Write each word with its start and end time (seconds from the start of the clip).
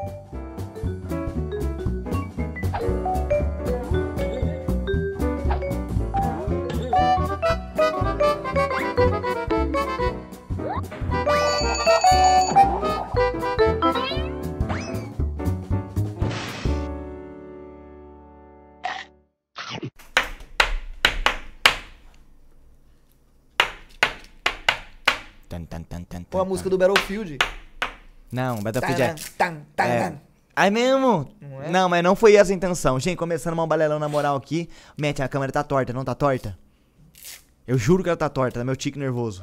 Tan, 0.00 0.08
tan, 25.66 25.84
tan, 25.84 26.04
tan, 26.04 26.24
Ou 26.32 26.40
a 26.40 26.44
música 26.44 26.70
do 26.70 26.78
Battlefield. 26.78 27.38
Não, 28.30 28.62
Battlefield 28.62 29.02
é. 29.02 29.14
Tan, 29.36 29.62
tan, 29.74 29.84
É. 29.84 30.14
Aí 30.54 30.70
mesmo? 30.70 31.30
Não 31.40 31.62
é? 31.62 31.70
Não, 31.70 31.88
mas 31.88 32.02
não 32.02 32.14
foi 32.14 32.34
essa 32.34 32.52
a 32.52 32.54
intenção. 32.54 33.00
Gente, 33.00 33.16
começando 33.16 33.58
um 33.58 33.66
balelão 33.66 33.98
na 33.98 34.08
moral 34.08 34.36
aqui. 34.36 34.68
Mete, 34.98 35.22
a 35.22 35.28
câmera 35.28 35.50
tá 35.52 35.62
torta, 35.64 35.92
não 35.92 36.04
tá 36.04 36.14
torta? 36.14 36.58
Eu 37.66 37.78
juro 37.78 38.02
que 38.02 38.08
ela 38.08 38.16
tá 38.16 38.28
torta, 38.28 38.60
é 38.60 38.64
meu 38.64 38.76
tique 38.76 38.98
nervoso. 38.98 39.42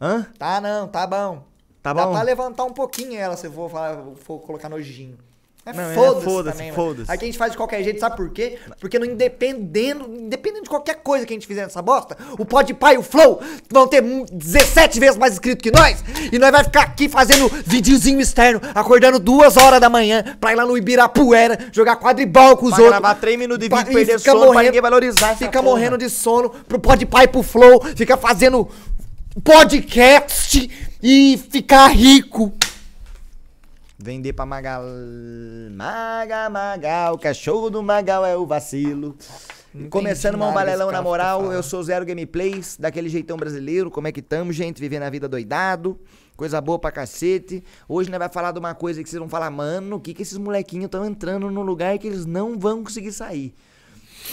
Hã? 0.00 0.26
Tá 0.38 0.60
não, 0.60 0.86
tá 0.86 1.06
bom. 1.06 1.44
Tá 1.82 1.92
Dá 1.92 2.04
bom? 2.06 2.12
pra 2.12 2.22
levantar 2.22 2.64
um 2.64 2.72
pouquinho 2.72 3.18
ela 3.18 3.36
se 3.36 3.46
eu 3.46 3.52
for, 3.52 3.70
falar, 3.70 4.02
for 4.16 4.38
colocar 4.40 4.68
nojinho. 4.68 5.18
É 5.66 5.70
é, 5.70 5.94
foda-se 5.94 6.24
foda-se, 6.24 6.56
também, 6.56 6.72
mano. 6.72 6.82
foda-se. 6.88 7.12
Aqui 7.12 7.24
a 7.24 7.26
gente 7.26 7.36
faz 7.38 7.50
de 7.52 7.56
qualquer 7.58 7.82
jeito, 7.84 8.00
sabe 8.00 8.16
por 8.16 8.30
quê? 8.30 8.58
Porque 8.80 8.98
não 8.98 9.06
independendo, 9.06 10.06
independendo 10.08 10.64
de 10.64 10.70
qualquer 10.70 10.94
coisa 10.96 11.26
que 11.26 11.34
a 11.34 11.36
gente 11.36 11.46
fizer 11.46 11.62
nessa 11.64 11.82
bosta, 11.82 12.16
o 12.38 12.46
Podpah 12.46 12.94
e 12.94 12.98
o 12.98 13.02
Flow 13.02 13.40
vão 13.70 13.86
ter 13.86 14.00
mu- 14.00 14.24
17 14.32 14.98
vezes 14.98 15.18
mais 15.18 15.34
inscrito 15.34 15.62
que 15.62 15.70
nós, 15.70 16.02
e 16.32 16.38
nós 16.38 16.50
vai 16.50 16.64
ficar 16.64 16.80
aqui 16.82 17.10
fazendo 17.10 17.46
videozinho 17.66 18.20
externo, 18.20 18.58
acordando 18.74 19.18
duas 19.18 19.58
horas 19.58 19.80
da 19.80 19.90
manhã, 19.90 20.24
pra 20.40 20.52
ir 20.52 20.56
lá 20.56 20.64
no 20.64 20.76
Ibirapuera, 20.78 21.58
jogar 21.70 21.96
quadribol 21.96 22.56
com 22.56 22.64
os 22.66 22.72
Pra 22.74 22.82
outros. 22.84 22.98
gravar 23.00 23.14
três 23.16 23.38
minutos 23.38 23.62
de 23.62 23.68
Pra- 23.68 23.78
vídeo, 23.80 23.90
e 23.92 23.94
perder 23.96 24.18
fica 24.18 24.30
sono 24.30 24.40
pra 24.44 24.46
morrendo- 24.52 24.66
ninguém 24.66 24.80
valorizar 24.82 25.36
Fica 25.36 25.60
morrendo 25.62 25.98
de 25.98 26.08
sono 26.08 26.50
pro 26.50 26.78
Podpah 26.78 27.24
e 27.24 27.28
pro 27.28 27.42
Flow, 27.42 27.82
fica 27.94 28.16
fazendo 28.16 28.66
podcast 29.44 30.70
e 31.02 31.38
ficar 31.50 31.88
rico. 31.88 32.52
Vender 34.02 34.32
pra 34.32 34.46
Magal. 34.46 34.82
Maga, 35.72 36.48
Magal. 36.48 37.14
O 37.14 37.18
cachorro 37.18 37.68
do 37.68 37.82
Magal 37.82 38.24
é 38.24 38.34
o 38.34 38.46
vacilo. 38.46 39.14
Não 39.74 39.90
Começando 39.90 40.36
entendi 40.36 40.50
um 40.50 40.54
balelão 40.54 40.90
na 40.90 41.02
moral, 41.02 41.42
fica 41.42 41.54
eu 41.54 41.62
sou 41.62 41.82
Zero 41.82 42.06
Gameplays, 42.06 42.78
daquele 42.78 43.10
jeitão 43.10 43.36
brasileiro. 43.36 43.90
Como 43.90 44.08
é 44.08 44.12
que 44.12 44.22
tamo, 44.22 44.52
gente? 44.52 44.80
Vivendo 44.80 45.02
a 45.02 45.10
vida 45.10 45.28
doidado. 45.28 46.00
Coisa 46.34 46.62
boa 46.62 46.78
pra 46.78 46.90
cacete. 46.90 47.62
Hoje 47.86 48.10
nós 48.10 48.18
vai 48.18 48.30
falar 48.30 48.52
de 48.52 48.58
uma 48.58 48.74
coisa 48.74 49.02
que 49.02 49.08
vocês 49.08 49.20
vão 49.20 49.28
falar, 49.28 49.50
mano, 49.50 49.96
o 49.96 50.00
que 50.00 50.14
que 50.14 50.22
esses 50.22 50.38
molequinhos 50.38 50.86
estão 50.86 51.04
entrando 51.04 51.50
num 51.50 51.62
lugar 51.62 51.98
que 51.98 52.06
eles 52.06 52.24
não 52.24 52.58
vão 52.58 52.82
conseguir 52.82 53.12
sair. 53.12 53.54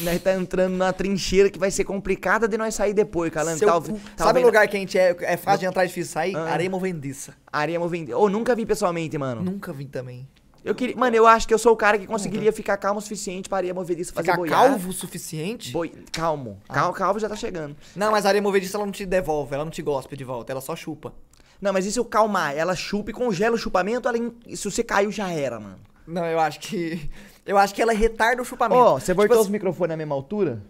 Nós 0.02 0.22
tá 0.22 0.34
entrando 0.34 0.74
numa 0.74 0.94
trincheira 0.94 1.50
que 1.50 1.58
vai 1.58 1.72
ser 1.72 1.84
complicada 1.84 2.48
de 2.48 2.58
nós 2.58 2.76
sair 2.76 2.94
depois, 2.94 3.32
Calango. 3.32 3.58
Seu 3.58 3.82
cu. 3.82 4.00
tá 4.16 4.26
Sabe 4.26 4.40
o 4.40 4.44
lugar 4.44 4.68
que 4.68 4.78
a 4.78 4.80
gente 4.80 4.98
é, 4.98 5.16
é 5.22 5.38
fácil 5.38 5.62
de 5.62 5.66
entrar 5.66 5.84
e 5.86 5.88
difícil 5.88 6.12
sair? 6.12 6.36
Ah. 6.36 6.52
Areia 6.52 6.70
movediça. 6.70 7.34
Areia 7.52 7.80
movente. 7.80 8.14
Ou 8.14 8.30
nunca 8.30 8.56
vi 8.56 8.66
pessoalmente, 8.66 9.18
mano. 9.18 9.42
Nunca 9.42 9.74
vi 9.74 9.86
também. 9.86 10.28
Eu 10.64 10.76
queria, 10.76 10.98
mano, 10.98 11.16
eu 11.16 11.26
acho 11.26 11.48
que 11.48 11.54
eu 11.54 11.58
sou 11.58 11.72
o 11.72 11.78
cara 11.78 11.98
que 11.98 12.06
conseguiria 12.06 12.52
ficar 12.52 12.76
calmo 12.76 13.00
o 13.00 13.02
suficiente 13.02 13.48
pra 13.48 13.60
areia 13.60 13.74
movediça 13.74 14.12
fazer 14.12 14.26
Ficar 14.26 14.38
boiar. 14.38 14.60
calvo 14.60 14.90
o 14.90 14.94
suficiente? 14.94 15.72
Boi... 15.72 15.94
Calmo. 16.12 16.60
Cal... 16.68 16.92
Calvo 16.92 17.20
já 17.20 17.30
tá 17.30 17.38
chegando. 17.38 17.76
Não, 17.96 18.12
mas 18.12 18.26
a 18.26 18.30
areia 18.30 18.42
movediça 18.42 18.76
ela 18.76 18.86
não 18.86 18.92
te 18.92 19.06
devolve, 19.06 19.56
ela 19.56 19.64
não 19.64 19.72
te 19.72 19.82
gospe 19.82 20.18
de 20.18 20.26
volta, 20.26 20.52
ela 20.52 20.60
só 20.60 20.76
chupa. 20.76 21.14
Não, 21.62 21.72
mas 21.72 21.86
e 21.86 21.92
se 21.92 22.00
eu 22.00 22.04
calmar? 22.04 22.54
Ela 22.54 22.76
chupa 22.76 23.12
e 23.12 23.14
congela 23.14 23.56
o 23.56 23.58
chupamento, 23.58 24.10
ela... 24.10 24.18
se 24.54 24.70
você 24.70 24.84
caiu, 24.84 25.10
já 25.10 25.32
era, 25.32 25.58
mano. 25.58 25.80
Não, 26.06 26.26
eu 26.26 26.40
acho 26.40 26.60
que. 26.60 27.10
Eu 27.48 27.58
acho 27.58 27.74
que 27.74 27.82
ela 27.82 27.94
retarda 27.94 28.42
o 28.42 28.46
chupamento. 28.46 28.80
Ó, 28.82 29.00
você 29.00 29.14
voltou 29.14 29.38
tipo, 29.38 29.42
os 29.46 29.50
microfones 29.50 29.90
na 29.90 29.98
mesma 29.98 30.14
altura? 30.14 30.62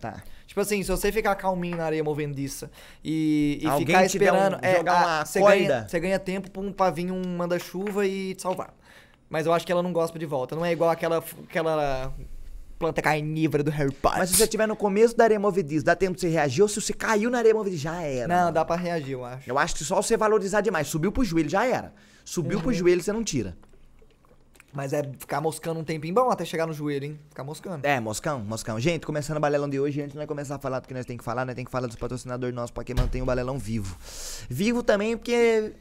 Tá. 0.00 0.22
Tipo 0.46 0.60
assim, 0.60 0.82
se 0.82 0.90
você 0.90 1.10
ficar 1.12 1.34
calminho 1.36 1.76
na 1.76 1.84
areia 1.84 2.02
movediça 2.04 2.70
e, 3.04 3.60
e 3.62 3.66
Alguém 3.66 3.86
ficar 3.86 4.04
esperando. 4.04 4.56
um- 4.56 4.58
é, 4.60 4.76
jogar 4.76 4.92
a- 4.92 5.04
uma 5.18 5.24
você 5.24 5.40
ganha, 5.40 5.88
você 5.88 6.00
ganha 6.00 6.18
tempo 6.18 6.50
pra, 6.50 6.60
um, 6.62 6.72
pra 6.72 6.90
vir 6.90 7.10
um 7.10 7.22
manda-chuva 7.36 8.06
e 8.06 8.34
te 8.34 8.42
salvar. 8.42 8.74
Mas 9.30 9.46
eu 9.46 9.52
acho 9.52 9.64
que 9.64 9.72
ela 9.72 9.82
não 9.82 9.92
gosta 9.92 10.18
de 10.18 10.26
volta. 10.26 10.54
Não 10.56 10.64
é 10.64 10.72
igual 10.72 10.90
aquela, 10.90 11.18
aquela 11.48 12.12
planta 12.78 13.00
carnívora 13.00 13.62
do 13.62 13.70
Harry 13.70 13.92
Potter. 13.92 14.18
Mas 14.18 14.28
se 14.30 14.36
você 14.36 14.42
estiver 14.44 14.66
no 14.68 14.76
começo 14.76 15.16
da 15.16 15.24
areia 15.24 15.40
movediça, 15.40 15.86
dá 15.86 15.96
tempo 15.96 16.16
de 16.16 16.20
você 16.20 16.28
reagir, 16.28 16.60
ou 16.62 16.68
se 16.68 16.80
você 16.80 16.92
caiu 16.92 17.30
na 17.30 17.38
areia 17.38 17.54
movediça, 17.54 17.84
já 17.84 18.02
era. 18.02 18.28
Não, 18.28 18.52
dá 18.52 18.62
pra 18.64 18.76
reagir, 18.76 19.12
eu 19.12 19.24
acho. 19.24 19.48
Eu 19.48 19.58
acho 19.58 19.74
que 19.76 19.84
só 19.84 20.02
você 20.02 20.16
valorizar 20.18 20.60
demais. 20.60 20.86
Subiu 20.88 21.10
pro 21.12 21.24
joelho, 21.24 21.48
já 21.48 21.64
era. 21.64 21.94
Subiu 22.24 22.58
Uhum. 22.58 22.64
pro 22.64 22.72
joelho, 22.74 23.02
você 23.02 23.12
não 23.12 23.24
tira. 23.24 23.56
Mas 24.72 24.94
é 24.94 25.02
ficar 25.02 25.40
moscando 25.40 25.80
um 25.80 25.84
tempinho 25.84 26.14
bom 26.14 26.30
até 26.30 26.44
chegar 26.46 26.66
no 26.66 26.72
joelho, 26.72 27.04
hein? 27.04 27.20
Ficar 27.28 27.44
moscando. 27.44 27.86
É, 27.86 28.00
Moscão, 28.00 28.40
Moscão. 28.40 28.80
Gente, 28.80 29.04
começando 29.04 29.36
o 29.36 29.40
balelão 29.40 29.68
de 29.68 29.78
hoje, 29.78 30.00
antes 30.00 30.12
de 30.12 30.18
nós 30.18 30.26
começar 30.26 30.56
a 30.56 30.58
falar 30.58 30.80
do 30.80 30.88
que 30.88 30.94
nós 30.94 31.04
tem 31.04 31.18
que 31.18 31.24
falar, 31.24 31.44
nós 31.44 31.54
tem 31.54 31.64
que 31.64 31.70
falar 31.70 31.86
dos 31.86 31.96
patrocinadores 31.96 32.54
nossos 32.54 32.70
pra 32.70 32.82
que 32.82 32.94
mantém 32.94 33.20
o 33.20 33.24
balelão 33.26 33.58
vivo. 33.58 33.94
Vivo 34.48 34.82
também 34.82 35.16
porque 35.16 35.74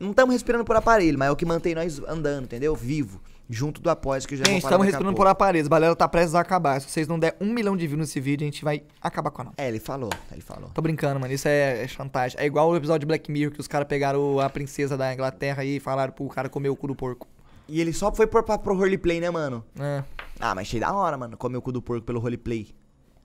não 0.00 0.10
estamos 0.10 0.32
respirando 0.32 0.64
por 0.64 0.74
aparelho, 0.74 1.16
mas 1.16 1.28
é 1.28 1.30
o 1.30 1.36
que 1.36 1.46
mantém 1.46 1.76
nós 1.76 2.00
andando, 2.08 2.44
entendeu? 2.44 2.74
Vivo. 2.74 3.20
Junto 3.48 3.80
do 3.80 3.90
após 3.90 4.24
que 4.24 4.34
eu 4.34 4.38
já 4.38 4.44
Gente, 4.46 4.64
estamos 4.64 4.86
respirando 4.86 5.14
por 5.14 5.26
aparelhos. 5.26 5.68
Balela 5.68 5.94
tá 5.94 6.08
prestes 6.08 6.34
a 6.34 6.40
acabar. 6.40 6.80
Se 6.80 6.88
vocês 6.88 7.06
não 7.06 7.18
der 7.18 7.36
um 7.38 7.52
milhão 7.52 7.76
de 7.76 7.86
views 7.86 8.00
nesse 8.00 8.18
vídeo, 8.18 8.42
a 8.42 8.50
gente 8.50 8.64
vai 8.64 8.82
acabar 9.02 9.30
com 9.30 9.42
a 9.42 9.44
não. 9.44 9.52
É, 9.58 9.68
ele 9.68 9.78
falou, 9.78 10.10
ele 10.32 10.40
falou. 10.40 10.70
Tô 10.70 10.80
brincando, 10.80 11.20
mano. 11.20 11.32
Isso 11.32 11.46
é, 11.46 11.84
é 11.84 11.86
chantagem. 11.86 12.40
É 12.40 12.46
igual 12.46 12.70
o 12.70 12.76
episódio 12.76 13.00
de 13.00 13.06
Black 13.06 13.30
Mirror 13.30 13.52
que 13.52 13.60
os 13.60 13.68
caras 13.68 13.86
pegaram 13.86 14.40
a 14.40 14.48
princesa 14.48 14.96
da 14.96 15.12
Inglaterra 15.12 15.62
e 15.62 15.78
falaram 15.78 16.12
pro 16.12 16.26
cara 16.28 16.48
comer 16.48 16.70
o 16.70 16.76
cu 16.76 16.88
do 16.88 16.94
porco. 16.94 17.28
E 17.68 17.80
ele 17.80 17.92
só 17.92 18.12
foi 18.14 18.26
pra, 18.26 18.42
pro 18.42 18.74
roleplay, 18.76 19.20
né, 19.20 19.30
mano? 19.30 19.64
É. 19.78 20.02
Ah, 20.38 20.54
mas 20.54 20.66
achei 20.68 20.80
da 20.80 20.92
hora, 20.92 21.16
mano, 21.16 21.36
comer 21.36 21.56
o 21.56 21.62
cu 21.62 21.72
do 21.72 21.80
porco 21.82 22.04
pelo 22.04 22.20
roleplay. 22.20 22.68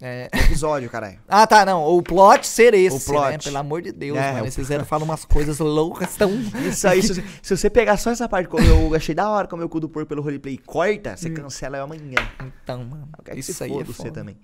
É. 0.02 0.30
Episódio, 0.34 0.90
caralho. 0.90 1.20
Ah, 1.28 1.46
tá, 1.46 1.66
não. 1.66 1.84
O 1.84 2.02
plot 2.02 2.48
ser 2.48 2.74
esse, 2.74 3.06
plot. 3.12 3.32
né? 3.32 3.38
Pelo 3.38 3.58
amor 3.58 3.82
de 3.82 3.92
Deus, 3.92 4.18
É, 4.18 4.32
mano. 4.32 4.46
o- 4.46 4.48
Esses 4.48 4.56
fizeram 4.56 4.86
falam 4.86 5.04
umas 5.04 5.26
coisas 5.26 5.60
loucas 5.60 6.16
tão... 6.16 6.32
Isso 6.66 6.88
aí, 6.88 7.02
se, 7.04 7.16
você- 7.16 7.24
se 7.44 7.58
você 7.58 7.70
pegar 7.70 7.98
só 7.98 8.10
essa 8.10 8.30
parte, 8.30 8.48
como 8.48 8.64
eu 8.66 8.96
achei 8.96 9.14
da 9.14 9.30
hora 9.30 9.46
comer 9.46 9.66
o 9.66 9.70
cu 9.70 9.82
do 9.82 9.90
porco 9.90 10.08
pelo 10.08 10.22
roleplay 10.22 10.54
e 10.54 10.58
corta, 10.58 11.18
você 11.18 11.30
cancela 11.30 11.78
eu 11.80 11.84
amanhã. 11.84 12.16
Então, 12.64 12.86
mano. 12.86 13.10
Isso 13.36 13.62
aí 13.62 13.72
é 13.72 13.74
foda 13.74 13.86
você 13.92 14.10
também. 14.10 14.38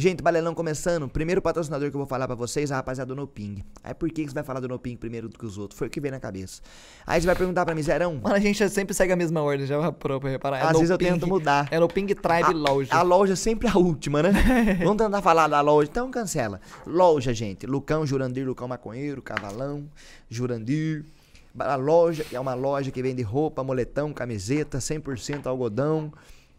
Gente, 0.00 0.22
Balelão 0.22 0.54
começando. 0.54 1.06
Primeiro 1.10 1.42
patrocinador 1.42 1.90
que 1.90 1.94
eu 1.94 1.98
vou 1.98 2.06
falar 2.06 2.26
pra 2.26 2.34
vocês 2.34 2.70
é 2.70 2.72
a 2.72 2.78
rapaziada 2.78 3.08
do 3.08 3.14
Noping. 3.14 3.62
Aí 3.84 3.92
por 3.92 4.08
que 4.08 4.22
que 4.22 4.28
você 4.30 4.34
vai 4.34 4.42
falar 4.42 4.58
do 4.58 4.66
Noping 4.66 4.96
primeiro 4.96 5.28
do 5.28 5.38
que 5.38 5.44
os 5.44 5.58
outros? 5.58 5.78
Foi 5.78 5.88
o 5.88 5.90
que 5.90 6.00
veio 6.00 6.12
na 6.14 6.18
cabeça. 6.18 6.62
Aí 7.06 7.20
você 7.20 7.26
vai 7.26 7.36
perguntar 7.36 7.66
pra 7.66 7.74
mim, 7.74 7.82
Zerão. 7.82 8.14
Mano, 8.14 8.34
a 8.34 8.38
gente 8.40 8.66
sempre 8.70 8.94
segue 8.94 9.12
a 9.12 9.16
mesma 9.16 9.42
ordem, 9.42 9.66
já 9.66 9.92
parou 9.92 10.18
pra 10.18 10.30
reparar. 10.30 10.56
É 10.58 10.62
Às 10.62 10.72
vezes 10.72 10.88
eu 10.88 10.96
Ping- 10.96 11.10
tento 11.12 11.26
mudar. 11.26 11.68
É 11.70 11.78
no 11.78 11.86
Ping 11.86 12.06
Tribe. 12.06 12.54
A 12.90 13.02
loja 13.02 13.36
sempre 13.36 13.68
é 13.68 13.70
a 13.70 13.76
última, 13.76 14.22
né? 14.22 14.30
Vamos 14.82 14.96
tentar 14.96 15.20
falar 15.20 15.48
da 15.48 15.60
loja, 15.60 15.90
então 15.90 16.10
cancela. 16.10 16.62
Loja, 16.86 17.34
gente. 17.34 17.66
Lucão, 17.66 18.06
Jurandir, 18.06 18.46
Lucão 18.46 18.66
Maconheiro, 18.68 19.20
Cavalão, 19.20 19.86
Jurandir. 20.30 21.04
A 21.58 21.76
loja 21.76 22.24
é 22.32 22.40
uma 22.40 22.54
loja 22.54 22.90
que 22.90 23.02
vende 23.02 23.20
roupa, 23.20 23.62
moletão, 23.62 24.14
camiseta, 24.14 24.78
100% 24.78 25.46
algodão. 25.46 26.10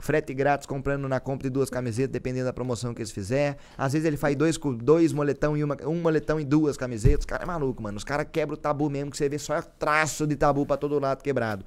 Frete 0.02 0.34
grátis 0.34 0.66
comprando 0.66 1.08
na 1.08 1.20
compra 1.20 1.48
de 1.48 1.54
duas 1.54 1.70
camisetas, 1.70 2.12
dependendo 2.12 2.46
da 2.46 2.54
promoção 2.54 2.94
que 2.94 3.02
eles 3.02 3.12
fizer. 3.12 3.58
Às 3.78 3.94
vezes 3.94 4.06
ele 4.06 4.18
faz 4.18 4.36
dois, 4.36 4.58
dois 4.58 5.14
moletão 5.14 5.56
e 5.56 5.64
uma, 5.64 5.78
um 5.86 6.02
moletão 6.02 6.40
e 6.40 6.44
duas 6.44 6.76
camisetas. 6.76 7.20
Os 7.20 7.26
caras 7.26 7.44
é 7.44 7.46
maluco, 7.46 7.84
mano. 7.84 7.98
Os 7.98 8.04
caras 8.04 8.28
quebram 8.32 8.56
o 8.56 8.58
tabu 8.58 8.90
mesmo, 8.90 9.12
que 9.12 9.18
você 9.18 9.30
vê 9.30 9.38
só 9.38 9.62
traço 9.62 10.26
de 10.26 10.36
tabu 10.36 10.66
pra 10.66 10.76
todo 10.76 11.00
lado 11.00 11.22
quebrado. 11.22 11.64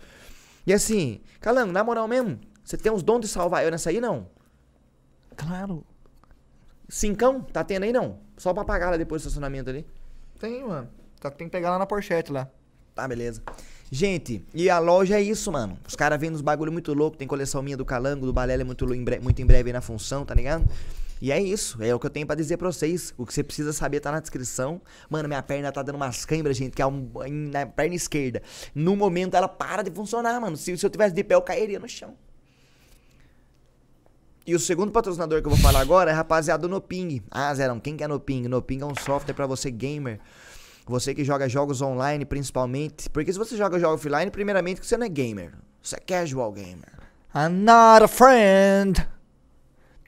E 0.66 0.72
assim, 0.72 1.20
Calango, 1.40 1.72
na 1.72 1.84
moral 1.84 2.08
mesmo, 2.08 2.40
você 2.64 2.76
tem 2.76 2.90
uns 2.90 3.02
dons 3.02 3.20
de 3.20 3.28
salvar 3.28 3.64
eu 3.64 3.70
nessa 3.70 3.90
aí, 3.90 4.00
não? 4.00 4.26
Claro. 5.36 5.84
Cincão? 6.88 7.40
Tá 7.40 7.62
tendo 7.62 7.84
aí 7.84 7.92
não? 7.92 8.18
Só 8.36 8.52
pra 8.52 8.64
pagar 8.64 8.90
lá 8.90 8.96
depois 8.96 9.22
do 9.22 9.26
estacionamento 9.26 9.70
ali. 9.70 9.86
Tem, 10.40 10.64
mano. 10.66 10.88
Só 11.22 11.30
que 11.30 11.38
tem 11.38 11.46
que 11.46 11.52
pegar 11.52 11.70
lá 11.70 11.78
na 11.78 11.86
Porchete 11.86 12.32
lá. 12.32 12.48
Tá, 12.94 13.06
beleza. 13.06 13.42
Gente, 13.94 14.42
e 14.52 14.68
a 14.68 14.80
loja 14.80 15.20
é 15.20 15.22
isso, 15.22 15.52
mano. 15.52 15.78
Os 15.86 15.94
caras 15.94 16.18
vendem 16.18 16.34
uns 16.34 16.40
bagulho 16.40 16.72
muito 16.72 16.92
louco. 16.92 17.16
Tem 17.16 17.28
coleção 17.28 17.62
minha 17.62 17.76
do 17.76 17.84
Calango, 17.84 18.26
do 18.26 18.32
Balela 18.32 18.62
é 18.62 18.64
muito, 18.64 18.84
muito 18.84 19.40
em 19.40 19.46
breve 19.46 19.68
aí 19.68 19.72
na 19.72 19.80
função, 19.80 20.24
tá 20.24 20.34
ligado? 20.34 20.68
E 21.22 21.30
é 21.30 21.40
isso. 21.40 21.80
É 21.80 21.94
o 21.94 22.00
que 22.00 22.06
eu 22.06 22.10
tenho 22.10 22.26
pra 22.26 22.34
dizer 22.34 22.56
pra 22.56 22.66
vocês. 22.66 23.14
O 23.16 23.24
que 23.24 23.32
você 23.32 23.44
precisa 23.44 23.72
saber 23.72 24.00
tá 24.00 24.10
na 24.10 24.18
descrição. 24.18 24.80
Mano, 25.08 25.28
minha 25.28 25.40
perna 25.44 25.70
tá 25.70 25.80
dando 25.80 25.94
umas 25.94 26.24
câimbras, 26.24 26.56
gente, 26.56 26.74
que 26.74 26.82
é 26.82 26.86
um, 26.88 27.08
na 27.52 27.66
perna 27.66 27.94
esquerda. 27.94 28.42
No 28.74 28.96
momento 28.96 29.36
ela 29.36 29.46
para 29.46 29.84
de 29.84 29.92
funcionar, 29.92 30.40
mano. 30.40 30.56
Se, 30.56 30.76
se 30.76 30.84
eu 30.84 30.90
tivesse 30.90 31.14
de 31.14 31.22
pé, 31.22 31.36
eu 31.36 31.42
cairia 31.42 31.78
no 31.78 31.88
chão. 31.88 32.16
E 34.44 34.56
o 34.56 34.58
segundo 34.58 34.90
patrocinador 34.90 35.40
que 35.40 35.46
eu 35.46 35.52
vou 35.52 35.60
falar 35.60 35.78
agora 35.78 36.10
é 36.10 36.14
rapaziada 36.14 36.62
do 36.62 36.68
Noping. 36.68 37.22
Ah, 37.30 37.54
Zerão, 37.54 37.78
quem 37.78 37.96
que 37.96 38.02
é 38.02 38.08
Noping? 38.08 38.48
Noping 38.48 38.80
é 38.80 38.86
um 38.86 38.96
software 38.96 39.34
pra 39.34 39.46
você 39.46 39.70
gamer. 39.70 40.18
Você 40.86 41.14
que 41.14 41.24
joga 41.24 41.48
jogos 41.48 41.80
online, 41.80 42.24
principalmente. 42.24 43.08
Porque 43.10 43.32
se 43.32 43.38
você 43.38 43.56
joga 43.56 43.78
jogos 43.78 44.00
offline, 44.00 44.30
primeiramente 44.30 44.84
você 44.84 44.96
não 44.96 45.06
é 45.06 45.08
gamer. 45.08 45.52
Você 45.82 45.96
é 45.96 46.00
casual 46.00 46.52
gamer. 46.52 46.92
I'm 47.34 47.64
not 47.64 48.04
a 48.04 48.08
friend 48.08 49.06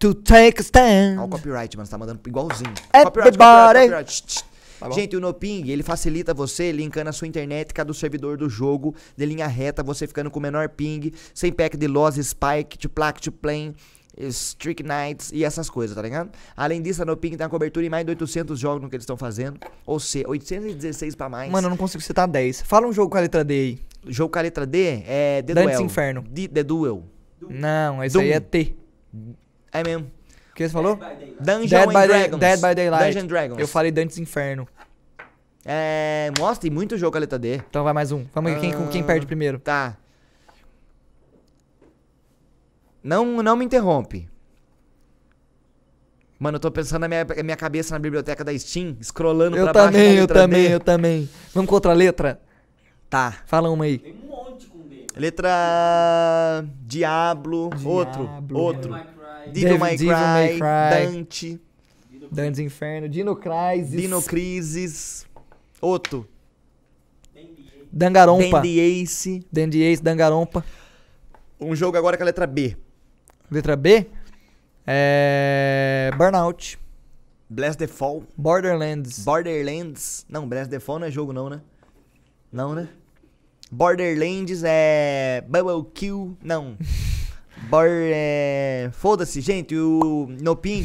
to 0.00 0.14
take 0.14 0.60
a 0.60 0.62
stand. 0.62 1.16
Olha 1.18 1.24
o 1.24 1.28
copyright, 1.28 1.76
mano. 1.76 1.86
Você 1.86 1.90
tá 1.90 1.98
mandando 1.98 2.20
igualzinho. 2.26 2.74
Everybody. 2.94 3.36
Copyright, 3.36 3.38
copyright, 3.38 4.22
copyright. 4.22 4.56
Tá. 4.78 4.90
Gente, 4.90 5.16
o 5.16 5.20
Noping, 5.20 5.68
ele 5.70 5.82
facilita 5.82 6.34
você 6.34 6.70
linkando 6.70 7.08
a 7.08 7.12
sua 7.12 7.26
internet 7.26 7.72
com 7.72 7.80
a 7.80 7.84
do 7.84 7.94
servidor 7.94 8.36
do 8.36 8.48
jogo, 8.48 8.94
de 9.16 9.24
linha 9.24 9.46
reta, 9.46 9.82
você 9.82 10.06
ficando 10.06 10.30
com 10.30 10.38
o 10.38 10.42
menor 10.42 10.68
ping, 10.68 11.12
sem 11.34 11.50
pack 11.50 11.76
de 11.76 11.86
loss, 11.86 12.16
spike, 12.16 12.76
to 12.78 12.88
plaque, 12.88 13.20
to 13.20 13.32
plane, 13.32 13.74
streak 14.18 14.82
nights 14.82 15.30
e 15.32 15.44
essas 15.44 15.68
coisas, 15.70 15.94
tá 15.94 16.02
ligado? 16.02 16.30
Além 16.56 16.80
disso, 16.82 17.02
a 17.02 17.04
Noping 17.04 17.36
tem 17.36 17.44
uma 17.44 17.50
cobertura 17.50 17.84
em 17.84 17.88
mais 17.90 18.04
de 18.04 18.10
800 18.10 18.58
jogos 18.58 18.82
no 18.82 18.88
que 18.88 18.96
eles 18.96 19.02
estão 19.02 19.16
fazendo, 19.16 19.58
ou 19.84 20.00
seja, 20.00 20.28
816 20.28 21.14
pra 21.14 21.28
mais. 21.28 21.50
Mano, 21.50 21.66
eu 21.66 21.70
não 21.70 21.76
consigo 21.76 22.02
citar 22.02 22.26
10. 22.26 22.62
Fala 22.62 22.86
um 22.86 22.92
jogo 22.92 23.10
com 23.10 23.18
a 23.18 23.20
letra 23.20 23.44
D 23.44 23.54
aí. 23.54 23.78
jogo 24.06 24.32
com 24.32 24.38
a 24.38 24.42
letra 24.42 24.66
D 24.66 25.02
é 25.06 25.42
The 25.42 25.54
Dantes 25.54 25.72
Duel. 25.76 25.86
Inferno. 25.86 26.22
The, 26.34 26.48
The 26.48 26.62
Duel. 26.64 27.02
Não, 27.48 28.02
esse 28.02 28.14
Doom. 28.14 28.22
aí 28.22 28.32
é 28.32 28.40
T. 28.40 28.74
É 29.72 29.84
mesmo. 29.84 30.06
O 30.50 30.54
que 30.56 30.66
você 30.66 30.72
falou? 30.72 30.96
Dungeon 31.38 31.66
Dead 31.68 31.82
and 31.82 31.86
by, 32.00 32.06
Dragons. 32.06 32.38
Dead 32.40 32.60
by 32.60 32.74
Daylight. 32.74 33.12
Dungeon 33.14 33.26
Dragons. 33.26 33.58
Eu 33.58 33.68
falei 33.68 33.92
Dantes 33.92 34.16
Inferno. 34.16 34.66
É, 35.64 36.30
mostra, 36.38 36.62
tem 36.62 36.70
muito 36.70 36.96
jogo 36.96 37.12
com 37.12 37.18
a 37.18 37.20
letra 37.20 37.38
D. 37.38 37.56
Então 37.68 37.84
vai 37.84 37.92
mais 37.92 38.12
um. 38.12 38.24
Vamos 38.32 38.52
ver 38.52 38.60
quem, 38.60 38.72
com 38.72 38.86
quem 38.86 39.02
Ah. 39.02 39.04
perde 39.04 39.26
primeiro. 39.26 39.58
Tá. 39.58 39.96
Não, 43.06 43.40
não 43.40 43.54
me 43.54 43.64
interrompe. 43.64 44.28
Mano, 46.40 46.56
eu 46.56 46.60
tô 46.60 46.70
pensando 46.72 47.02
na 47.02 47.08
minha, 47.08 47.24
minha 47.44 47.56
cabeça 47.56 47.94
na 47.94 48.00
biblioteca 48.00 48.42
da 48.42 48.56
Steam, 48.58 48.96
scrollando 49.00 49.56
Eu 49.56 49.64
pra 49.64 49.72
baixo. 49.72 49.92
também, 49.92 50.08
da 50.08 50.14
eu 50.14 50.20
letra 50.22 50.40
também, 50.40 50.68
D. 50.68 50.74
eu 50.74 50.80
também. 50.80 51.28
Vamos 51.54 51.68
com 51.68 51.74
outra 51.76 51.92
letra? 51.92 52.40
Tá. 53.08 53.42
Fala 53.46 53.70
uma 53.70 53.84
aí. 53.84 53.98
Tem 53.98 54.12
um 54.12 54.26
monte 54.26 54.66
com 54.66 54.80
D. 54.88 55.06
Letra 55.16 56.64
Diablo, 56.84 57.70
outro, 57.84 58.24
Diablo. 58.26 58.58
outro. 58.58 58.92
My 58.92 59.00
Cry. 59.02 59.50
Devil 59.52 59.78
May 59.78 59.96
Devil 59.96 60.16
May 60.16 60.48
Cry, 60.48 60.58
Cry. 60.58 61.06
Dante, 61.14 61.60
Dantes 62.32 62.58
Inferno, 62.58 63.08
Dino 63.08 63.36
Crisis, 63.36 64.00
Dino 64.00 64.20
Crisis, 64.20 65.26
outro. 65.80 66.28
Dangarompa. 67.92 68.58
Dandy 68.58 68.80
Ace. 68.80 69.46
Dandy 69.50 69.82
Ace, 69.84 70.02
Dangarompa. 70.02 70.64
Um 71.60 71.74
jogo 71.74 71.96
agora 71.96 72.16
com 72.16 72.24
a 72.24 72.26
letra 72.26 72.46
B. 72.48 72.76
Letra 73.50 73.76
B. 73.76 74.06
É... 74.86 76.10
Burnout. 76.16 76.78
Blast 77.48 77.78
the 77.78 77.86
Fall. 77.86 78.24
Borderlands. 78.36 79.24
Borderlands. 79.24 80.26
Não, 80.28 80.48
Blast 80.48 80.70
the 80.70 80.80
Fall 80.80 80.98
não 80.98 81.06
é 81.06 81.10
jogo 81.10 81.32
não, 81.32 81.48
né? 81.48 81.60
Não, 82.52 82.74
né? 82.74 82.88
Borderlands 83.70 84.62
é... 84.64 85.44
Bubble 85.48 85.90
Kill. 85.94 86.36
Não. 86.42 86.76
Bor... 87.70 87.86
É... 87.88 88.90
Foda-se, 88.92 89.40
gente. 89.40 89.76
O 89.76 90.26
No 90.40 90.56
Ping... 90.56 90.84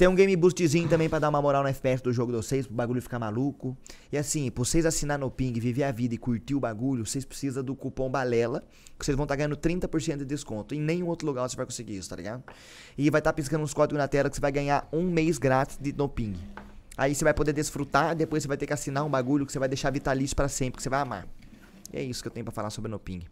Tem 0.00 0.08
um 0.08 0.14
game 0.14 0.34
boostzinho 0.34 0.88
também 0.88 1.10
pra 1.10 1.18
dar 1.18 1.28
uma 1.28 1.42
moral 1.42 1.62
no 1.62 1.68
FPS 1.68 2.02
do 2.02 2.10
jogo 2.10 2.32
de 2.32 2.38
vocês, 2.38 2.66
pro 2.66 2.74
bagulho 2.74 3.02
ficar 3.02 3.18
maluco. 3.18 3.76
E 4.10 4.16
assim, 4.16 4.50
pra 4.50 4.64
vocês 4.64 4.86
assinar 4.86 5.18
no 5.18 5.30
Ping, 5.30 5.52
viver 5.52 5.82
a 5.82 5.92
vida 5.92 6.14
e 6.14 6.16
curtir 6.16 6.54
o 6.54 6.60
bagulho, 6.60 7.04
vocês 7.04 7.22
precisam 7.22 7.62
do 7.62 7.76
cupom 7.76 8.08
BALELA, 8.08 8.64
que 8.98 9.04
vocês 9.04 9.14
vão 9.14 9.24
estar 9.24 9.36
ganhando 9.36 9.58
30% 9.58 10.16
de 10.16 10.24
desconto. 10.24 10.74
Em 10.74 10.80
nenhum 10.80 11.06
outro 11.06 11.26
lugar 11.26 11.46
você 11.46 11.54
vai 11.54 11.66
conseguir 11.66 11.98
isso, 11.98 12.08
tá 12.08 12.16
ligado? 12.16 12.42
E 12.96 13.10
vai 13.10 13.20
estar 13.20 13.34
piscando 13.34 13.62
uns 13.62 13.74
códigos 13.74 13.98
na 13.98 14.08
tela 14.08 14.30
que 14.30 14.36
você 14.36 14.40
vai 14.40 14.50
ganhar 14.50 14.88
um 14.90 15.02
mês 15.02 15.36
grátis 15.36 15.76
de 15.78 15.92
no 15.92 16.08
Ping. 16.08 16.34
Aí 16.96 17.14
você 17.14 17.22
vai 17.22 17.34
poder 17.34 17.52
desfrutar, 17.52 18.16
depois 18.16 18.42
você 18.42 18.48
vai 18.48 18.56
ter 18.56 18.66
que 18.66 18.72
assinar 18.72 19.04
um 19.04 19.10
bagulho 19.10 19.44
que 19.44 19.52
você 19.52 19.58
vai 19.58 19.68
deixar 19.68 19.90
vitalício 19.90 20.34
pra 20.34 20.48
sempre, 20.48 20.78
que 20.78 20.82
você 20.82 20.88
vai 20.88 21.00
amar. 21.00 21.28
E 21.92 21.98
é 21.98 22.02
isso 22.02 22.22
que 22.22 22.28
eu 22.28 22.32
tenho 22.32 22.44
pra 22.44 22.52
falar 22.52 22.70
sobre 22.70 22.88
o 22.88 22.92
Noping. 22.92 23.22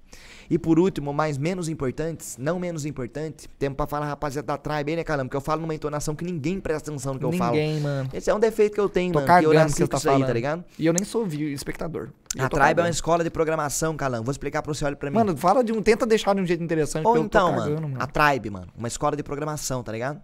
E 0.50 0.58
por 0.58 0.78
último, 0.80 1.12
mas 1.12 1.38
menos 1.38 1.68
importantes, 1.68 2.36
não 2.38 2.58
menos 2.58 2.84
importante, 2.84 3.48
temos 3.58 3.76
pra 3.76 3.86
falar, 3.86 4.06
rapaziada, 4.06 4.46
da 4.46 4.56
Tribe 4.58 4.90
aí, 4.90 4.96
né, 4.96 5.04
Calama? 5.04 5.30
Que 5.30 5.36
eu 5.36 5.40
falo 5.40 5.60
numa 5.60 5.74
entonação 5.74 6.14
que 6.14 6.24
ninguém 6.24 6.58
presta 6.58 6.90
atenção 6.90 7.14
no 7.14 7.20
que 7.20 7.24
eu 7.24 7.32
falo. 7.32 7.52
Ninguém, 7.54 7.80
mano. 7.80 8.10
Esse 8.12 8.30
é 8.30 8.34
um 8.34 8.40
defeito 8.40 8.74
que 8.74 8.80
eu 8.80 8.88
tenho, 8.88 9.12
Tô 9.12 9.20
mano. 9.20 9.26
Que 9.26 9.32
eu 9.44 9.50
cagando 9.50 9.54
nasci 9.64 9.76
que 9.76 9.82
com 9.82 9.88
tá 9.88 9.96
isso 9.98 10.08
aí, 10.08 10.14
falando. 10.14 10.26
tá 10.26 10.32
ligado? 10.32 10.64
E 10.78 10.86
eu 10.86 10.92
nem 10.92 11.04
sou 11.04 11.26
espectador. 11.26 12.08
Eu 12.36 12.44
A 12.44 12.48
Tribe 12.48 12.62
é 12.62 12.66
uma 12.66 12.74
cagando. 12.74 12.88
escola 12.90 13.22
de 13.24 13.30
programação, 13.30 13.96
Calam. 13.96 14.22
Vou 14.24 14.32
explicar 14.32 14.60
pra 14.62 14.74
você, 14.74 14.84
olha 14.84 14.96
pra 14.96 15.08
mim. 15.10 15.16
Mano, 15.16 15.36
fala 15.36 15.62
de 15.62 15.72
um. 15.72 15.80
Tenta 15.80 16.04
deixar 16.04 16.34
de 16.34 16.40
um 16.40 16.46
jeito 16.46 16.62
interessante. 16.62 17.06
Ou 17.06 17.16
eu 17.16 17.22
então, 17.22 17.54
cagando, 17.54 17.82
mano, 17.88 17.96
a 18.00 18.06
Tribe, 18.06 18.50
mano. 18.50 18.66
Uma 18.76 18.88
escola 18.88 19.16
de 19.16 19.22
programação, 19.22 19.82
tá 19.84 19.92
ligado? 19.92 20.20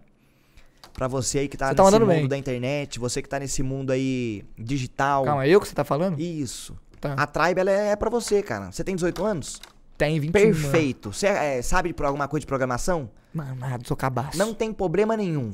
Pra 0.93 1.09
você 1.09 1.39
aí 1.39 1.47
que 1.49 1.57
tá 1.57 1.69
Você 1.69 1.75
tá 1.75 1.83
nesse 1.83 1.99
mundo 1.99 2.07
bem. 2.07 2.27
da 2.27 2.37
internet, 2.37 2.99
você 2.99 3.21
que 3.21 3.27
tá 3.27 3.37
nesse 3.37 3.61
mundo 3.61 3.91
aí 3.91 4.45
digital. 4.57 5.25
Calma, 5.25 5.45
é 5.45 5.49
eu 5.49 5.59
que 5.59 5.67
você 5.67 5.75
tá 5.75 5.83
falando? 5.83 6.17
Isso. 6.19 6.73
Tá. 6.99 7.13
A 7.13 7.27
Tribe, 7.27 7.61
ela 7.61 7.71
é 7.71 7.95
pra 7.95 8.09
você, 8.09 8.41
cara. 8.41 8.71
Você 8.71 8.83
tem 8.83 8.95
18 8.95 9.23
anos? 9.23 9.61
Tem 9.97 10.19
21. 10.19 10.31
Perfeito. 10.31 11.13
Você 11.13 11.27
é, 11.27 11.61
sabe 11.61 11.93
de 11.93 12.03
alguma 12.03 12.27
coisa 12.27 12.41
de 12.41 12.47
programação? 12.47 13.09
Mano, 13.33 13.55
mano 13.55 13.79
sou 13.85 13.95
cabaço. 13.95 14.37
Não 14.37 14.53
tem 14.53 14.71
problema 14.73 15.15
nenhum. 15.15 15.53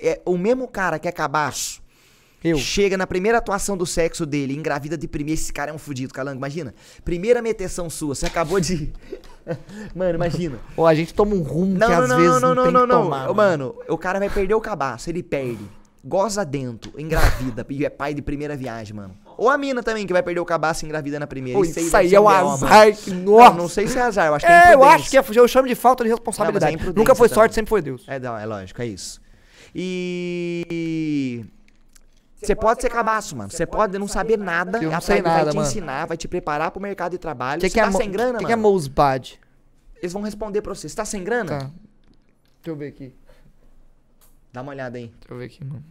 É, 0.00 0.20
o 0.24 0.36
mesmo 0.36 0.66
cara 0.68 0.98
que 0.98 1.08
é 1.08 1.12
cabaço 1.12 1.80
Eu. 2.42 2.56
chega 2.56 2.96
na 2.96 3.06
primeira 3.06 3.38
atuação 3.38 3.76
do 3.76 3.86
sexo 3.86 4.24
dele, 4.24 4.54
engravida 4.54 4.96
de 4.96 5.08
primeira. 5.08 5.40
Esse 5.40 5.52
cara 5.52 5.70
é 5.70 5.74
um 5.74 5.78
fudido, 5.78 6.12
calango. 6.12 6.38
Imagina. 6.38 6.74
Primeira 7.04 7.42
meteção 7.42 7.90
sua, 7.90 8.14
você 8.14 8.26
acabou 8.26 8.60
de. 8.60 8.92
mano, 9.94 10.14
imagina. 10.16 10.58
Ou 10.76 10.86
a 10.86 10.94
gente 10.94 11.14
toma 11.14 11.34
um 11.34 11.42
rumo 11.42 11.78
Não, 11.78 11.86
que 11.86 11.94
não, 11.94 12.02
às 12.02 12.08
não, 12.08 12.16
vezes 12.16 12.40
não, 12.40 12.40
não, 12.40 12.54
não, 12.54 12.64
tem 12.64 12.72
não, 12.72 12.86
não. 12.86 13.02
tomar. 13.04 13.30
Ô, 13.30 13.34
Mano, 13.34 13.74
o 13.88 13.98
cara 13.98 14.18
vai 14.18 14.30
perder 14.30 14.54
o 14.54 14.60
cabaço, 14.60 15.10
ele 15.10 15.22
perde. 15.22 15.64
Goza 16.02 16.44
dentro, 16.44 16.92
engravida, 16.98 17.64
e 17.68 17.84
é 17.84 17.90
pai 17.90 18.14
de 18.14 18.22
primeira 18.22 18.56
viagem, 18.56 18.96
mano. 18.96 19.14
Ou 19.40 19.48
a 19.48 19.56
mina 19.56 19.82
também, 19.82 20.06
que 20.06 20.12
vai 20.12 20.22
perder 20.22 20.38
o 20.40 20.44
cabaço 20.44 20.84
engravida 20.84 21.18
na 21.18 21.26
primeira. 21.26 21.58
Pô, 21.58 21.64
isso 21.64 21.96
aí 21.96 22.14
é 22.14 22.20
um 22.20 22.24
mano. 22.24 22.50
azar 22.50 22.94
que. 22.94 23.10
Não, 23.10 23.38
Nossa. 23.38 23.56
não 23.56 23.68
sei 23.68 23.88
se 23.88 23.98
é 23.98 24.02
azar, 24.02 24.26
eu 24.26 24.34
acho 24.34 24.44
que 24.44 24.52
é, 24.52 24.70
É, 24.70 24.74
eu 24.74 24.84
acho 24.84 25.08
que 25.10 25.16
é, 25.16 25.24
eu 25.34 25.48
chamo 25.48 25.66
de 25.66 25.74
falta 25.74 26.04
de 26.04 26.10
responsabilidade. 26.10 26.74
imprudência 26.74 26.98
Nunca 26.98 27.14
foi 27.14 27.26
também. 27.26 27.42
sorte, 27.42 27.54
sempre 27.54 27.70
foi 27.70 27.80
Deus. 27.80 28.04
É, 28.06 28.18
não, 28.18 28.36
é 28.36 28.44
lógico, 28.44 28.82
é 28.82 28.86
isso. 28.86 29.18
E. 29.74 31.42
Você 32.36 32.54
pode 32.54 32.82
ser 32.82 32.90
cabaço, 32.90 33.34
mano. 33.34 33.50
Você 33.50 33.64
pode 33.66 33.98
não 33.98 34.06
saber 34.08 34.36
nada. 34.38 34.76
Eu 34.78 34.90
não 34.90 34.98
a 34.98 35.00
sei 35.00 35.16
Tribe 35.16 35.28
vai 35.28 35.38
nada, 35.38 35.50
te 35.52 35.56
mano. 35.56 35.68
ensinar, 35.68 36.06
vai 36.06 36.16
te 36.18 36.28
preparar 36.28 36.70
pro 36.70 36.80
mercado 36.80 37.12
de 37.12 37.18
trabalho. 37.18 37.58
O 37.58 37.60
que, 37.62 37.68
Você 37.68 37.72
que, 37.74 37.80
é, 37.80 37.84
tá 37.84 37.90
mo- 37.90 37.96
sem 37.98 38.10
grana, 38.10 38.38
que, 38.40 38.44
que 38.46 38.52
é 38.52 38.56
mano? 38.56 38.70
Mosbad? 38.72 39.38
Eles 39.96 40.12
vão 40.12 40.20
responder 40.22 40.60
pra 40.62 40.74
você. 40.74 40.86
Você 40.88 40.96
tá 40.96 41.04
sem 41.06 41.24
grana? 41.24 41.48
Tá. 41.50 41.58
Deixa 41.58 41.72
eu 42.68 42.76
ver 42.76 42.88
aqui. 42.88 43.14
Dá 44.52 44.62
uma 44.62 44.72
olhada 44.72 44.96
aí. 44.98 45.06
Deixa 45.18 45.32
eu 45.34 45.38
ver 45.38 45.44
aqui, 45.46 45.64
mano. 45.64 45.84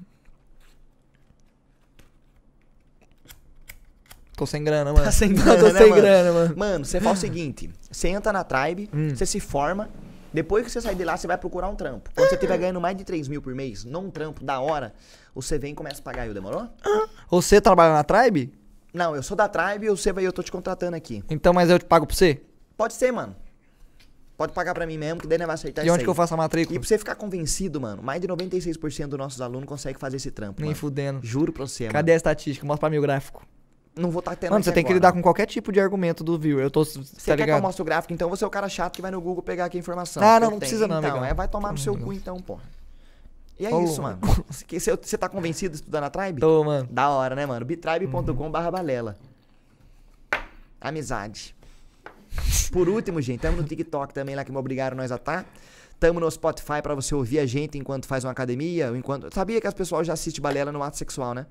Tô 4.40 4.46
sem 4.46 4.64
grana, 4.64 4.94
mano. 4.94 5.04
Tá 5.06 5.12
sem 5.12 5.30
Não, 5.30 5.36
grana, 5.44 5.60
tô 5.60 5.68
né, 5.74 5.80
sem 5.80 5.90
mano? 5.90 6.02
grana, 6.02 6.32
mano. 6.32 6.58
Mano, 6.58 6.86
você 6.86 7.02
faz 7.02 7.18
o 7.18 7.22
seguinte: 7.22 7.70
você 7.92 8.08
entra 8.08 8.32
na 8.32 8.44
Tribe, 8.44 8.90
Hum. 8.94 9.14
você 9.14 9.26
se 9.26 9.40
forma. 9.40 9.90
Depois 10.34 10.64
que 10.64 10.72
você 10.72 10.80
sair 10.80 10.96
de 10.96 11.04
lá, 11.04 11.18
você 11.18 11.28
vai 11.28 11.38
procurar 11.38 11.68
um 11.68 11.76
trampo. 11.76 12.10
Quando 12.16 12.30
você 12.30 12.36
estiver 12.36 12.58
ganhando 12.58 12.80
mais 12.80 12.96
de 12.96 13.04
3 13.04 13.28
mil 13.28 13.42
por 13.42 13.54
mês, 13.54 13.84
num 13.84 14.10
trampo 14.10 14.44
da 14.44 14.60
hora, 14.62 14.94
você 15.36 15.58
vem 15.60 15.72
e 15.74 15.76
começa 15.76 16.00
a 16.00 16.04
pagar 16.04 16.26
eu, 16.28 16.34
demorou? 16.34 16.70
Você 17.32 17.60
trabalha 17.60 17.94
na 17.94 18.04
Tribe? 18.04 18.54
Não, 18.94 19.16
eu 19.16 19.22
sou 19.24 19.36
da 19.36 19.48
Tribe 19.50 19.88
e 19.88 19.90
você 19.90 20.14
vai, 20.14 20.26
eu 20.26 20.32
tô 20.32 20.42
te 20.44 20.52
contratando 20.52 20.96
aqui. 20.96 21.22
Então, 21.30 21.52
mas 21.52 21.70
eu 21.70 21.78
te 21.80 21.86
pago 21.86 22.06
pra 22.08 22.16
você? 22.16 22.42
Pode 22.78 22.94
ser, 22.94 23.12
mano. 23.12 23.36
Pode 24.38 24.54
pagar 24.54 24.74
pra 24.74 24.86
mim 24.88 24.98
mesmo, 24.98 25.20
que 25.20 25.28
daí 25.28 25.38
não 25.38 25.48
vai 25.48 25.56
acertar 25.56 25.84
E 25.84 25.88
isso 25.88 25.94
onde 25.94 26.02
aí. 26.02 26.06
que 26.06 26.10
eu 26.10 26.16
faço 26.16 26.34
a 26.34 26.38
matrícula? 26.38 26.76
E 26.76 26.80
pra 26.80 26.88
você 26.88 26.98
ficar 26.98 27.16
convencido, 27.16 27.82
mano, 27.82 28.02
mais 28.02 28.22
de 28.22 28.28
96% 28.28 29.08
dos 29.08 29.20
nossos 29.20 29.42
alunos 29.42 29.68
conseguem 29.68 30.00
fazer 30.00 30.16
esse 30.18 30.32
trampo, 30.32 30.62
Nem 30.62 30.70
mano. 30.70 30.80
fudendo. 30.80 31.20
Juro 31.22 31.52
pra 31.52 31.68
você, 31.68 31.88
Cadê 31.90 32.14
a 32.14 32.16
estatística? 32.16 32.66
Mostra 32.66 32.80
pra 32.82 32.90
mim 32.90 32.98
o 32.98 33.02
gráfico. 33.02 33.46
Não 33.96 34.12
vou 34.12 34.20
estar 34.20 34.36
tendo 34.36 34.52
Mano, 34.52 34.64
você 34.64 34.72
tem 34.72 34.84
que 34.84 34.94
lidar 34.94 35.12
com 35.12 35.22
qualquer 35.22 35.46
tipo 35.46 35.72
de 35.72 35.80
argumento 35.80 36.24
do 36.24 36.38
view. 36.38 36.60
Eu 36.60 36.72
tô. 36.72 36.86
Você 36.86 37.02
tá 37.32 37.36
quer 37.36 37.46
que 37.46 37.52
eu 37.52 37.62
mostre 37.62 37.82
o 37.82 37.86
gráfico, 37.86 38.14
então 38.14 38.30
você 38.30 38.44
é 38.44 38.48
o 38.48 38.50
cara 38.50 38.70
chato 38.70 38.96
que 38.96 39.02
vai 39.02 39.12
no 39.12 39.20
Google 39.20 39.44
pegar 39.44 39.66
aqui 39.66 39.78
a 39.78 39.80
informação. 39.80 40.24
Ah, 40.24 40.40
não, 40.40 40.52
não 40.52 40.60
precisa 40.60 40.88
não, 40.88 41.00
Então, 41.00 41.10
amigão. 41.10 41.26
é, 41.26 41.34
vai 41.34 41.48
tomar 41.48 41.72
no 41.72 41.78
seu 41.78 41.98
cu 41.98 42.14
então, 42.14 42.40
porra. 42.40 42.64
E 43.60 43.66
é 43.66 43.74
Ô, 43.74 43.84
isso, 43.84 44.02
mano. 44.02 44.20
Você- 44.50 45.18
tá 45.18 45.28
convencido 45.28 45.74
de 45.74 45.82
estudar 45.82 46.00
na 46.00 46.10
Tribe? 46.10 46.40
Tô, 46.40 46.64
mano. 46.64 46.88
Da 46.90 47.10
hora, 47.10 47.36
né, 47.36 47.46
mano? 47.46 47.66
bitribe.com 47.66 48.50
barra 48.50 48.72
balela. 48.72 49.18
Amizade. 50.80 51.54
Por 52.72 52.88
último, 52.88 53.22
gente, 53.22 53.42
tamo 53.42 53.58
no 53.58 53.64
TikTok 53.64 54.14
também 54.14 54.36
lá 54.36 54.46
que 54.46 54.52
me 54.52 54.58
obrigaram 54.58 54.96
nós 54.96 55.12
a 55.12 55.18
tá. 55.18 55.44
Tamo 56.00 56.22
no 56.22 56.32
Spotify 56.32 56.82
pra 56.82 56.96
você 56.96 57.14
ouvir 57.14 57.40
a 57.40 57.46
gente 57.46 57.78
enquanto 57.78 58.06
faz 58.06 58.24
uma 58.24 58.32
academia, 58.32 58.94
enquanto... 58.96 59.34
Sabia 59.34 59.60
que 59.60 59.68
as 59.68 59.74
pessoas 59.74 60.08
já 60.08 60.14
assistem 60.14 60.42
balela 60.42 60.72
no 60.72 60.82
ato 60.82 60.98
sexual, 60.98 61.34
né? 61.34 61.46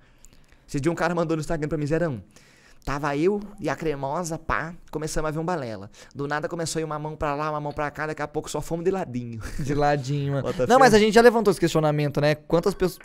Esse 0.69 0.79
dia 0.81 0.93
um 0.93 0.95
cara 0.95 1.15
mandou 1.15 1.37
no 1.37 1.41
Instagram 1.41 1.69
pra 1.69 1.79
mim, 1.79 1.87
Zerão. 1.87 2.23
Tava 2.85 3.17
eu 3.17 3.41
e 3.61 3.69
a 3.69 3.75
cremosa, 3.77 4.39
pá, 4.39 4.73
começamos 4.91 5.29
a 5.29 5.31
ver 5.33 5.39
um 5.39 5.45
balela. 5.45 5.91
Do 6.15 6.29
nada 6.29 6.49
começou 6.49 6.79
a 6.79 6.83
ir 6.83 6.85
uma 6.85 6.99
mão 6.99 7.17
pra 7.17 7.35
lá, 7.35 7.51
uma 7.51 7.61
mão 7.61 7.73
pra 7.73 7.91
cá, 7.91 8.07
daqui 8.07 8.23
a 8.23 8.29
pouco 8.29 8.49
só 8.51 8.61
fomos 8.61 8.85
de 8.85 8.91
ladinho. 8.91 9.41
De 9.59 9.75
ladinho, 9.75 10.33
mano. 10.35 10.45
Bota 10.47 10.67
Não, 10.67 10.77
fé. 10.77 10.81
mas 10.81 10.95
a 10.95 10.99
gente 10.99 11.13
já 11.15 11.21
levantou 11.21 11.51
esse 11.51 11.61
questionamento, 11.61 12.21
né? 12.21 12.35
Quantas 12.35 12.75
pessoas. 12.75 13.05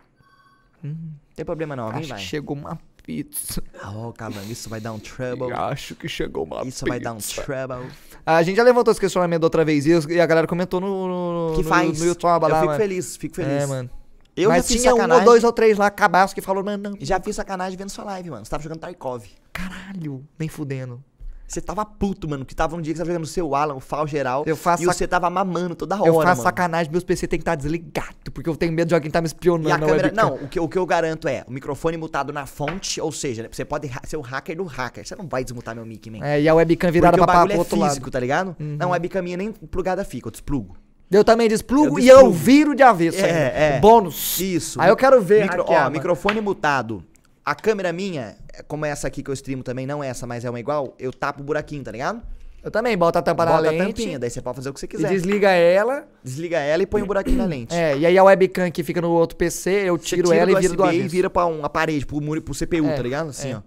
Tem 1.36 1.46
problema 1.46 1.76
não, 1.76 1.86
alguém 1.86 2.04
vai. 2.04 2.20
chegou 2.20 2.56
uma 2.58 2.78
pizza. 3.04 3.64
Oh, 3.96 4.12
calango, 4.14 4.52
isso 4.52 4.70
vai 4.70 4.80
dar 4.82 4.92
um 4.94 5.00
trouble. 5.00 5.52
Acho 5.56 5.96
que 5.96 6.08
chegou 6.10 6.44
uma 6.44 6.58
Isso 6.58 6.84
pizza. 6.84 6.86
vai 6.88 7.00
dar 7.00 7.14
um 7.14 7.18
trouble. 7.18 7.90
A 8.26 8.44
gente 8.44 8.58
já 8.58 8.64
levantou 8.64 8.92
esse 8.92 9.00
questionamento 9.00 9.44
outra 9.44 9.64
vez 9.66 9.86
e 9.86 10.20
a 10.20 10.26
galera 10.26 10.46
comentou 10.48 10.80
no, 10.82 11.08
no, 11.50 11.56
Que 11.56 11.64
no- 11.64 11.70
faz. 11.70 12.00
no 12.00 12.06
YouTube 12.06 12.32
eu 12.32 12.40
lá, 12.50 12.56
fico 12.56 12.66
mano. 12.68 12.78
feliz, 12.80 13.18
fico 13.18 13.36
feliz. 13.36 13.64
É, 13.64 13.66
mano. 13.66 13.90
Eu 14.36 14.50
Mas 14.50 14.68
já 14.68 14.78
tinha 14.80 14.96
um 14.96 15.12
ou 15.14 15.24
dois 15.24 15.44
ou 15.44 15.52
três 15.52 15.78
lá, 15.78 15.92
cabaço, 15.92 16.34
que 16.34 16.42
falou, 16.42 16.64
mano, 16.64 16.90
não. 16.92 16.98
Já 17.00 17.20
fiz 17.20 17.36
sacanagem 17.36 17.78
vendo 17.78 17.90
sua 17.90 18.04
live, 18.06 18.30
mano. 18.32 18.44
Você 18.46 18.50
tava 18.52 18.64
jogando 18.64 18.80
Tarkov. 18.80 19.24
Caralho, 19.52 20.24
nem 20.40 20.50
fudendo. 20.50 21.04
Você 21.48 21.62
tava 21.62 21.86
puto, 21.86 22.28
mano, 22.28 22.44
que 22.44 22.56
tava 22.56 22.76
um 22.76 22.82
dia 22.82 22.94
que 22.94 22.98
você 22.98 23.02
tava 23.04 23.12
jogando 23.12 23.22
no 23.22 23.28
seu 23.28 23.54
Alan, 23.54 23.76
o 23.76 23.80
FAO 23.80 24.08
geral. 24.08 24.44
Eu 24.48 24.56
faço 24.58 24.82
E 24.82 24.86
sac- 24.88 24.96
você 24.98 25.08
tava 25.08 25.30
mamando 25.30 25.76
toda 25.76 25.96
hora, 26.00 26.08
Eu 26.08 26.16
faço 26.16 26.26
mano. 26.28 26.42
sacanagem, 26.42 26.92
meus 26.92 27.04
PC 27.04 27.28
tem 27.28 27.38
que 27.38 27.44
estar 27.44 27.54
desligado, 27.54 28.32
porque 28.34 28.50
eu 28.50 28.56
tenho 28.56 28.74
medo 28.74 28.88
de 28.88 28.96
alguém 28.96 29.10
estar 29.10 29.22
me 29.22 29.28
espionando 29.28 29.70
E 29.70 29.72
a 29.72 29.78
na 29.78 29.86
câmera. 29.86 30.08
webcam. 30.08 30.26
Não, 30.30 30.36
o 30.36 30.48
que, 30.48 30.60
o 30.60 30.68
que 30.68 30.78
eu 30.80 30.86
garanto 30.88 31.28
é 31.28 31.44
o 31.48 31.52
microfone 31.52 31.96
mutado 31.96 32.34
na 32.34 32.48
fonte, 32.48 33.00
ou 33.00 33.12
seja, 33.12 33.44
né, 33.44 33.50
você 33.52 33.64
pode 33.64 33.92
ser 34.08 34.18
o 34.18 34.22
hacker 34.22 34.58
do 34.58 34.64
hacker. 34.64 35.06
Você 35.06 35.16
não 35.16 35.28
vai 35.28 35.44
desmutar 35.44 35.76
meu 35.76 35.86
mic, 35.86 36.10
man. 36.10 36.26
É, 36.26 36.42
e 36.42 36.50
a 36.50 36.56
webcam 36.56 36.90
virada 36.92 37.18
Porque 37.18 37.24
pra, 37.24 37.24
o 37.24 37.26
pra, 37.28 37.34
bagulho 37.36 37.50
pro 37.50 37.56
é 37.56 37.60
outro 37.60 37.88
físico, 37.90 38.06
lado. 38.08 38.12
tá 38.12 38.20
ligado? 38.20 38.56
Uhum. 38.60 38.78
Não, 38.80 38.88
a 38.90 38.92
webcam 38.94 39.22
minha 39.22 39.38
nem 39.38 39.52
plugada 39.52 40.04
fica, 40.04 40.30
eu 40.30 40.32
desplugo. 40.32 40.76
Eu 41.14 41.24
também 41.24 41.48
desplugo 41.48 42.00
Eu 42.00 42.04
e 42.04 42.08
eu 42.08 42.16
desplugo. 42.18 42.38
viro 42.38 42.76
de 42.76 42.84
avesso 42.84 43.20
É, 43.20 43.24
ainda. 43.26 43.38
é. 43.40 43.80
Bônus. 43.80 44.40
Isso. 44.40 44.82
Aí 44.82 44.90
eu 44.90 44.96
quero 44.96 45.22
ver 45.22 45.44
Micro, 45.44 45.66
ó, 45.68 45.90
microfone 45.90 46.42
mutado. 46.42 47.04
A 47.46 47.54
câmera 47.54 47.92
minha, 47.92 48.36
é 48.54 48.64
como 48.64 48.86
essa 48.86 49.08
aqui 49.08 49.22
que 49.22 49.30
eu 49.30 49.34
streamo 49.34 49.64
também, 49.64 49.86
não 49.86 50.04
essa, 50.04 50.26
mas 50.26 50.46
é 50.46 50.50
uma 50.50 50.60
igual, 50.60 50.96
eu 50.98 51.12
tapo 51.12 51.42
o 51.42 51.44
buraquinho, 51.44 51.84
tá 51.84 51.92
ligado? 51.92 52.22
Eu 52.64 52.72
também 52.72 52.98
boto 52.98 53.20
a 53.20 53.22
tampa 53.22 53.44
na 53.44 53.52
Bota 53.58 53.68
a 53.68 53.72
lente 53.72 53.86
tampinha, 54.02 54.18
daí 54.18 54.30
você 54.30 54.42
pode 54.42 54.56
fazer 54.56 54.70
o 54.70 54.74
que 54.74 54.80
você 54.80 54.88
quiser. 54.88 55.10
desliga 55.10 55.50
ela. 55.52 56.08
Desliga 56.24 56.58
ela 56.60 56.82
e 56.82 56.86
põe 56.86 57.02
o 57.02 57.06
buraquinho 57.06 57.38
na 57.38 57.46
lente. 57.46 57.76
É, 57.76 57.98
e 57.98 58.06
aí 58.06 58.18
a 58.18 58.24
webcam 58.24 58.72
que 58.72 58.82
fica 58.84 59.02
no 59.02 59.10
outro 59.12 59.36
PC, 59.36 59.70
eu 59.90 59.98
tiro 59.98 60.32
ela 60.32 60.50
e 60.50 60.56
viro 60.56 60.78
do 60.78 60.84
avesso. 60.86 61.00
e 61.02 61.08
vira 61.10 61.30
pra 61.30 61.46
uma 61.46 61.70
parede, 61.70 62.06
pro, 62.06 62.22
muro- 62.22 62.42
pro 62.42 62.54
CPU, 62.56 62.88
É, 62.88 62.96
tá 62.96 63.02
ligado? 63.04 63.30
Assim, 63.32 63.52
é. 63.52 63.58
ó. 63.58 63.62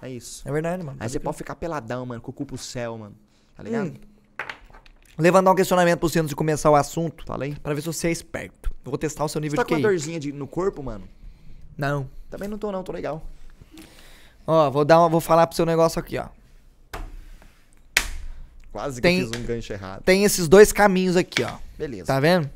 É 0.00 0.08
isso. 0.10 0.48
É 0.48 0.52
verdade, 0.52 0.84
mano. 0.84 0.96
Aí 1.00 1.08
você 1.08 1.18
pode 1.18 1.36
ficar 1.36 1.56
peladão, 1.56 2.06
mano, 2.06 2.20
com 2.20 2.30
o 2.30 2.34
cu 2.34 2.46
pro 2.46 2.56
céu, 2.56 2.96
mano. 2.96 3.16
Tá 3.56 3.64
ligado? 3.64 3.88
Hum. 3.88 3.94
Levantar 5.18 5.50
um 5.50 5.54
questionamento 5.54 5.98
pro 5.98 6.08
você 6.08 6.18
antes 6.18 6.28
de 6.30 6.36
começar 6.36 6.70
o 6.70 6.76
assunto, 6.76 7.24
Fala 7.26 7.44
aí. 7.44 7.54
pra 7.56 7.72
ver 7.72 7.80
se 7.80 7.86
você 7.86 8.08
é 8.08 8.10
esperto. 8.10 8.70
Eu 8.84 8.90
vou 8.90 8.98
testar 8.98 9.24
o 9.24 9.28
seu 9.28 9.40
Você 9.40 9.44
nível 9.46 9.56
tá 9.56 9.62
de 9.62 9.68
com 9.68 9.74
uma 9.74 9.80
QI. 9.80 9.82
dorzinha 9.82 10.20
de- 10.20 10.32
no 10.32 10.46
corpo, 10.46 10.82
mano? 10.82 11.08
Não. 11.76 12.08
Também 12.30 12.48
não 12.48 12.58
tô 12.58 12.70
não, 12.70 12.82
tô 12.82 12.92
legal. 12.92 13.26
Ó, 14.46 14.70
vou 14.70 14.84
dar 14.84 15.00
uma, 15.00 15.08
vou 15.08 15.20
falar 15.20 15.46
pro 15.46 15.56
seu 15.56 15.64
negócio 15.66 15.98
aqui, 15.98 16.18
ó. 16.18 16.28
Quase 18.72 18.96
que 18.96 19.02
Tem- 19.08 19.20
eu 19.20 19.28
fiz 19.30 19.40
um 19.40 19.44
gancho 19.44 19.72
errado. 19.72 20.02
Tem 20.02 20.24
esses 20.24 20.48
dois 20.48 20.70
caminhos 20.72 21.16
aqui, 21.16 21.42
ó. 21.42 21.56
Beleza. 21.78 22.06
Tá 22.06 22.20
vendo? 22.20 22.50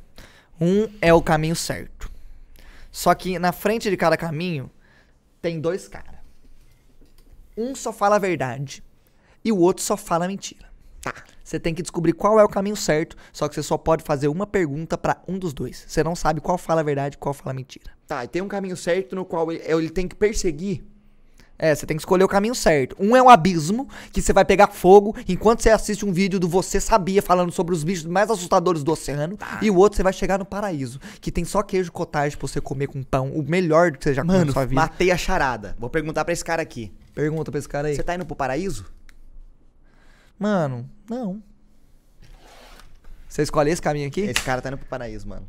Um 0.61 0.87
é 1.01 1.15
o 1.15 1.23
caminho 1.23 1.57
certo. 1.57 2.11
Só 2.93 3.15
que 3.15 3.39
na 3.39 3.53
frente 3.53 3.89
de 3.89 3.97
cada 3.97 4.17
caminho 4.17 4.71
tem 5.41 5.59
dois 5.61 5.89
caras. 5.89 6.17
Um 7.57 7.75
só 7.75 7.93
fala 7.93 8.17
a 8.17 8.19
verdade 8.19 8.83
e 9.45 9.51
o 9.51 9.59
outro 9.59 9.83
só 9.83 9.97
fala 9.97 10.27
a 10.27 10.29
mentira. 10.29 10.69
Tá. 11.01 11.15
Você 11.51 11.59
tem 11.59 11.75
que 11.75 11.83
descobrir 11.83 12.13
qual 12.13 12.39
é 12.39 12.45
o 12.45 12.49
caminho 12.49 12.77
certo, 12.77 13.17
só 13.33 13.49
que 13.49 13.57
você 13.57 13.63
só 13.65 13.77
pode 13.77 14.05
fazer 14.05 14.29
uma 14.29 14.47
pergunta 14.47 14.97
pra 14.97 15.21
um 15.27 15.37
dos 15.37 15.53
dois. 15.53 15.85
Você 15.85 16.01
não 16.05 16.15
sabe 16.15 16.41
qual 16.41 16.57
fala 16.57 16.81
a 16.81 16.85
verdade 16.85 17.17
e 17.17 17.19
qual 17.19 17.35
fala 17.35 17.51
a 17.51 17.55
mentira. 17.55 17.91
Tá, 18.07 18.25
e 18.25 18.29
tem 18.29 18.41
um 18.41 18.47
caminho 18.47 18.77
certo 18.77 19.17
no 19.17 19.25
qual 19.25 19.51
ele, 19.51 19.61
ele 19.67 19.91
tem 19.91 20.07
que 20.07 20.15
perseguir. 20.15 20.85
É, 21.59 21.75
você 21.75 21.85
tem 21.87 21.97
que 21.97 22.03
escolher 22.03 22.23
o 22.23 22.29
caminho 22.29 22.55
certo. 22.55 22.95
Um 23.01 23.17
é 23.17 23.23
um 23.23 23.29
abismo, 23.29 23.89
que 24.13 24.23
você 24.23 24.33
vai 24.33 24.45
pegar 24.45 24.69
fogo 24.69 25.17
enquanto 25.27 25.61
você 25.61 25.71
assiste 25.71 26.07
um 26.07 26.13
vídeo 26.13 26.39
do 26.39 26.47
Você 26.49 26.81
Sabia 26.81 27.21
falando 27.21 27.51
sobre 27.51 27.75
os 27.75 27.83
bichos 27.83 28.07
mais 28.07 28.31
assustadores 28.31 28.85
do 28.85 28.93
oceano. 28.93 29.37
E 29.61 29.73
o 29.73 29.77
outro 29.77 29.97
você 29.97 30.05
vai 30.05 30.13
chegar 30.13 30.39
no 30.39 30.45
paraíso, 30.45 31.01
que 31.21 31.33
tem 31.33 31.45
só 31.45 31.65
queijo 31.65 31.91
cottage 31.91 32.37
pra 32.37 32.47
você 32.47 32.61
comer 32.61 32.87
com 32.87 33.03
pão, 33.03 33.29
o 33.33 33.43
melhor 33.43 33.91
que 33.91 34.05
você 34.05 34.15
já 34.15 34.23
comeu 34.23 34.47
na 34.47 34.53
sua 34.53 34.67
vida. 34.67 34.81
matei 34.81 35.11
a 35.11 35.17
charada. 35.17 35.75
Vou 35.81 35.91
perguntar 35.91 36.25
pra 36.25 36.33
esse 36.33 36.45
cara 36.45 36.63
aqui. 36.63 36.93
Pergunta 37.13 37.51
pra 37.51 37.59
esse 37.59 37.69
cara 37.69 37.89
aí. 37.89 37.97
Você 37.97 38.05
tá 38.05 38.15
indo 38.15 38.25
pro 38.25 38.37
paraíso? 38.37 38.87
Mano, 40.41 40.89
não. 41.09 41.43
Você 43.29 43.43
escolhe 43.43 43.71
esse 43.71 43.83
caminho 43.83 44.09
aqui? 44.09 44.23
Esse 44.23 44.43
cara 44.43 44.63
tá 44.63 44.71
indo 44.71 44.79
pro 44.79 44.89
paraíso, 44.89 45.29
mano. 45.29 45.47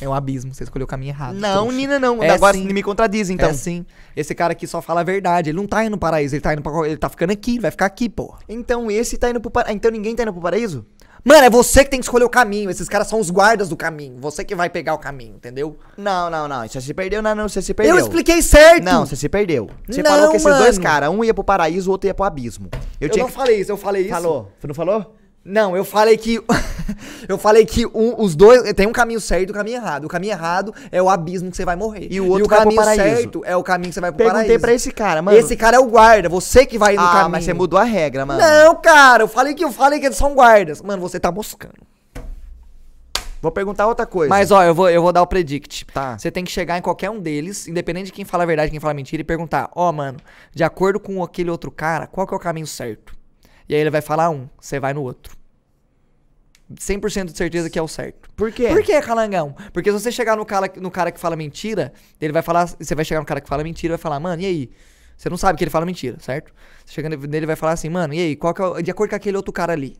É 0.00 0.08
um 0.08 0.12
abismo, 0.12 0.52
você 0.52 0.64
escolheu 0.64 0.86
o 0.86 0.88
caminho 0.88 1.10
errado. 1.10 1.36
Não, 1.36 1.66
trouxa. 1.66 1.76
Nina, 1.76 1.98
não. 2.00 2.20
É 2.20 2.30
Agora 2.30 2.56
sim. 2.56 2.66
me 2.66 2.82
contradiz, 2.82 3.30
então. 3.30 3.50
É 3.50 3.52
sim. 3.52 3.86
Esse 4.16 4.34
cara 4.34 4.52
aqui 4.52 4.66
só 4.66 4.82
fala 4.82 5.02
a 5.02 5.04
verdade. 5.04 5.50
Ele 5.50 5.56
não 5.56 5.68
tá 5.68 5.84
indo 5.84 5.92
no 5.92 5.98
paraíso, 5.98 6.34
ele 6.34 6.40
tá 6.40 6.52
indo 6.52 6.62
pra... 6.62 6.72
Ele 6.86 6.96
tá 6.96 7.08
ficando 7.08 7.30
aqui, 7.30 7.60
vai 7.60 7.70
ficar 7.70 7.86
aqui, 7.86 8.08
porra. 8.08 8.40
Então 8.48 8.90
esse 8.90 9.16
tá 9.16 9.30
indo 9.30 9.40
pro 9.40 9.50
paraíso. 9.50 9.76
Então 9.76 9.90
ninguém 9.90 10.16
tá 10.16 10.24
indo 10.24 10.32
pro 10.32 10.42
paraíso? 10.42 10.84
Mano, 11.24 11.44
é 11.44 11.50
você 11.50 11.84
que 11.84 11.90
tem 11.90 12.00
que 12.00 12.06
escolher 12.06 12.24
o 12.24 12.28
caminho. 12.30 12.70
Esses 12.70 12.88
caras 12.88 13.06
são 13.06 13.20
os 13.20 13.30
guardas 13.30 13.68
do 13.68 13.76
caminho. 13.76 14.16
Você 14.20 14.44
que 14.44 14.54
vai 14.54 14.70
pegar 14.70 14.94
o 14.94 14.98
caminho, 14.98 15.36
entendeu? 15.36 15.76
Não, 15.96 16.30
não, 16.30 16.48
não. 16.48 16.66
Você 16.66 16.80
se 16.80 16.94
perdeu, 16.94 17.22
não, 17.22 17.34
não. 17.34 17.48
Você 17.48 17.60
se 17.60 17.74
perdeu. 17.74 17.96
Eu 17.96 18.02
expliquei 18.02 18.40
certo. 18.40 18.84
Não, 18.84 19.04
você 19.04 19.16
se 19.16 19.28
perdeu. 19.28 19.68
Você 19.88 20.02
Não, 20.02 20.10
falou 20.10 20.30
que 20.30 20.36
esses 20.36 20.56
dois 20.58 20.78
mano. 20.78 20.82
caras, 20.90 21.10
um 21.10 21.22
ia 21.22 21.34
pro 21.34 21.44
paraíso, 21.44 21.90
o 21.90 21.92
outro 21.92 22.08
ia 22.08 22.14
pro 22.14 22.24
abismo. 22.24 22.68
Eu, 23.00 23.06
Eu, 23.06 23.08
tinha 23.10 23.24
não 23.24 23.30
falei 23.30 23.60
isso, 23.60 23.70
eu 23.70 23.76
falei 23.76 24.02
isso. 24.02 24.10
Falou. 24.10 24.50
Você 24.58 24.66
não 24.66 24.74
falou? 24.74 25.14
Não, 25.44 25.74
eu 25.74 25.84
falei 25.84 26.16
que. 26.16 26.42
eu 27.26 27.38
falei 27.38 27.64
que 27.64 27.86
um- 27.86 28.14
os 28.18 28.36
dois. 28.36 28.72
Tem 28.74 28.86
um 28.86 28.92
caminho 28.92 29.20
certo 29.20 29.48
e 29.48 29.52
um 29.52 29.54
caminho 29.54 29.76
errado. 29.76 30.04
O 30.04 30.08
caminho 30.08 30.32
errado 30.32 30.74
é 30.92 31.02
o 31.02 31.08
abismo 31.08 31.50
que 31.50 31.56
você 31.56 31.64
vai 31.64 31.76
morrer. 31.76 32.08
E 32.10 32.20
o 32.20 32.28
outro 32.28 32.46
vai 32.46 32.60
pro 32.60 32.74
caminho 32.74 32.94
certo 32.94 33.42
é 33.44 33.56
o 33.56 33.62
caminho 33.62 33.88
que 33.88 33.94
você 33.94 34.00
vai 34.00 34.10
pro 34.10 34.18
Perguntei 34.18 34.42
paraíso. 34.42 34.60
pra 34.60 34.72
esse 34.74 34.90
cara, 34.92 35.22
mano. 35.22 35.36
Esse 35.36 35.56
cara 35.56 35.76
é 35.76 35.80
o 35.80 35.86
guarda, 35.86 36.28
você 36.28 36.66
que 36.66 36.78
vai 36.78 36.94
no 36.94 37.02
ah, 37.02 37.12
caminho. 37.12 37.30
mas 37.30 37.44
você 37.44 37.54
mudou 37.54 37.78
a 37.78 37.84
regra, 37.84 38.26
mano. 38.26 38.40
Não, 38.40 38.76
cara, 38.76 39.22
eu 39.22 39.28
falei 39.28 39.54
que 39.54 39.64
eu 39.64 39.72
falei 39.72 39.98
que 39.98 40.06
eles 40.06 40.18
são 40.18 40.34
guardas. 40.34 40.82
Mano, 40.82 41.00
você 41.00 41.18
tá 41.18 41.32
moscando. 41.32 41.90
Vou 43.40 43.50
perguntar 43.50 43.86
outra 43.86 44.04
coisa. 44.04 44.28
Mas 44.28 44.50
ó, 44.50 44.62
eu 44.62 44.74
vou, 44.74 44.90
eu 44.90 45.00
vou 45.00 45.12
dar 45.12 45.22
o 45.22 45.26
predict. 45.26 45.86
Tá. 45.86 46.18
Você 46.18 46.30
tem 46.30 46.44
que 46.44 46.50
chegar 46.50 46.76
em 46.76 46.82
qualquer 46.82 47.08
um 47.08 47.18
deles, 47.18 47.66
independente 47.66 48.06
de 48.06 48.12
quem 48.12 48.26
fala 48.26 48.42
a 48.42 48.46
verdade 48.46 48.68
e 48.68 48.70
quem 48.72 48.80
fala 48.80 48.92
a 48.92 48.94
mentira, 48.94 49.22
e 49.22 49.24
perguntar: 49.24 49.70
Ó, 49.74 49.90
mano, 49.90 50.18
de 50.54 50.62
acordo 50.62 51.00
com 51.00 51.22
aquele 51.22 51.50
outro 51.50 51.70
cara, 51.70 52.06
qual 52.06 52.26
que 52.26 52.34
é 52.34 52.36
o 52.36 52.40
caminho 52.40 52.66
certo? 52.66 53.18
E 53.70 53.74
aí 53.76 53.80
ele 53.80 53.90
vai 53.90 54.00
falar 54.00 54.30
um, 54.30 54.48
você 54.60 54.80
vai 54.80 54.92
no 54.92 55.00
outro. 55.00 55.36
100% 56.74 57.26
de 57.26 57.36
certeza 57.36 57.70
que 57.70 57.78
é 57.78 57.82
o 57.82 57.86
certo. 57.86 58.28
Por 58.34 58.50
quê? 58.50 58.66
Por 58.66 58.82
que, 58.82 59.00
calangão? 59.00 59.54
Porque 59.72 59.92
se 59.92 59.98
você 60.00 60.10
chegar 60.10 60.36
no 60.36 60.44
cara, 60.44 60.68
no 60.76 60.90
cara 60.90 61.12
que 61.12 61.20
fala 61.20 61.36
mentira, 61.36 61.92
ele 62.20 62.32
vai 62.32 62.42
falar. 62.42 62.66
Você 62.66 62.96
vai 62.96 63.04
chegar 63.04 63.20
no 63.20 63.26
cara 63.26 63.40
que 63.40 63.48
fala 63.48 63.62
mentira 63.62 63.92
e 63.92 63.96
vai 63.96 64.02
falar, 64.02 64.18
mano, 64.18 64.42
e 64.42 64.46
aí? 64.46 64.70
Você 65.16 65.30
não 65.30 65.36
sabe 65.36 65.56
que 65.56 65.62
ele 65.62 65.70
fala 65.70 65.86
mentira, 65.86 66.16
certo? 66.18 66.52
Você 66.84 66.94
chega 66.94 67.08
nele 67.08 67.44
e 67.44 67.46
vai 67.46 67.54
falar 67.54 67.72
assim, 67.72 67.88
mano, 67.88 68.12
e 68.12 68.18
aí? 68.18 68.34
Qual 68.36 68.52
que 68.52 68.60
é 68.60 68.64
o- 68.64 68.82
de 68.82 68.90
acordo 68.90 69.10
com 69.10 69.16
aquele 69.16 69.36
outro 69.36 69.52
cara 69.52 69.72
ali, 69.72 69.96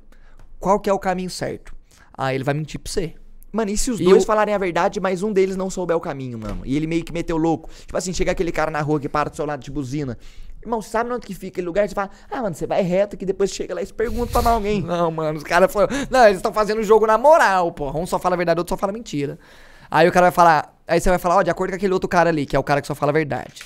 qual 0.59 0.81
que 0.81 0.91
é 0.91 0.93
o 0.93 0.99
caminho 0.99 1.31
certo? 1.31 1.73
Aí 2.13 2.35
ele 2.35 2.43
vai 2.43 2.55
mentir 2.55 2.81
pra 2.81 2.91
você. 2.91 3.15
Mano, 3.53 3.71
e 3.71 3.77
se 3.77 3.91
os 3.93 4.01
E 4.01 4.05
dois 4.05 4.25
o- 4.25 4.27
falarem 4.27 4.53
a 4.55 4.59
verdade, 4.59 4.99
mas 4.99 5.23
um 5.23 5.33
deles 5.33 5.57
não 5.57 5.71
souber 5.71 5.97
o 5.97 6.01
caminho, 6.01 6.39
mano? 6.39 6.63
E 6.65 6.77
ele 6.77 6.89
meio 6.89 7.05
que 7.05 7.13
meteu 7.13 7.37
louco. 7.37 7.69
Tipo 7.81 7.97
assim, 7.97 8.13
chega 8.13 8.33
aquele 8.33 8.51
cara 8.51 8.71
na 8.71 8.81
rua 8.81 8.99
que 8.99 9.09
para 9.09 9.29
do 9.29 9.37
seu 9.37 9.45
lado 9.47 9.63
de 9.63 9.71
buzina. 9.71 10.17
Irmão, 10.63 10.83
sabe 10.83 11.11
onde 11.11 11.27
que 11.27 11.35
fica 11.35 11.55
aquele 11.55 11.67
lugar? 11.67 11.89
Você 11.89 11.95
fala, 11.95 12.11
ah, 12.31 12.43
mano, 12.43 12.55
você 12.55 12.67
vai 12.67 12.83
reto 12.83 13.17
que 13.17 13.25
depois 13.25 13.51
chega 13.51 13.75
lá 13.75 13.81
e 13.81 13.87
se 13.87 13.95
pergunta 13.95 14.43
pra 14.43 14.51
alguém. 14.51 14.83
Não, 14.83 15.11
mano, 15.11 15.39
os 15.39 15.45
caras 15.45 15.73
foram. 15.73 15.89
Não, 16.11 16.25
eles 16.25 16.37
estão 16.37 16.53
fazendo 16.53 16.81
o 16.81 16.83
jogo 16.83 17.07
na 17.07 17.17
moral, 17.17 17.73
porra. 17.73 17.99
Um 17.99 18.07
só 18.07 18.19
fala 18.19 18.35
a 18.35 18.37
verdade, 18.37 18.61
outro 18.61 18.75
só 18.75 18.77
fala 18.77 18.93
mentira. 18.93 19.39
Aí 19.91 20.07
o 20.09 20.13
cara 20.13 20.27
vai 20.27 20.33
falar. 20.33 20.75
Aí 20.87 21.01
você 21.01 21.09
vai 21.09 21.19
falar, 21.19 21.37
ó, 21.37 21.43
de 21.43 21.51
acordo 21.51 21.71
com 21.71 21.77
aquele 21.77 21.93
outro 21.93 22.09
cara 22.09 22.29
ali, 22.29 22.45
que 22.45 22.55
é 22.55 22.59
o 22.59 22.63
cara 22.63 22.81
que 22.81 22.87
só 22.87 22.95
fala 22.95 23.11
a 23.11 23.15
verdade. 23.15 23.63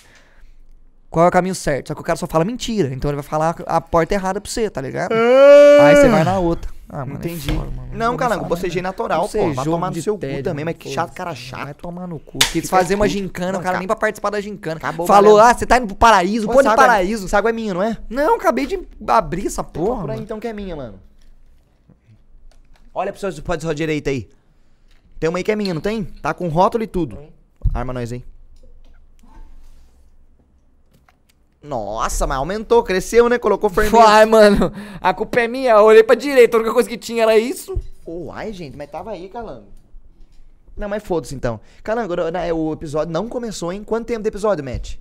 Qual 1.10 1.24
é 1.24 1.28
o 1.28 1.32
caminho 1.32 1.54
certo? 1.54 1.88
Só 1.88 1.94
que 1.94 2.00
o 2.00 2.04
cara 2.04 2.16
só 2.16 2.26
fala 2.26 2.44
mentira. 2.44 2.92
Então 2.92 3.10
ele 3.10 3.16
vai 3.16 3.24
falar 3.24 3.56
a 3.66 3.80
porta 3.80 4.14
errada 4.14 4.40
pra 4.40 4.50
você, 4.50 4.68
tá 4.68 4.80
ligado? 4.80 5.12
Aí 5.12 5.96
você 5.96 6.08
vai 6.08 6.24
na 6.24 6.38
outra. 6.38 6.73
Ah, 6.88 6.98
mano. 7.04 7.12
é 7.14 7.26
Entendi. 7.26 7.52
foda, 7.52 7.70
mano. 7.70 7.88
Não, 7.92 8.16
calango, 8.16 8.44
bocejei 8.44 8.82
natural, 8.82 9.28
pô. 9.28 9.52
Vai 9.52 9.64
tomar 9.64 9.90
no 9.90 10.02
seu 10.02 10.14
cu 10.14 10.20
tédio, 10.20 10.44
também, 10.44 10.64
mas 10.64 10.76
que 10.76 10.90
chato, 10.90 11.12
cara 11.14 11.30
Vai 11.30 11.36
chato. 11.36 11.76
tomar 11.78 12.06
no 12.06 12.18
cu. 12.20 12.38
Quis 12.38 12.68
fazer 12.68 12.94
uma 12.94 13.08
gincana, 13.08 13.52
Não, 13.52 13.60
o 13.60 13.62
cara 13.62 13.74
ca- 13.74 13.78
nem 13.78 13.86
pra 13.86 13.96
participar 13.96 14.30
da 14.30 14.40
gincana. 14.40 14.76
Acabou 14.76 15.06
Falou, 15.06 15.38
ah, 15.38 15.52
você 15.54 15.64
tá 15.66 15.78
indo 15.78 15.86
pro 15.86 15.96
paraíso, 15.96 16.46
Pô, 16.46 16.52
pô 16.54 16.62
de 16.62 16.68
é- 16.68 16.76
paraíso. 16.76 17.24
Essa 17.26 17.38
água 17.38 17.50
é 17.50 17.52
minha, 17.52 17.72
não 17.74 17.82
é? 17.82 17.96
Não, 18.08 18.36
acabei 18.36 18.66
de 18.66 18.78
abrir 19.08 19.46
essa 19.46 19.64
porra. 19.64 20.02
Por 20.02 20.10
aí 20.10 20.20
então 20.20 20.38
que 20.38 20.46
é 20.46 20.52
minha, 20.52 20.76
mano. 20.76 21.00
Olha 22.94 23.12
pro 23.12 23.20
seu 23.20 23.42
pode 23.42 23.62
sua 23.62 23.74
direita 23.74 24.10
aí. 24.10 24.28
Tem 25.18 25.28
uma 25.28 25.38
aí 25.38 25.44
que 25.44 25.50
é 25.50 25.56
minha, 25.56 25.74
não 25.74 25.80
tem? 25.80 26.04
Tá 26.04 26.32
com 26.34 26.48
rótulo 26.48 26.84
e 26.84 26.86
tudo. 26.86 27.18
Arma 27.72 27.92
nós 27.92 28.12
aí. 28.12 28.22
Nossa, 31.64 32.26
mas 32.26 32.36
aumentou, 32.36 32.82
cresceu, 32.82 33.26
né? 33.28 33.38
Colocou 33.38 33.70
fermento. 33.70 33.96
Ai, 33.98 34.26
mano, 34.26 34.70
a 35.00 35.14
culpa 35.14 35.40
é 35.40 35.48
minha. 35.48 35.72
Eu 35.72 35.84
olhei 35.84 36.02
pra 36.04 36.14
direita, 36.14 36.56
a 36.56 36.60
única 36.60 36.74
coisa 36.74 36.88
que 36.88 36.98
tinha 36.98 37.22
era 37.22 37.38
isso. 37.38 37.80
Uai, 38.06 38.52
gente, 38.52 38.76
mas 38.76 38.90
tava 38.90 39.12
aí, 39.12 39.30
Calango. 39.30 39.68
Não, 40.76 40.88
mas 40.88 41.02
foda-se 41.02 41.34
então. 41.34 41.58
Calango, 41.82 42.14
né, 42.30 42.52
o 42.52 42.72
episódio 42.74 43.12
não 43.12 43.28
começou, 43.28 43.72
hein? 43.72 43.82
Quanto 43.82 44.06
tempo 44.06 44.22
de 44.22 44.28
episódio, 44.28 44.62
Matt? 44.62 44.96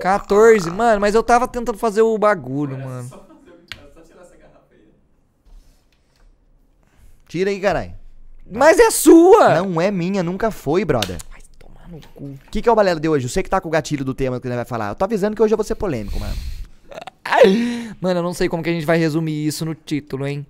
14, 0.00 0.70
mano, 0.70 1.00
mas 1.00 1.14
eu 1.14 1.22
tava 1.22 1.46
tentando 1.46 1.78
fazer 1.78 2.02
o 2.02 2.18
bagulho, 2.18 2.76
mano. 2.78 3.08
Tira 7.28 7.50
aí, 7.50 7.60
caralho. 7.60 7.92
Mas 8.50 8.78
é 8.78 8.90
sua! 8.90 9.60
Não 9.62 9.80
é 9.80 9.90
minha, 9.90 10.22
nunca 10.22 10.50
foi, 10.50 10.84
brother. 10.84 11.18
No 11.94 12.00
cu. 12.14 12.24
O 12.24 12.38
que, 12.50 12.60
que 12.60 12.68
é 12.68 12.72
o 12.72 12.74
balela 12.74 12.98
de 12.98 13.08
hoje? 13.08 13.26
Eu 13.26 13.30
sei 13.30 13.42
que 13.42 13.50
tá 13.50 13.60
com 13.60 13.68
o 13.68 13.70
gatilho 13.70 14.04
do 14.04 14.14
tema 14.14 14.40
que 14.40 14.46
ele 14.46 14.56
vai 14.56 14.64
falar. 14.64 14.90
Eu 14.90 14.94
tô 14.94 15.04
avisando 15.04 15.36
que 15.36 15.42
hoje 15.42 15.52
eu 15.52 15.56
vou 15.56 15.64
ser 15.64 15.74
polêmico, 15.74 16.18
mano. 16.18 16.34
Mano, 18.00 18.20
eu 18.20 18.22
não 18.22 18.34
sei 18.34 18.48
como 18.48 18.62
que 18.62 18.70
a 18.70 18.72
gente 18.72 18.86
vai 18.86 18.98
resumir 18.98 19.46
isso 19.46 19.64
no 19.64 19.74
título, 19.74 20.26
hein? 20.26 20.46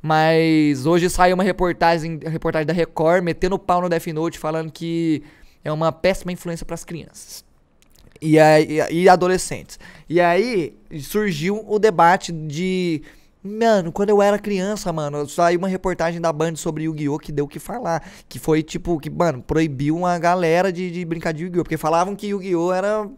Mas 0.00 0.86
hoje 0.86 1.10
saiu 1.10 1.34
uma 1.34 1.42
reportagem, 1.42 2.20
reportagem 2.24 2.66
da 2.66 2.72
Record 2.72 3.22
metendo 3.22 3.56
o 3.56 3.58
pau 3.58 3.80
no 3.80 3.88
Death 3.88 4.06
Note 4.08 4.38
falando 4.38 4.70
que 4.70 5.22
é 5.64 5.72
uma 5.72 5.90
péssima 5.90 6.32
influência 6.32 6.64
pras 6.64 6.84
crianças. 6.84 7.44
E, 8.20 8.38
aí, 8.38 8.80
e 8.90 9.08
adolescentes. 9.08 9.78
E 10.08 10.20
aí 10.20 10.74
surgiu 11.00 11.64
o 11.68 11.78
debate 11.78 12.32
de. 12.32 13.02
Mano, 13.42 13.92
quando 13.92 14.10
eu 14.10 14.20
era 14.20 14.38
criança, 14.38 14.92
mano, 14.92 15.28
saiu 15.28 15.58
uma 15.58 15.68
reportagem 15.68 16.20
da 16.20 16.32
Band 16.32 16.56
sobre 16.56 16.84
Yu-Gi-Oh! 16.84 17.18
que 17.18 17.30
deu 17.30 17.44
o 17.44 17.48
que 17.48 17.58
falar. 17.58 18.02
Que 18.28 18.38
foi 18.38 18.62
tipo, 18.62 18.98
que, 18.98 19.08
mano, 19.08 19.42
proibiu 19.42 19.96
uma 19.96 20.18
galera 20.18 20.72
de, 20.72 20.90
de 20.90 21.04
brincar 21.04 21.32
de 21.32 21.44
Yu-Gi-Oh! 21.44 21.62
Porque 21.62 21.76
falavam 21.76 22.16
que 22.16 22.28
Yu-Gi-Oh! 22.28 22.72
era 22.72 23.08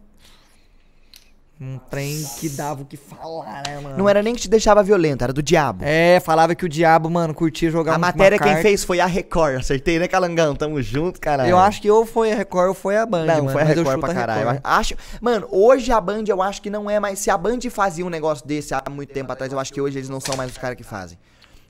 Um 1.63 1.77
trem 1.77 2.25
que 2.39 2.49
dava 2.49 2.81
o 2.81 2.85
que 2.85 2.97
falar, 2.97 3.61
né, 3.67 3.79
mano? 3.79 3.95
Não 3.95 4.09
era 4.09 4.23
nem 4.23 4.33
que 4.33 4.41
te 4.41 4.49
deixava 4.49 4.81
violento, 4.81 5.23
era 5.23 5.31
do 5.31 5.43
diabo. 5.43 5.83
É, 5.85 6.19
falava 6.19 6.55
que 6.55 6.65
o 6.65 6.69
diabo, 6.69 7.07
mano, 7.07 7.35
curtia 7.35 7.69
jogar 7.69 7.93
a 7.93 7.97
matéria 7.99 8.39
quem 8.39 8.47
carta. 8.47 8.63
fez 8.63 8.83
foi 8.83 8.99
a 8.99 9.05
Record, 9.05 9.57
acertei, 9.57 9.99
né, 9.99 10.07
Calangão? 10.07 10.55
Tamo 10.55 10.81
junto, 10.81 11.21
caralho. 11.21 11.51
Eu 11.51 11.59
acho 11.59 11.79
que 11.79 11.91
ou 11.91 12.03
foi 12.03 12.31
a 12.31 12.35
Record 12.35 12.69
ou 12.69 12.73
foi 12.73 12.97
a 12.97 13.05
Band, 13.05 13.25
Não, 13.25 13.35
mano. 13.35 13.49
foi 13.51 13.61
a 13.61 13.65
mas 13.65 13.77
eu 13.77 13.83
Record 13.83 13.99
pra 13.99 14.11
caralho. 14.11 14.39
Record. 14.39 14.61
Acho, 14.63 14.95
mano, 15.21 15.47
hoje 15.51 15.91
a 15.91 16.01
Band 16.01 16.23
eu 16.27 16.41
acho 16.41 16.63
que 16.63 16.69
não 16.71 16.89
é 16.89 16.99
mais. 16.99 17.19
Se 17.19 17.29
a 17.29 17.37
Band 17.37 17.59
fazia 17.69 18.03
um 18.03 18.09
negócio 18.09 18.43
desse 18.47 18.73
há 18.73 18.81
muito 18.89 19.13
tempo 19.13 19.31
atrás, 19.31 19.53
eu 19.53 19.59
acho 19.59 19.71
que 19.71 19.79
hoje 19.79 19.99
eles 19.99 20.09
não 20.09 20.19
são 20.19 20.35
mais 20.35 20.49
os 20.49 20.57
caras 20.57 20.75
que 20.75 20.83
fazem. 20.83 21.15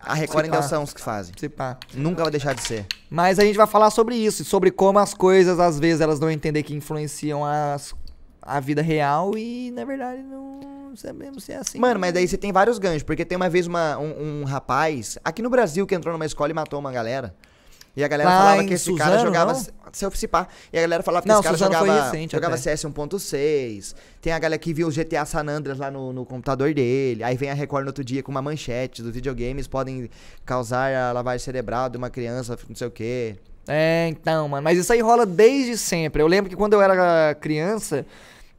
A 0.04 0.14
Record 0.14 0.46
ainda 0.46 0.62
são 0.64 0.84
os 0.84 0.94
que 0.94 1.02
fazem. 1.02 1.34
Se 1.38 1.48
pá. 1.48 1.78
Nunca 1.94 2.24
vai 2.24 2.32
deixar 2.32 2.56
de 2.56 2.62
ser. 2.62 2.88
Mas 3.10 3.38
a 3.38 3.44
gente 3.44 3.56
vai 3.56 3.68
falar 3.68 3.92
sobre 3.92 4.16
isso, 4.16 4.44
sobre 4.44 4.72
como 4.72 4.98
as 4.98 5.14
coisas, 5.14 5.60
às 5.60 5.78
vezes, 5.80 6.02
elas 6.02 6.20
não 6.20 6.32
entender 6.32 6.64
que 6.64 6.74
influenciam 6.74 7.46
as, 7.46 7.94
a 8.42 8.60
vida 8.60 8.82
real 8.82 9.38
e, 9.38 9.72
na 9.72 9.86
verdade, 9.86 10.22
não 10.24 10.94
sabemos 10.96 11.44
se 11.44 11.52
é 11.52 11.58
assim. 11.58 11.80
Mano, 11.80 12.00
mas 12.00 12.14
daí 12.14 12.28
você 12.28 12.38
tem 12.38 12.52
vários 12.52 12.80
ganchos, 12.80 13.04
porque 13.04 13.24
tem 13.24 13.36
uma 13.36 13.50
vez 13.50 13.68
uma, 13.68 13.98
um, 13.98 14.42
um 14.42 14.44
rapaz 14.44 15.18
aqui 15.24 15.42
no 15.42 15.50
Brasil 15.50 15.86
que 15.86 15.96
entrou 15.96 16.14
numa 16.14 16.26
escola 16.26 16.50
e 16.52 16.54
matou 16.54 16.80
uma 16.80 16.92
galera. 16.92 17.34
E 17.96 18.04
a 18.04 18.08
galera 18.08 18.30
Lá 18.30 18.38
falava 18.38 18.64
em 18.64 18.68
que 18.68 18.74
esse 18.74 18.96
cara 18.96 19.12
Suzano, 19.18 19.26
jogava. 19.28 19.54
não? 19.54 19.60
Se 19.92 20.06
eu 20.06 20.10
participar. 20.10 20.48
E 20.72 20.78
a 20.78 20.82
galera 20.82 21.04
falava 21.04 21.24
que 21.24 21.28
Não, 21.28 21.36
esse 21.36 21.44
cara 21.44 21.58
Suzano 21.58 21.74
jogava, 21.74 22.04
recente 22.06 22.32
jogava 22.32 22.56
até. 22.56 22.76
CS 22.78 22.86
1.6. 22.86 23.96
Tem 24.22 24.32
a 24.32 24.40
galera 24.40 24.58
que 24.58 24.74
viu 24.74 24.88
o 24.88 24.92
GTA 24.92 25.26
San 25.26 25.46
Andreas 25.50 25.78
lá 25.78 25.92
no, 25.92 26.14
no 26.14 26.26
computador 26.26 26.74
dele. 26.74 27.22
Aí 27.22 27.36
vem 27.36 27.50
a 27.50 27.54
Record 27.54 27.84
no 27.84 27.90
outro 27.90 28.02
dia 28.04 28.24
com 28.24 28.32
uma 28.32 28.42
manchete. 28.42 29.02
Os 29.02 29.10
videogames 29.10 29.68
podem 29.68 30.10
causar 30.46 30.94
a 30.94 31.12
lavagem 31.12 31.44
cerebral 31.44 31.90
de 31.90 31.98
uma 31.98 32.10
criança, 32.10 32.58
não 32.70 32.76
sei 32.76 32.88
o 32.88 32.92
quê. 32.92 33.36
É, 33.68 34.08
então, 34.10 34.48
mano. 34.48 34.64
Mas 34.64 34.78
isso 34.78 34.92
aí 34.92 35.02
rola 35.02 35.26
desde 35.26 35.78
sempre. 35.78 36.22
Eu 36.22 36.28
lembro 36.28 36.50
que 36.50 36.56
quando 36.56 36.74
eu 36.74 36.82
era 36.82 37.36
criança, 37.36 38.06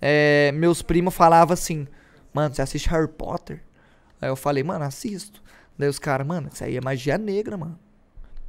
é, 0.01 0.53
meus 0.53 0.83
primos 0.83 1.15
falavam 1.15 1.53
assim: 1.55 1.87
Mano, 2.33 2.55
você 2.55 2.63
assiste 2.63 2.89
Harry 2.89 3.09
Potter? 3.09 3.63
Aí 4.21 4.29
eu 4.29 4.37
falei, 4.37 4.63
mano, 4.63 4.85
assisto. 4.85 5.43
Daí 5.77 5.89
os 5.89 5.99
caras, 5.99 6.27
mano, 6.27 6.49
isso 6.53 6.63
aí 6.63 6.77
é 6.77 6.81
magia 6.81 7.19
negra, 7.19 7.57
mano. 7.57 7.79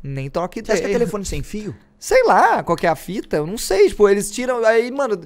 Nem 0.01 0.29
troca 0.29 0.59
Você 0.63 0.71
acha 0.71 0.81
que 0.81 0.87
é 0.87 0.89
ideia. 0.89 0.99
telefone 0.99 1.25
sem 1.25 1.41
fio? 1.41 1.75
Sei 1.97 2.23
lá, 2.25 2.61
qual 2.61 2.75
que 2.75 2.85
é 2.85 2.89
a 2.89 2.95
fita, 2.95 3.37
eu 3.37 3.47
não 3.47 3.57
sei, 3.57 3.87
tipo, 3.87 4.07
eles 4.09 4.29
tiram, 4.29 4.63
aí, 4.65 4.91
mano, 4.91 5.21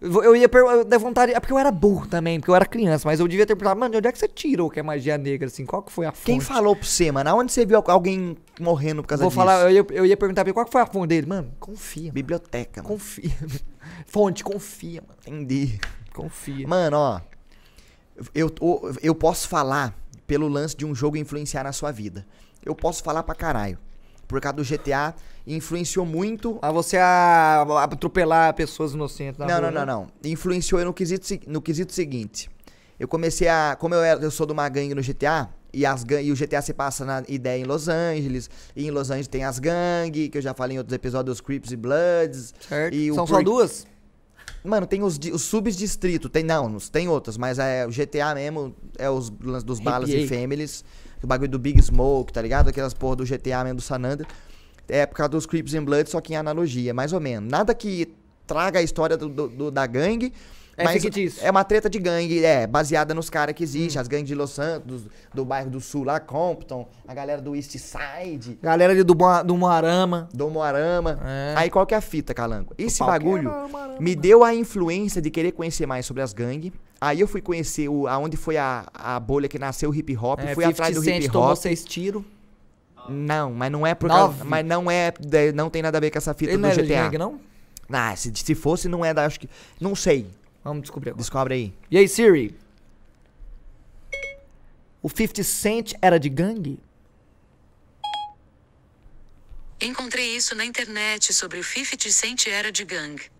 eu 0.00 0.34
ia 0.34 0.48
perguntar, 0.48 0.98
vontade, 0.98 1.32
é 1.32 1.38
porque 1.40 1.52
eu 1.52 1.58
era 1.58 1.70
burro 1.70 2.06
também, 2.06 2.40
porque 2.40 2.50
eu 2.50 2.54
era 2.54 2.64
criança, 2.64 3.06
mas 3.06 3.20
eu 3.20 3.28
devia 3.28 3.44
ter 3.46 3.54
perguntado, 3.54 3.78
mano, 3.80 3.92
de 3.92 3.98
onde 3.98 4.08
é 4.08 4.12
que 4.12 4.18
você 4.18 4.26
tirou 4.28 4.70
que 4.70 4.80
é 4.80 4.82
magia 4.82 5.18
negra, 5.18 5.46
assim, 5.46 5.66
qual 5.66 5.82
que 5.82 5.92
foi 5.92 6.06
a 6.06 6.12
fonte? 6.12 6.24
Quem 6.24 6.40
falou 6.40 6.74
pra 6.74 6.86
você, 6.86 7.12
mano? 7.12 7.28
Aonde 7.28 7.52
você 7.52 7.66
viu 7.66 7.82
alguém 7.86 8.36
morrendo 8.58 9.02
por 9.02 9.08
causa 9.08 9.22
Vou 9.22 9.28
disso? 9.30 9.36
falar, 9.38 9.62
eu 9.62 9.70
ia, 9.70 9.86
eu 9.90 10.06
ia 10.06 10.16
perguntar 10.16 10.42
pra 10.42 10.48
ele, 10.48 10.54
qual 10.54 10.64
que 10.64 10.72
foi 10.72 10.80
a 10.80 10.86
fonte 10.86 11.08
dele? 11.08 11.26
Mano, 11.26 11.52
confia, 11.60 12.10
Biblioteca, 12.12 12.82
mano. 12.82 12.94
confia. 12.94 13.30
fonte, 14.06 14.42
confia, 14.42 15.02
mano, 15.02 15.18
Entendi. 15.26 15.78
confia. 16.14 16.66
Mano, 16.66 16.96
ó. 16.96 17.20
Eu, 18.34 18.50
eu, 18.60 18.96
eu 19.02 19.14
posso 19.14 19.48
falar 19.48 19.94
pelo 20.26 20.48
lance 20.48 20.76
de 20.76 20.86
um 20.86 20.94
jogo 20.94 21.16
influenciar 21.16 21.64
na 21.64 21.72
sua 21.72 21.90
vida. 21.90 22.26
Eu 22.64 22.74
posso 22.74 23.02
falar 23.02 23.22
pra 23.22 23.34
caralho. 23.34 23.78
Por 24.30 24.40
causa 24.40 24.56
do 24.56 24.62
GTA, 24.62 25.12
influenciou 25.44 26.06
muito. 26.06 26.56
A 26.62 26.70
você 26.70 26.96
a, 26.96 27.66
atropelar 27.82 28.54
pessoas 28.54 28.92
inocentes 28.92 29.36
na 29.36 29.44
Não, 29.44 29.54
rua, 29.54 29.62
não, 29.62 29.70
não, 29.72 29.80
né? 29.80 30.08
não. 30.22 30.30
Influenciou 30.30 30.84
no 30.84 30.94
quesito, 30.94 31.26
no 31.48 31.60
quesito 31.60 31.92
seguinte. 31.92 32.48
Eu 32.96 33.08
comecei 33.08 33.48
a. 33.48 33.76
Como 33.76 33.92
eu, 33.92 34.02
era, 34.04 34.20
eu 34.22 34.30
sou 34.30 34.46
de 34.46 34.52
uma 34.52 34.68
gangue 34.68 34.94
no 34.94 35.02
GTA, 35.02 35.48
e, 35.74 35.84
as 35.84 36.04
e 36.22 36.30
o 36.30 36.36
GTA 36.36 36.62
se 36.62 36.72
passa 36.72 37.04
na 37.04 37.24
ideia 37.28 37.60
em 37.60 37.64
Los 37.64 37.88
Angeles. 37.88 38.48
E 38.76 38.86
em 38.86 38.90
Los 38.92 39.10
Angeles 39.10 39.26
tem 39.26 39.42
as 39.42 39.58
gangues, 39.58 40.28
que 40.28 40.38
eu 40.38 40.42
já 40.42 40.54
falei 40.54 40.76
em 40.76 40.78
outros 40.78 40.94
episódios, 40.94 41.38
os 41.38 41.40
Crips 41.40 41.72
e 41.72 41.76
Bloods. 41.76 42.54
Certo. 42.68 42.94
E 42.94 43.12
São 43.12 43.26
só 43.26 43.42
duas? 43.42 43.84
Mano, 44.62 44.86
tem 44.86 45.02
os, 45.02 45.18
os 45.32 45.42
subdistritos, 45.42 46.30
tem 46.30 46.44
não, 46.44 46.76
tem 46.78 47.08
outros, 47.08 47.36
mas 47.36 47.58
é 47.58 47.84
o 47.84 47.90
GTA 47.90 48.34
mesmo, 48.34 48.76
é 48.96 49.08
os 49.10 49.30
dos 49.30 49.80
balas 49.80 50.10
e 50.10 50.28
families, 50.28 50.84
o 51.22 51.26
bagulho 51.26 51.50
do 51.50 51.58
Big 51.58 51.80
Smoke, 51.82 52.32
tá 52.32 52.40
ligado? 52.42 52.68
Aquelas 52.68 52.94
porra 52.94 53.16
do 53.16 53.24
GTA 53.24 53.62
mesmo 53.64 53.76
do 53.76 53.82
San. 53.82 54.00
É 54.88 55.06
por 55.06 55.14
causa 55.16 55.28
dos 55.30 55.46
Crips 55.46 55.74
and 55.74 55.84
Blood, 55.84 56.10
só 56.10 56.20
que 56.20 56.32
em 56.32 56.36
analogia, 56.36 56.92
mais 56.92 57.12
ou 57.12 57.20
menos. 57.20 57.50
Nada 57.50 57.74
que 57.74 58.12
traga 58.46 58.80
a 58.80 58.82
história 58.82 59.16
do, 59.16 59.28
do- 59.28 59.48
do- 59.48 59.70
da 59.70 59.86
gangue. 59.86 60.32
É 60.80 60.84
mas 60.84 61.02
fictício. 61.02 61.44
É 61.44 61.50
uma 61.50 61.64
treta 61.64 61.88
de 61.90 61.98
gangue, 61.98 62.44
é, 62.44 62.66
baseada 62.66 63.12
nos 63.14 63.28
caras 63.30 63.54
que 63.54 63.62
existem, 63.62 64.00
as 64.00 64.08
gangues 64.08 64.28
de 64.28 64.34
Los 64.34 64.50
Santos, 64.50 65.02
do, 65.04 65.10
do 65.34 65.44
bairro 65.44 65.70
do 65.70 65.80
Sul 65.80 66.04
lá, 66.04 66.18
Compton, 66.20 66.88
a 67.06 67.14
galera 67.14 67.40
do 67.40 67.54
East 67.54 67.70
Side, 67.76 68.58
Galera 68.62 68.92
ali 68.92 69.02
do, 69.02 69.14
do 69.44 69.56
Moarama. 69.56 70.28
do 70.32 70.48
Moarama. 70.50 71.18
É. 71.24 71.54
Aí 71.56 71.70
qual 71.70 71.86
que 71.86 71.94
é 71.94 71.98
a 71.98 72.00
fita, 72.00 72.32
Calango? 72.34 72.74
Esse 72.78 73.00
bagulho 73.00 73.50
Moarama, 73.50 73.96
me 74.00 74.14
deu 74.14 74.42
a 74.44 74.54
influência 74.54 75.20
de 75.22 75.30
querer 75.30 75.52
conhecer 75.52 75.86
mais 75.86 76.06
sobre 76.06 76.22
as 76.22 76.32
gangues. 76.32 76.72
Aí 77.00 77.20
eu 77.20 77.26
fui 77.28 77.40
conhecer 77.40 77.88
o, 77.88 78.06
aonde 78.06 78.36
foi 78.36 78.56
a, 78.58 78.86
a 78.92 79.18
bolha 79.18 79.48
que 79.48 79.58
nasceu 79.58 79.90
o 79.90 79.94
hip 79.94 80.16
hop, 80.16 80.38
É, 80.40 80.54
fui 80.54 80.64
50 80.64 80.68
atrás 80.70 80.94
do 80.94 81.04
hip 81.08 81.28
tomou 81.30 81.48
hop. 81.50 81.56
seis 81.56 81.84
tiros. 81.84 82.22
Não, 83.08 83.52
mas 83.52 83.72
não 83.72 83.86
é 83.86 83.94
por 83.94 84.08
Nove. 84.08 84.34
causa, 84.38 84.44
mas 84.44 84.64
não 84.64 84.90
é, 84.90 85.12
não 85.54 85.70
tem 85.70 85.82
nada 85.82 85.96
a 85.98 86.00
ver 86.00 86.10
com 86.10 86.18
essa 86.18 86.34
fita 86.34 86.52
Ele 86.52 86.58
do 86.58 86.68
não 86.68 86.70
GTA. 86.70 86.82
gangue, 87.04 87.18
não? 87.18 87.40
Ah, 87.90 88.14
se, 88.14 88.30
se 88.34 88.54
fosse 88.54 88.86
não 88.88 89.04
é 89.04 89.12
da, 89.12 89.24
acho 89.24 89.40
que, 89.40 89.48
não 89.80 89.94
sei. 89.96 90.26
Vamos 90.62 90.82
descobrir 90.82 91.10
agora. 91.10 91.20
Descobre 91.20 91.54
aí. 91.54 91.74
E 91.90 91.96
aí, 91.98 92.08
Siri? 92.08 92.54
O 95.02 95.08
50 95.08 95.42
Cent 95.42 95.92
era 96.02 96.18
de 96.20 96.28
gangue? 96.28 96.78
Encontrei 99.80 100.36
isso 100.36 100.54
na 100.54 100.64
internet 100.64 101.32
sobre 101.32 101.58
o 101.58 101.64
50 101.64 102.10
Cent 102.10 102.46
era 102.46 102.70
de 102.70 102.84
gangue. 102.84 103.30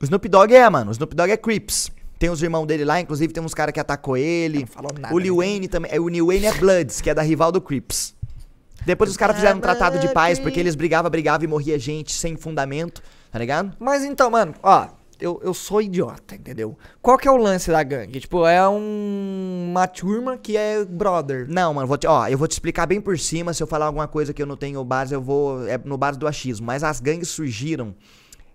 O 0.00 0.04
Snoop 0.04 0.28
Dogg 0.28 0.54
é, 0.54 0.70
mano. 0.70 0.90
O 0.90 0.92
Snoop 0.92 1.14
Dogg 1.14 1.32
é 1.32 1.36
Crips. 1.36 1.90
Tem 2.20 2.30
os 2.30 2.42
irmãos 2.42 2.66
dele 2.66 2.84
lá, 2.84 3.00
inclusive 3.00 3.32
tem 3.32 3.42
uns 3.42 3.54
caras 3.54 3.72
que 3.72 3.80
atacou 3.80 4.16
ele. 4.16 4.60
Não 4.60 4.66
falou 4.66 4.92
nada, 4.98 5.14
o 5.14 5.18
Lil 5.18 5.36
né? 5.36 5.44
Wayne 5.46 5.68
também. 5.68 5.90
é, 5.92 6.00
O 6.00 6.08
Lil 6.08 6.26
Wayne 6.26 6.46
é 6.46 6.52
Bloods, 6.54 7.00
que 7.00 7.10
é 7.10 7.14
da 7.14 7.22
rival 7.22 7.50
do 7.50 7.60
Crips. 7.60 8.14
Depois 8.86 9.10
os 9.10 9.16
caras 9.16 9.36
fizeram 9.36 9.58
um 9.58 9.60
tratado 9.60 9.98
de 9.98 10.08
paz, 10.12 10.38
porque 10.38 10.58
eles 10.58 10.74
brigavam, 10.74 11.10
brigavam 11.10 11.44
e 11.44 11.48
morria 11.48 11.78
gente 11.78 12.12
sem 12.12 12.36
fundamento, 12.36 13.02
tá 13.30 13.38
ligado? 13.38 13.74
Mas 13.78 14.04
então, 14.04 14.30
mano, 14.30 14.54
ó, 14.62 14.88
eu, 15.20 15.40
eu 15.42 15.52
sou 15.52 15.82
idiota, 15.82 16.34
entendeu? 16.36 16.76
Qual 17.02 17.18
que 17.18 17.26
é 17.26 17.30
o 17.30 17.36
lance 17.36 17.70
da 17.70 17.82
gangue? 17.82 18.20
Tipo, 18.20 18.46
é 18.46 18.66
um, 18.68 19.68
uma 19.70 19.86
turma 19.88 20.36
que 20.38 20.56
é 20.56 20.84
brother. 20.84 21.46
Não, 21.48 21.74
mano, 21.74 21.86
vou 21.88 21.96
te, 21.98 22.06
ó, 22.06 22.28
eu 22.28 22.38
vou 22.38 22.46
te 22.46 22.52
explicar 22.52 22.86
bem 22.86 23.00
por 23.00 23.18
cima. 23.18 23.52
Se 23.52 23.62
eu 23.62 23.66
falar 23.66 23.86
alguma 23.86 24.06
coisa 24.06 24.32
que 24.32 24.40
eu 24.40 24.46
não 24.46 24.56
tenho 24.56 24.82
base, 24.84 25.12
eu 25.14 25.20
vou. 25.20 25.66
É 25.66 25.76
no 25.84 25.96
base 25.98 26.18
do 26.18 26.26
achismo. 26.28 26.66
Mas 26.66 26.84
as 26.84 27.00
gangues 27.00 27.28
surgiram. 27.28 27.94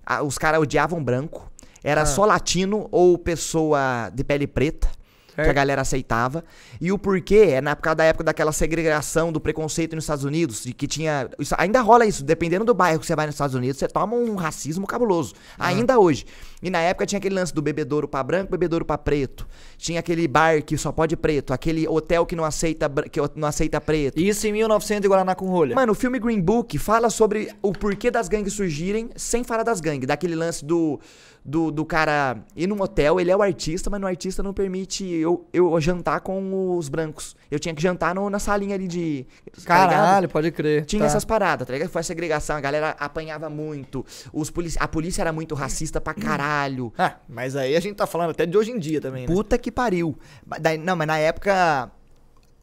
a- 0.05 0.21
os 0.21 0.37
caras 0.37 0.61
odiavam 0.61 1.01
branco. 1.03 1.49
Era 1.83 2.01
Ah. 2.01 2.05
só 2.05 2.25
latino 2.25 2.87
ou 2.91 3.17
pessoa 3.17 4.09
de 4.13 4.23
pele 4.23 4.45
preta. 4.47 4.87
Que 5.35 5.41
a 5.41 5.45
Certo. 5.45 5.55
galera 5.55 5.81
aceitava. 5.81 6.43
E 6.79 6.91
o 6.91 6.97
porquê 6.99 7.47
é 7.53 7.61
na 7.61 7.71
época 7.71 7.95
da 7.95 8.03
época 8.03 8.23
daquela 8.23 8.51
segregação 8.51 9.31
do 9.31 9.39
preconceito 9.39 9.95
nos 9.95 10.03
Estados 10.03 10.23
Unidos, 10.23 10.63
de 10.63 10.73
que 10.73 10.85
tinha. 10.87 11.27
isso- 11.39 11.55
ainda 11.57 11.81
rola 11.81 12.05
isso, 12.05 12.23
dependendo 12.23 12.63
do 12.65 12.73
bairro 12.73 12.99
que 12.99 13.05
você 13.07 13.15
vai 13.15 13.25
nos 13.25 13.35
Estados 13.35 13.55
Unidos, 13.55 13.77
você 13.79 13.87
toma 13.87 14.15
um 14.15 14.35
racismo 14.35 14.85
cabuloso. 14.85 15.33
Ainda 15.57 15.97
hoje. 15.97 16.25
E 16.63 16.69
na 16.69 16.79
época 16.79 17.05
tinha 17.05 17.17
aquele 17.19 17.35
lance 17.35 17.53
do 17.53 17.61
bebedouro 17.61 18.07
pra 18.07 18.23
branco, 18.23 18.49
bebedouro 18.49 18.85
pra 18.85 18.97
preto. 18.97 19.45
Tinha 19.77 19.99
aquele 19.99 20.27
bar 20.27 20.63
que 20.63 20.77
só 20.77 20.91
pode 20.91 21.17
preto, 21.17 21.53
aquele 21.53 21.87
hotel 21.87 22.25
que 22.25 22.35
não 22.35 22.45
aceita, 22.45 22.89
que 23.11 23.19
não 23.35 23.47
aceita 23.47 23.81
preto. 23.81 24.17
Isso 24.19 24.47
em 24.47 24.53
1900 24.53 25.05
em 25.05 25.09
Guaraná 25.09 25.35
com 25.35 25.45
rolha. 25.47 25.75
Mano, 25.75 25.91
o 25.91 25.95
filme 25.95 26.17
Green 26.19 26.39
Book 26.41 26.77
fala 26.77 27.09
sobre 27.09 27.49
o 27.61 27.73
porquê 27.73 28.09
das 28.09 28.27
gangues 28.29 28.53
surgirem 28.53 29.09
sem 29.15 29.43
falar 29.43 29.63
das 29.63 29.81
gangues. 29.81 30.07
Daquele 30.07 30.35
lance 30.35 30.63
do, 30.63 30.99
do, 31.43 31.69
do 31.69 31.83
cara 31.83 32.37
ir 32.55 32.65
num 32.67 32.81
hotel, 32.81 33.19
ele 33.19 33.29
é 33.29 33.35
o 33.35 33.41
artista, 33.41 33.89
mas 33.89 33.99
no 33.99 34.07
artista 34.07 34.41
não 34.41 34.53
permite 34.53 35.03
eu, 35.05 35.45
eu 35.51 35.79
jantar 35.81 36.21
com 36.21 36.77
os 36.77 36.87
brancos. 36.87 37.35
Eu 37.51 37.59
tinha 37.59 37.75
que 37.75 37.81
jantar 37.81 38.15
no- 38.15 38.29
na 38.29 38.39
salinha 38.39 38.73
ali 38.75 38.87
de. 38.87 39.25
tá? 39.65 39.87
Caralho, 39.87 40.29
pode 40.29 40.49
crer. 40.51 40.85
Tinha 40.85 41.01
Tá. 41.01 41.07
essas 41.07 41.25
paradas, 41.25 41.67
tá 41.67 41.73
ligado? 41.73 41.89
Foi 41.89 41.99
a 41.99 42.03
segregação, 42.03 42.55
a 42.55 42.61
galera 42.61 42.95
apanhava 42.99 43.49
muito. 43.49 44.05
Os 44.31 44.49
polici 44.49 44.77
a 44.79 44.87
polícia 44.87 45.21
era 45.21 45.33
muito 45.33 45.53
racista 45.55 45.99
pra 45.99 46.13
caralho. 46.15 46.52
Ah, 46.97 47.17
mas 47.27 47.55
aí 47.55 47.75
a 47.75 47.79
gente 47.79 47.95
tá 47.95 48.05
falando 48.07 48.31
até 48.31 48.45
de 48.45 48.57
hoje 48.57 48.71
em 48.71 48.79
dia 48.79 48.99
também, 49.01 49.25
né? 49.27 49.33
Puta 49.33 49.57
que 49.57 49.71
pariu. 49.71 50.17
Daí- 50.59 50.77
não, 50.77 50.95
mas 50.95 51.07
na 51.07 51.17
época. 51.17 51.91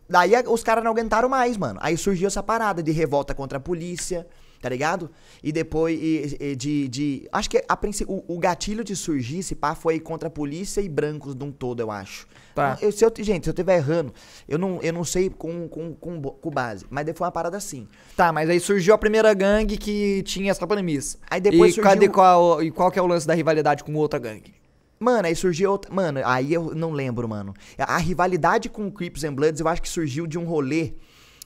Daí 0.08 0.32
os 0.48 0.62
caras 0.62 0.82
não 0.82 0.90
aguentaram 0.90 1.28
mais, 1.28 1.56
mano. 1.56 1.78
Aí 1.82 1.96
surgiu 1.96 2.26
essa 2.26 2.42
parada 2.42 2.82
de 2.82 2.90
revolta 2.90 3.32
contra 3.34 3.58
a 3.58 3.60
polícia, 3.60 4.26
tá 4.60 4.68
ligado? 4.68 5.08
E 5.42 5.52
depois 5.52 5.98
e- 6.00 6.36
e 6.40 6.56
de. 6.56 6.88
de 6.88 7.28
acho 7.30 7.48
que 7.48 7.58
a, 7.68 7.78
o, 8.08 8.34
o 8.34 8.38
gatilho 8.38 8.82
de 8.82 8.96
surgir, 8.96 9.38
esse 9.38 9.54
pá, 9.54 9.74
foi 9.74 10.00
contra 10.00 10.26
a 10.28 10.30
polícia 10.30 10.80
e 10.80 10.88
brancos 10.88 11.34
de 11.34 11.44
um 11.44 11.52
todo, 11.52 11.80
eu 11.80 11.90
acho. 11.90 12.26
Tá. 12.60 12.78
Eu, 12.80 12.92
se 12.92 13.04
eu, 13.04 13.12
gente, 13.18 13.44
se 13.44 13.50
eu 13.50 13.52
estiver 13.52 13.76
errando, 13.76 14.12
eu 14.48 14.58
não, 14.58 14.80
eu 14.82 14.92
não 14.92 15.04
sei 15.04 15.28
com, 15.30 15.68
com, 15.68 15.94
com, 15.94 16.20
com 16.22 16.50
base. 16.50 16.84
Mas 16.90 17.04
daí 17.06 17.14
foi 17.14 17.24
uma 17.26 17.32
parada 17.32 17.56
assim. 17.56 17.88
Tá, 18.16 18.32
mas 18.32 18.48
aí 18.48 18.60
surgiu 18.60 18.94
a 18.94 18.98
primeira 18.98 19.32
gangue 19.34 19.76
que 19.76 20.22
tinha 20.24 20.50
essa 20.50 20.66
premissa. 20.66 21.18
Aí 21.30 21.40
depois 21.40 21.72
e 21.72 21.74
surgiu- 21.74 21.82
cadê 21.90 22.08
qual, 22.08 22.62
e 22.62 22.70
qual 22.70 22.90
que 22.90 22.98
é 22.98 23.02
o 23.02 23.06
lance 23.06 23.26
da 23.26 23.34
rivalidade 23.34 23.82
com 23.84 23.94
outra 23.94 24.18
gangue? 24.18 24.54
Mano, 24.98 25.26
aí 25.28 25.34
surgiu 25.34 25.70
outra. 25.72 25.92
Mano, 25.92 26.20
aí 26.24 26.52
eu 26.52 26.74
não 26.74 26.90
lembro, 26.92 27.26
mano. 27.28 27.54
A, 27.78 27.94
a 27.94 27.98
rivalidade 27.98 28.68
com 28.68 28.86
o 28.86 28.92
Crips 28.92 29.24
and 29.24 29.32
Bloods 29.34 29.60
eu 29.60 29.66
acho 29.68 29.80
que 29.80 29.88
surgiu 29.88 30.26
de 30.26 30.38
um 30.38 30.44
rolê 30.44 30.92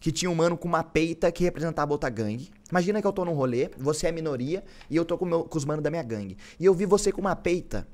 que 0.01 0.11
tinha 0.13 0.31
um 0.31 0.35
mano 0.35 0.57
com 0.57 0.69
uma 0.69 0.83
peita 0.83 1.31
que 1.33 1.45
representava 1.45 1.93
outra 1.93 2.11
gangue. 2.11 2.51
Imagina 2.71 3.01
que 3.01 3.07
eu 3.07 3.13
tô 3.13 3.25
num 3.25 3.33
rolê, 3.33 3.71
você 3.79 4.09
é 4.09 4.13
minoria 4.13 4.63
e 4.91 4.97
eu 4.97 5.05
tô 5.05 5.17
com, 5.17 5.25
meu- 5.25 5.45
com 5.45 5.57
os 5.57 5.65
manos 5.65 5.83
da 5.83 5.89
minha 5.91 6.03
gangue. 6.03 6.37
E 6.61 6.65
eu 6.65 6.75
vi 6.75 6.85
você 6.85 7.11
com 7.13 7.21
uma 7.21 7.35
peita. 7.37 7.87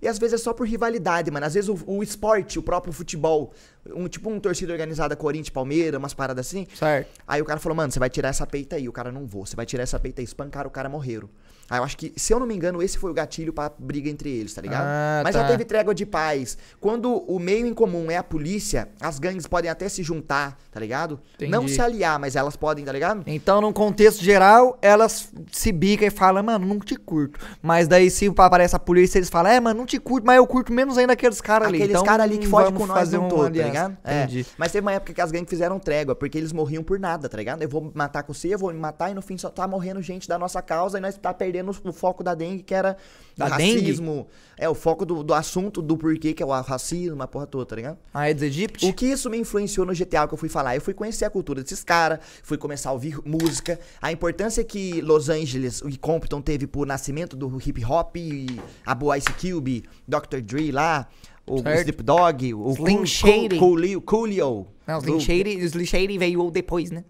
E 0.00 0.06
às 0.06 0.18
vezes 0.18 0.40
é 0.40 0.42
só 0.42 0.52
por 0.52 0.66
rivalidade, 0.66 1.30
mano. 1.30 1.46
Às 1.46 1.54
vezes 1.54 1.68
o, 1.68 1.78
o 1.86 2.02
esporte, 2.02 2.58
o 2.58 2.62
próprio 2.62 2.92
futebol, 2.92 3.52
um 3.94 4.08
tipo 4.08 4.30
um 4.30 4.38
torcida 4.40 4.72
organizada 4.72 5.16
Corinthians, 5.16 5.50
Palmeiras, 5.50 5.98
umas 5.98 6.14
paradas 6.14 6.46
assim. 6.46 6.66
Certo. 6.74 7.08
Aí 7.26 7.40
o 7.40 7.44
cara 7.44 7.58
falou, 7.60 7.76
mano, 7.76 7.92
você 7.92 7.98
vai 7.98 8.10
tirar 8.10 8.28
essa 8.28 8.46
peita 8.46 8.76
aí. 8.76 8.88
O 8.88 8.92
cara 8.92 9.10
não 9.12 9.26
vou. 9.26 9.44
Você 9.46 9.56
vai 9.56 9.66
tirar 9.66 9.82
essa 9.82 9.98
peita 9.98 10.20
aí. 10.20 10.24
Espancaram 10.24 10.68
o 10.68 10.70
cara, 10.72 10.88
morreram. 10.88 11.28
Aí 11.70 11.78
eu 11.78 11.84
acho 11.84 11.98
que, 11.98 12.14
se 12.16 12.32
eu 12.32 12.40
não 12.40 12.46
me 12.46 12.54
engano, 12.54 12.82
esse 12.82 12.96
foi 12.96 13.10
o 13.10 13.14
gatilho 13.14 13.52
pra 13.52 13.70
briga 13.78 14.08
entre 14.08 14.30
eles, 14.30 14.54
tá 14.54 14.62
ligado? 14.62 14.84
Ah, 14.86 15.20
Mas 15.22 15.34
tá. 15.34 15.42
já 15.42 15.48
teve 15.48 15.66
trégua 15.66 15.94
de 15.94 16.06
paz. 16.06 16.56
Quando 16.80 17.12
o 17.14 17.38
meio 17.38 17.66
em 17.66 17.74
comum 17.74 18.10
é 18.10 18.16
a 18.16 18.22
polícia, 18.22 18.88
as 18.98 19.18
gangues 19.18 19.46
podem 19.46 19.70
até 19.70 19.86
se 19.86 20.02
juntar, 20.02 20.56
tá 20.72 20.80
ligado? 20.80 21.20
Entendi. 21.34 21.52
Não 21.52 21.68
se 21.68 21.78
aliar, 21.78 22.18
mas 22.18 22.36
elas 22.36 22.56
podem, 22.56 22.86
tá 22.86 22.92
ligado? 22.92 23.22
Então, 23.26 23.60
num 23.60 23.70
contexto 23.70 24.24
geral, 24.24 24.78
elas 24.80 25.30
se 25.52 25.70
bicam 25.70 26.08
e 26.08 26.10
falam, 26.10 26.42
mano, 26.42 26.66
não 26.66 26.78
te 26.78 26.96
curto. 26.96 27.38
Mas 27.60 27.86
daí, 27.86 28.10
se 28.10 28.32
aparece 28.34 28.74
a 28.74 28.78
polícia, 28.78 29.18
eles 29.18 29.28
falam, 29.28 29.52
é, 29.52 29.60
mano, 29.60 29.80
não 29.80 29.84
te 29.86 29.98
curto, 29.98 30.24
mas 30.26 30.38
eu 30.38 30.46
curto 30.46 30.72
menos 30.72 30.96
ainda 30.96 31.12
aqueles 31.12 31.38
caras 31.42 31.68
ali. 31.68 31.76
Aqueles 31.76 31.94
Então, 31.96 32.04
caras 32.06 32.24
ali 32.24 32.38
que 32.38 32.46
fogem 32.46 32.72
com 32.72 32.86
nós 32.86 33.12
um 33.12 33.28
todo, 33.28 33.40
tá 33.40 33.46
aliança. 33.46 33.72
Ligado? 33.78 33.98
É. 34.04 34.22
Entendi. 34.24 34.46
Mas 34.56 34.72
teve 34.72 34.84
uma 34.84 34.92
época 34.92 35.12
que 35.12 35.20
as 35.20 35.30
gangues 35.30 35.48
fizeram 35.50 35.78
trégua, 35.78 36.14
porque 36.14 36.36
eles 36.38 36.52
morriam 36.52 36.82
por 36.82 36.98
nada, 36.98 37.28
tá 37.28 37.36
ligado? 37.36 37.62
Eu 37.62 37.68
vou 37.68 37.90
matar 37.94 38.22
com 38.22 38.32
você, 38.34 38.52
eu 38.52 38.58
vou 38.58 38.72
me 38.72 38.78
matar 38.78 39.10
e 39.10 39.14
no 39.14 39.22
fim 39.22 39.36
só 39.38 39.48
tá 39.50 39.66
morrendo 39.66 40.00
gente 40.02 40.28
da 40.28 40.38
nossa 40.38 40.60
causa 40.62 40.98
e 40.98 41.00
nós 41.00 41.16
tá 41.16 41.32
perdendo 41.32 41.70
o 41.84 41.92
foco 41.92 42.22
da 42.22 42.34
dengue, 42.34 42.62
que 42.62 42.74
era 42.74 42.96
o 43.36 43.38
Da 43.38 43.56
dengue? 43.56 43.80
racismo. 43.80 44.26
É, 44.56 44.68
o 44.68 44.74
foco 44.74 45.06
do, 45.06 45.22
do 45.22 45.32
assunto, 45.34 45.80
do 45.80 45.96
porquê, 45.96 46.32
que 46.34 46.42
é 46.42 46.46
o 46.46 46.60
racismo, 46.60 47.22
a 47.22 47.26
porra 47.28 47.46
toda, 47.46 47.66
tá 47.66 47.76
ligado? 47.76 47.98
Aedes 48.12 48.42
aegypti? 48.42 48.86
O 48.86 48.92
que 48.92 49.06
isso 49.06 49.30
me 49.30 49.38
influenciou 49.38 49.86
no 49.86 49.92
GTA 49.94 50.26
que 50.26 50.34
eu 50.34 50.38
fui 50.38 50.48
falar? 50.48 50.74
Eu 50.74 50.80
fui 50.80 50.94
conhecer 50.94 51.24
a 51.24 51.30
cultura 51.30 51.62
desses 51.62 51.84
caras, 51.84 52.18
fui 52.42 52.58
começar 52.58 52.90
a 52.90 52.92
ouvir 52.92 53.18
música, 53.24 53.78
a 54.02 54.10
importância 54.10 54.64
que 54.64 55.00
Los 55.00 55.28
Angeles 55.28 55.82
e 55.86 55.96
Compton 55.96 56.40
teve 56.40 56.66
pro 56.66 56.84
nascimento 56.84 57.36
do 57.36 57.58
hip 57.64 57.84
hop, 57.84 58.16
e 58.16 58.60
a 58.84 58.94
Boa 58.94 59.16
Ice 59.18 59.32
Cube, 59.34 59.84
Dr. 60.06 60.40
Dre 60.42 60.72
lá, 60.72 61.06
o 61.50 61.62
Certo. 61.62 61.80
Snoop 61.88 62.02
Dogg, 62.02 62.54
o 62.54 62.70
Slim 62.72 63.06
Shady. 63.06 63.48
Cool- 63.50 63.58
Coolio, 63.58 64.00
Coolio. 64.00 64.66
Não, 64.86 64.98
Slim 64.98 65.20
Shady, 65.20 65.56
o 65.56 65.64
Slim 65.64 65.84
Shady 65.86 66.18
veio 66.18 66.50
depois, 66.50 66.90
né? 66.90 67.04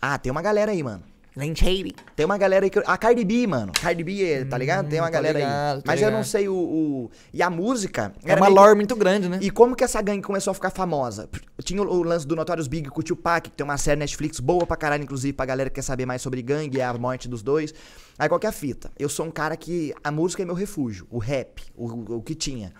Ah, 0.00 0.18
tem 0.18 0.30
uma 0.30 0.42
galera 0.42 0.72
aí, 0.72 0.82
mano. 0.82 1.02
Slim 1.36 1.52
Shady. 1.56 1.96
Tem 2.14 2.24
uma 2.24 2.38
galera 2.38 2.64
aí 2.64 2.70
que. 2.70 2.78
A 2.86 2.96
Cardi 2.96 3.24
B, 3.24 3.44
mano. 3.48 3.72
Cardi 3.80 4.04
B, 4.04 4.44
tá 4.44 4.56
ligado? 4.56 4.88
Tem 4.88 5.00
uma 5.00 5.10
galera 5.10 5.36
ligado, 5.36 5.76
aí. 5.78 5.82
Mas 5.84 6.00
eu 6.00 6.06
não 6.06 6.18
ligado. 6.18 6.26
sei 6.30 6.48
o, 6.48 6.54
o- 6.54 7.10
E 7.32 7.42
a 7.42 7.50
música. 7.50 8.12
É 8.24 8.36
uma 8.36 8.46
meio 8.46 8.54
lore 8.54 8.76
muito 8.76 8.94
grande, 8.94 9.28
né? 9.28 9.40
E 9.42 9.50
como 9.50 9.74
que 9.74 9.82
essa 9.82 10.00
gangue 10.00 10.22
começou 10.22 10.52
a 10.52 10.54
ficar 10.54 10.70
famosa? 10.70 11.28
Tinha 11.64 11.82
o, 11.82 11.86
o 11.92 12.02
lance 12.04 12.24
do 12.24 12.36
Notorious 12.36 12.68
Big 12.68 12.88
com 12.88 13.00
o 13.00 13.02
Tupac, 13.02 13.50
que 13.50 13.56
tem 13.56 13.64
uma 13.64 13.76
série 13.76 13.98
Netflix 13.98 14.38
boa 14.38 14.64
pra 14.64 14.76
caralho, 14.76 15.02
inclusive 15.02 15.32
pra 15.32 15.44
galera 15.44 15.68
que 15.70 15.74
quer 15.74 15.82
saber 15.82 16.06
mais 16.06 16.22
sobre 16.22 16.40
gangue, 16.40 16.78
é 16.78 16.84
a 16.84 16.92
morte 16.94 17.28
dos 17.28 17.42
dois. 17.42 17.74
Aí 18.16 18.28
qual 18.28 18.38
que 18.38 18.46
é 18.46 18.50
a 18.50 18.52
fita? 18.52 18.92
Eu 18.96 19.08
sou 19.08 19.26
um 19.26 19.30
cara 19.32 19.56
que 19.56 19.92
a 20.04 20.12
música 20.12 20.40
é 20.40 20.46
meu 20.46 20.54
refúgio, 20.54 21.04
o 21.10 21.18
rap, 21.18 21.62
o, 21.74 22.14
o 22.18 22.22
que 22.22 22.36
tinha. 22.36 22.72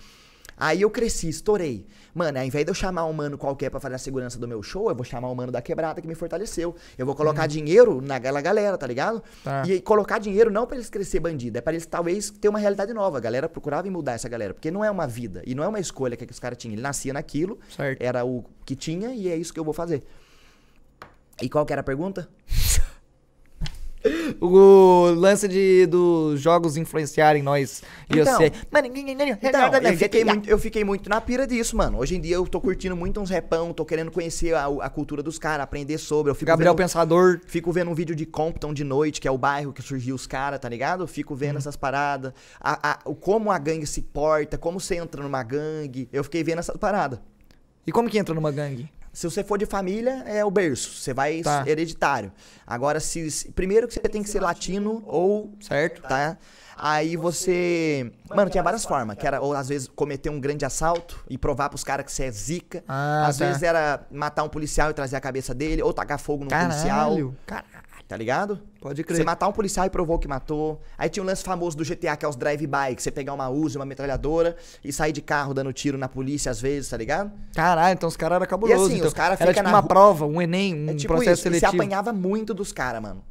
Aí 0.65 0.81
eu 0.81 0.89
cresci, 0.89 1.29
estourei. 1.29 1.87
Mano, 2.15 2.39
ao 2.39 2.45
invés 2.45 2.65
de 2.65 2.71
eu 2.71 2.75
chamar 2.75 3.05
um 3.05 3.13
mano 3.13 3.37
qualquer 3.37 3.69
pra 3.69 3.79
fazer 3.79 3.97
a 3.97 3.99
segurança 3.99 4.39
do 4.39 4.49
meu 4.49 4.63
show, 4.63 4.89
eu 4.89 4.95
vou 4.95 5.05
chamar 5.05 5.31
um 5.31 5.35
mano 5.35 5.53
da 5.53 5.61
quebrada 5.61 6.01
que 6.01 6.09
me 6.09 6.15
fortaleceu. 6.15 6.75
Eu 6.97 7.05
vou 7.05 7.15
colocar 7.15 7.47
dinheiro 7.47 8.01
naquela 8.01 8.41
galera, 8.41 8.79
tá 8.79 8.87
ligado? 8.87 9.23
Tá. 9.43 9.63
E 9.67 9.79
colocar 9.83 10.19
dinheiro 10.19 10.51
não 10.51 10.67
pra 10.67 10.77
eles 10.77 10.89
crescer 10.89 11.21
bandido, 11.21 11.59
é 11.59 11.61
pra 11.61 11.75
eles 11.75 11.85
talvez 11.85 12.31
ter 12.31 12.49
uma 12.49 12.59
realidade 12.59 12.95
nova. 12.95 13.19
A 13.19 13.21
galera 13.21 13.47
procurava 13.47 13.87
em 13.87 13.91
mudar 13.91 14.13
essa 14.13 14.27
galera, 14.27 14.55
porque 14.55 14.71
não 14.71 14.83
é 14.83 14.91
uma 14.91 15.07
vida 15.07 15.43
e 15.47 15.55
não 15.55 15.63
é 15.63 15.69
uma 15.69 15.79
escolha 15.81 16.17
que 16.17 16.25
os 16.25 16.41
caras 16.41 16.57
tinham. 16.57 16.73
Ele 16.73 16.81
nascia 16.81 17.13
naquilo, 17.13 17.59
Certo. 17.69 18.01
era 18.01 18.25
o 18.25 18.43
que 18.65 18.75
tinha 18.75 19.11
e 19.15 19.29
é 19.29 19.37
isso 19.37 19.53
que 19.53 19.61
eu 19.61 19.65
vou 19.65 19.75
fazer. 19.75 20.03
E 21.43 21.51
qual 21.51 21.67
que 21.67 21.75
era 21.75 21.81
a 21.81 21.85
pergunta? 21.85 22.27
O 24.41 25.11
lance 25.17 25.49
de 25.49 25.87
dos 25.87 26.41
jogos 26.41 26.77
influenciarem 26.77 27.43
nós 27.43 27.83
e 28.11 28.19
Então. 28.19 28.37
você. 28.37 28.53
Mano, 28.71 28.89
Então, 28.95 29.51
nada, 29.53 29.89
eu 29.89 29.97
fiquei, 29.97 30.25
muito, 30.25 30.49
eu 30.51 30.59
fiquei 30.59 30.85
muito 30.85 31.09
na 31.09 31.21
pira 31.21 31.47
disso, 31.47 31.77
mano. 31.77 31.99
Hoje 31.99 32.17
em 32.17 32.21
dia 32.21 32.37
eu 32.37 32.47
tô 32.47 32.61
curtindo 32.61 32.95
muito 32.95 33.21
uns 33.21 33.31
repão, 33.31 33.73
tô 33.73 33.85
querendo 33.85 34.11
conhecer 34.11 34.55
a, 34.55 34.67
a 34.67 34.91
cultura 34.91 35.23
dos 35.23 35.39
caras, 35.39 35.65
aprender 35.65 35.99
sobre. 35.99 36.31
Eu 36.31 36.35
fico 36.35 36.47
Gabriel 36.47 36.73
vendo, 36.73 36.79
Pensador. 36.85 37.41
Fico 37.47 37.73
vendo 37.73 37.91
um 37.91 37.95
vídeo 37.95 38.15
de 38.15 38.27
Compton 38.27 38.75
de 38.75 38.85
noite, 38.85 39.21
que 39.21 39.29
é 39.29 39.31
o 39.31 39.39
bairro 39.39 39.73
que 39.73 39.83
surgiu 39.83 40.15
os 40.15 40.27
caras, 40.27 40.61
tá 40.61 40.69
ligado? 40.69 41.07
Fico 41.07 41.35
vendo 41.35 41.57
essas 41.59 41.77
paradas. 41.77 42.33
A, 42.61 42.91
a- 42.93 42.99
como 43.21 43.51
a 43.51 43.59
gangue 43.59 43.87
se 43.87 44.03
porta, 44.03 44.59
como 44.59 44.79
você 44.81 44.97
entra 44.97 45.23
numa 45.23 45.43
gangue. 45.43 46.09
Eu 46.13 46.23
fiquei 46.25 46.45
vendo 46.45 46.59
essas 46.59 46.77
paradas. 46.77 47.19
E 47.87 47.93
como 47.93 48.09
que 48.09 48.19
entra 48.19 48.35
numa 48.35 48.51
gangue? 48.51 48.89
Se 49.15 49.31
você 49.31 49.45
for 49.45 49.57
de 49.57 49.65
família, 49.65 50.23
é 50.27 50.45
o 50.45 50.51
berço. 50.51 50.91
Você 51.01 51.15
vai 51.15 51.41
Tá. 51.41 51.63
hereditário. 51.67 52.33
Agora, 52.67 52.99
se, 52.99 53.51
primeiro 53.55 53.87
que 53.87 53.95
você 53.95 54.01
tem 54.01 54.23
que 54.23 54.29
ser 54.29 54.41
latino 54.41 55.03
ou 55.07 55.55
Certo? 55.61 56.03
tá? 56.03 56.37
Aí 56.77 57.17
você. 57.17 58.11
Mano, 58.29 58.51
tinha 58.51 58.63
várias 58.63 58.85
formas. 58.85 59.17
Que 59.17 59.25
era, 59.27 59.41
ou 59.41 59.55
às 59.55 59.69
vezes, 59.69 59.87
cometer 59.87 60.29
um 60.29 60.41
grande 60.41 60.65
assalto 60.65 61.25
e 61.31 61.39
provar 61.39 61.69
pros 61.69 61.85
caras 61.85 62.05
que 62.05 62.11
você 62.11 62.25
é 62.25 62.31
zica. 62.33 62.83
Ah, 62.89 63.27
às 63.29 63.39
tá. 63.39 63.47
vezes 63.47 63.63
era 63.63 64.05
matar 64.11 64.43
um 64.43 64.49
policial 64.49 64.91
e 64.91 64.93
trazer 64.93 65.15
a 65.15 65.21
cabeça 65.21 65.55
dele, 65.55 65.81
ou 65.83 65.93
tacar 65.93 66.19
fogo 66.19 66.43
num 66.45 66.51
policial. 66.51 67.11
Caralho. 67.11 67.37
Tá 68.07 68.17
ligado? 68.19 68.61
Pode 68.81 68.97
Você 69.01 69.03
crer. 69.03 69.25
matar 69.25 69.49
um 69.49 69.53
policial 69.53 69.87
e 69.87 69.91
provou 69.91 70.19
que 70.19 70.29
matou. 70.29 70.79
Aí 70.99 71.09
tinha 71.09 71.23
um 71.23 71.27
lance 71.27 71.43
famoso 71.43 71.75
do 71.77 71.83
GTA, 71.85 72.15
que 72.17 72.25
é 72.25 72.29
os 72.29 72.37
drive-by, 72.37 72.95
que 72.95 73.03
você 73.03 73.11
pegar 73.11 73.33
uma 73.33 73.49
Uzi, 73.49 73.77
uma 73.77 73.87
metralhadora 73.87 74.57
e 74.85 74.93
sair 74.93 75.11
de 75.13 75.23
carro 75.23 75.55
dando 75.55 75.73
tiro 75.73 75.97
na 75.97 76.07
polícia 76.09 76.51
às 76.51 76.61
vezes, 76.61 76.91
tá 76.91 76.97
ligado? 76.99 77.33
Caralho, 77.55 77.95
então 77.95 78.07
os 78.09 78.17
caras 78.17 78.37
eram 78.37 78.47
cabulosos. 78.47 78.87
assim, 78.87 78.97
então. 78.97 79.09
os 79.09 79.15
cara 79.15 79.29
Era 79.35 79.37
fica 79.39 79.55
tipo 79.55 79.65
na 79.65 79.71
uma 79.71 79.83
prova, 79.83 80.27
um 80.27 80.41
Enem, 80.41 80.75
um 80.75 80.91
É 80.91 80.95
tipo 80.95 81.15
processo 81.15 81.33
isso. 81.41 81.49
E 81.49 81.53
você 81.53 81.59
seletivo. 81.61 81.83
apanhava 81.83 82.13
muito 82.13 82.53
dos 82.53 82.73
caras, 82.73 83.01
mano. 83.01 83.25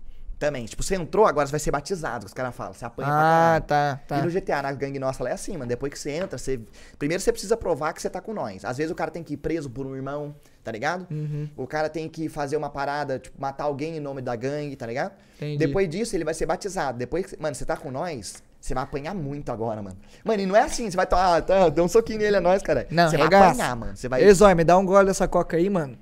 Também. 0.45 0.65
Tipo, 0.65 0.83
você 0.83 0.95
entrou, 0.95 1.25
agora 1.25 1.47
você 1.47 1.51
vai 1.51 1.59
ser 1.61 1.71
batizado, 1.71 2.25
que 2.25 2.27
os 2.27 2.33
caras 2.33 2.53
falam. 2.53 2.73
Você 2.73 2.83
apanha 2.83 3.07
pra 3.07 3.15
Ah, 3.17 3.61
caralho. 3.61 3.63
tá, 3.63 3.99
tá. 4.07 4.19
E 4.19 4.21
no 4.23 4.29
GTA, 4.29 4.61
na 4.61 4.73
gangue 4.73 4.99
nossa, 4.99 5.23
lá 5.23 5.29
é 5.29 5.33
assim, 5.33 5.53
mano. 5.53 5.67
Depois 5.67 5.93
que 5.93 5.97
você 5.97 6.11
entra, 6.11 6.37
você. 6.37 6.59
Primeiro 6.99 7.23
você 7.23 7.31
precisa 7.31 7.55
provar 7.55 7.93
que 7.93 8.01
você 8.01 8.09
tá 8.09 8.19
com 8.19 8.33
nós. 8.33 8.65
Às 8.65 8.75
vezes 8.75 8.91
o 8.91 8.95
cara 8.95 9.09
tem 9.09 9.23
que 9.23 9.35
ir 9.35 9.37
preso 9.37 9.69
por 9.69 9.85
um 9.87 9.95
irmão, 9.95 10.35
tá 10.61 10.69
ligado? 10.69 11.07
Uhum. 11.09 11.49
O 11.55 11.65
cara 11.65 11.87
tem 11.87 12.09
que 12.09 12.27
fazer 12.27 12.57
uma 12.57 12.69
parada, 12.69 13.19
tipo, 13.19 13.39
matar 13.39 13.63
alguém 13.63 13.95
em 13.95 13.99
nome 14.01 14.21
da 14.21 14.35
gangue, 14.35 14.75
tá 14.75 14.85
ligado? 14.85 15.13
Entendi. 15.37 15.57
Depois 15.65 15.87
disso, 15.87 16.13
ele 16.13 16.25
vai 16.25 16.33
ser 16.33 16.45
batizado. 16.45 16.97
Depois 16.97 17.25
que. 17.25 17.41
Mano, 17.41 17.55
você 17.55 17.63
tá 17.63 17.77
com 17.77 17.89
nós. 17.89 18.43
Você 18.59 18.73
vai 18.73 18.83
apanhar 18.83 19.13
muito 19.15 19.49
agora, 19.49 19.81
mano. 19.81 19.95
Mano, 20.25 20.41
e 20.41 20.45
não 20.45 20.57
é 20.57 20.63
assim, 20.63 20.91
você 20.91 20.97
vai 20.97 21.05
tomar, 21.07 21.37
ah, 21.37 21.41
tá, 21.41 21.69
dá 21.69 21.83
um 21.83 21.87
soquinho 21.87 22.19
nele, 22.19 22.35
é 22.35 22.39
nóis, 22.41 22.61
cara. 22.61 22.85
Não, 22.91 23.09
você 23.09 23.15
vai 23.17 23.25
regaça. 23.27 23.51
apanhar, 23.51 23.75
mano. 23.77 23.95
Você 23.95 24.09
vai. 24.09 24.21
Ei, 24.23 24.33
Zóio, 24.33 24.55
me 24.57 24.63
dá 24.65 24.77
um 24.77 24.85
gole 24.85 25.07
dessa 25.07 25.25
coca 25.25 25.55
aí, 25.55 25.69
mano. 25.69 25.97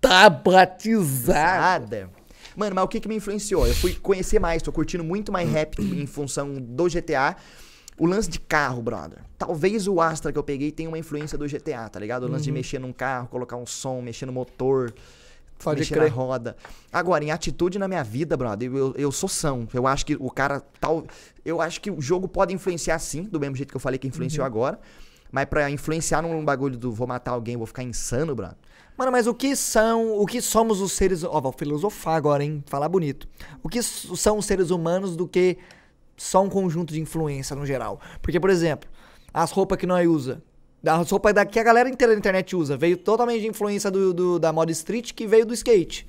Tá 0.00 0.30
batizado. 0.30 2.10
Mano, 2.60 2.74
mas 2.74 2.84
o 2.84 2.88
que 2.88 3.00
que 3.00 3.08
me 3.08 3.16
influenciou? 3.16 3.66
Eu 3.66 3.74
fui 3.74 3.94
conhecer 3.94 4.38
mais, 4.38 4.62
tô 4.62 4.70
curtindo 4.70 5.02
muito 5.02 5.32
mais 5.32 5.48
rap 5.48 5.80
em 5.80 6.04
função 6.04 6.56
do 6.60 6.84
GTA. 6.90 7.34
O 7.98 8.04
lance 8.04 8.28
de 8.28 8.38
carro, 8.38 8.82
brother. 8.82 9.20
Talvez 9.38 9.88
o 9.88 9.98
Astra 9.98 10.30
que 10.30 10.38
eu 10.38 10.42
peguei 10.42 10.70
tenha 10.70 10.86
uma 10.86 10.98
influência 10.98 11.38
do 11.38 11.48
GTA, 11.48 11.88
tá 11.88 11.98
ligado? 11.98 12.24
O 12.24 12.28
lance 12.28 12.44
de 12.44 12.52
mexer 12.52 12.78
num 12.78 12.92
carro, 12.92 13.28
colocar 13.28 13.56
um 13.56 13.64
som, 13.64 14.02
mexer 14.02 14.26
no 14.26 14.32
motor, 14.32 14.92
Pode 15.58 15.80
mexer 15.80 15.94
crer. 15.94 16.10
na 16.10 16.14
roda. 16.14 16.54
Agora, 16.92 17.24
em 17.24 17.30
atitude 17.30 17.78
na 17.78 17.88
minha 17.88 18.04
vida, 18.04 18.36
brother, 18.36 18.70
eu, 18.70 18.94
eu 18.94 19.10
sou 19.10 19.28
são. 19.28 19.66
Eu 19.72 19.86
acho 19.86 20.04
que 20.04 20.14
o 20.20 20.30
cara 20.30 20.62
tal. 20.78 21.06
Eu 21.42 21.62
acho 21.62 21.80
que 21.80 21.90
o 21.90 21.98
jogo 21.98 22.28
pode 22.28 22.52
influenciar 22.52 22.98
sim, 22.98 23.22
do 23.22 23.40
mesmo 23.40 23.56
jeito 23.56 23.70
que 23.70 23.76
eu 23.76 23.80
falei 23.80 23.98
que 23.98 24.06
influenciou 24.06 24.44
agora. 24.44 24.78
Mas 25.32 25.46
pra 25.46 25.70
influenciar 25.70 26.20
num 26.20 26.44
bagulho 26.44 26.76
do 26.76 26.92
vou 26.92 27.06
matar 27.06 27.30
alguém, 27.30 27.56
vou 27.56 27.66
ficar 27.66 27.82
insano, 27.82 28.34
brother. 28.34 28.58
Mano, 29.00 29.12
mas 29.12 29.26
o 29.26 29.32
que 29.32 29.56
são, 29.56 30.18
o 30.18 30.26
que 30.26 30.42
somos 30.42 30.78
os 30.82 30.92
seres, 30.92 31.24
ó, 31.24 31.40
vou 31.40 31.52
filosofar 31.52 32.16
agora, 32.16 32.44
hein, 32.44 32.62
falar 32.66 32.86
bonito. 32.86 33.26
O 33.62 33.68
que 33.70 33.82
são 33.82 34.36
os 34.36 34.44
seres 34.44 34.68
humanos 34.68 35.16
do 35.16 35.26
que 35.26 35.56
só 36.18 36.42
um 36.42 36.50
conjunto 36.50 36.92
de 36.92 37.00
influência 37.00 37.56
no 37.56 37.64
geral? 37.64 37.98
Porque, 38.20 38.38
por 38.38 38.50
exemplo, 38.50 38.90
as 39.32 39.50
roupas 39.52 39.78
que 39.78 39.86
nós 39.86 40.06
usa, 40.06 40.42
as 40.86 41.10
roupas 41.10 41.32
da, 41.32 41.46
que 41.46 41.58
a 41.58 41.62
galera 41.62 41.88
inteira 41.88 42.12
da 42.12 42.18
internet 42.18 42.54
usa, 42.54 42.76
veio 42.76 42.98
totalmente 42.98 43.40
de 43.40 43.48
influência 43.48 43.90
do, 43.90 44.12
do- 44.12 44.38
da 44.38 44.52
moda 44.52 44.70
street 44.70 45.12
que 45.14 45.26
veio 45.26 45.46
do 45.46 45.54
skate. 45.54 46.06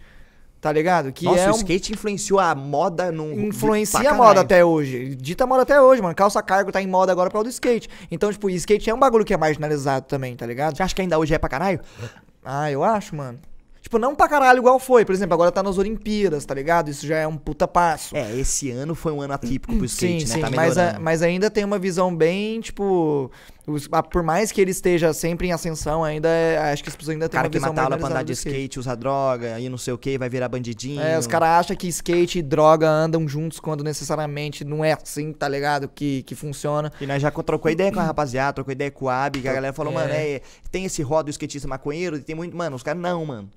Tá 0.59 0.69
ligado? 0.73 1.13
Que 1.13 1.23
Nossa, 1.23 1.39
é 1.39 1.47
o 1.47 1.53
um, 1.53 1.55
skate 1.55 1.93
influenciou 1.93 2.41
a 2.41 2.53
moda 2.53 3.09
num. 3.09 3.47
influencia 3.47 4.11
a 4.11 4.13
moda 4.13 4.41
até 4.41 4.65
hoje. 4.65 5.15
Dita 5.15 5.47
moda 5.47 5.61
até 5.63 5.81
hoje, 5.81 6.01
mano. 6.01 6.13
Calça 6.13 6.43
cargo 6.43 6.73
tá 6.73 6.81
em 6.81 6.87
moda 6.87 7.09
agora 7.09 7.29
por 7.29 7.35
causa 7.35 7.45
do 7.47 7.51
skate. 7.51 7.87
Então, 8.11 8.29
tipo, 8.31 8.49
skate 8.49 8.89
é 8.89 8.93
um 8.93 8.99
bagulho 8.99 9.23
que 9.23 9.33
é 9.33 9.37
marginalizado 9.37 10.07
também, 10.07 10.35
tá 10.35 10.45
ligado? 10.45 10.75
Você 10.75 10.83
acha 10.83 10.93
que 10.93 11.01
ainda 11.01 11.17
hoje 11.17 11.33
é 11.33 11.39
pra 11.39 11.47
caralho? 11.49 11.79
Ah, 12.43 12.71
eu 12.71 12.83
acho, 12.83 13.15
mano. 13.15 13.39
Tipo, 13.81 13.97
não 13.97 14.15
pra 14.15 14.27
caralho 14.27 14.59
igual 14.59 14.79
foi. 14.79 15.03
Por 15.03 15.13
exemplo, 15.13 15.33
agora 15.33 15.51
tá 15.51 15.61
nas 15.63 15.77
Olimpíadas, 15.77 16.45
tá 16.45 16.53
ligado? 16.53 16.89
Isso 16.89 17.05
já 17.05 17.17
é 17.17 17.27
um 17.27 17.35
puta 17.35 17.67
passo. 17.67 18.15
É, 18.15 18.35
esse 18.37 18.69
ano 18.71 18.93
foi 18.93 19.11
um 19.11 19.21
ano 19.21 19.33
atípico 19.33 19.75
pro 19.75 19.85
skate, 19.85 20.27
sim, 20.27 20.29
né? 20.29 20.35
sim, 20.35 20.41
Tá 20.41 20.49
mas, 20.55 20.77
a- 20.77 20.99
mas 20.99 21.21
ainda 21.23 21.49
tem 21.49 21.65
uma 21.65 21.79
visão 21.79 22.15
bem, 22.15 22.61
tipo. 22.61 23.31
Os- 23.67 23.87
ah, 23.91 24.01
por 24.03 24.23
mais 24.23 24.51
que 24.51 24.59
ele 24.59 24.71
esteja 24.71 25.13
sempre 25.13 25.47
em 25.47 25.51
ascensão, 25.51 26.03
ainda 26.03 26.27
é- 26.27 26.71
acho 26.73 26.83
que 26.83 26.89
as 26.89 26.95
pessoas 26.95 27.13
ainda 27.13 27.25
O 27.27 27.29
têm 27.29 27.37
cara 27.37 27.47
uma 27.47 27.51
que 27.51 27.57
visão 27.57 27.69
mata 27.69 27.81
aula 27.81 27.97
pra 27.97 28.01
marginalizada 28.09 28.19
andar 28.21 28.51
de 28.53 28.59
skate, 28.61 28.79
usa 28.79 28.95
droga, 28.95 29.59
e 29.59 29.69
não 29.69 29.77
sei 29.77 29.93
o 29.93 29.97
que, 29.97 30.17
vai 30.17 30.29
virar 30.29 30.49
bandidinho. 30.49 31.01
É, 31.01 31.17
os 31.17 31.27
caras 31.27 31.49
acham 31.49 31.75
que 31.75 31.87
skate 31.87 32.39
e 32.39 32.41
droga 32.41 32.89
andam 32.89 33.27
juntos 33.27 33.59
quando 33.59 33.83
necessariamente 33.83 34.63
não 34.65 34.83
é 34.83 34.93
assim, 34.93 35.31
tá 35.31 35.47
ligado? 35.47 35.87
Que, 35.87 36.23
que 36.23 36.35
funciona. 36.35 36.91
E 36.99 37.05
nós 37.05 37.21
já 37.21 37.29
trocou 37.31 37.69
ideia 37.71 37.91
com 37.91 37.99
a 37.99 38.03
rapaziada, 38.03 38.53
trocou 38.53 38.71
ideia 38.71 38.91
com 38.91 39.05
o 39.05 39.09
Ab, 39.09 39.39
que 39.39 39.47
a 39.47 39.53
galera 39.53 39.73
falou, 39.73 39.91
É. 39.93 39.95
mano, 39.95 40.13
é, 40.13 40.41
tem 40.71 40.85
esse 40.85 41.01
rodo 41.01 41.25
do 41.25 41.29
skatista 41.31 41.67
maconheiro, 41.67 42.15
e 42.17 42.19
tem 42.21 42.35
muito. 42.35 42.55
Mano, 42.57 42.75
os 42.75 42.83
caras 42.83 43.01
não, 43.01 43.25
mano. 43.25 43.49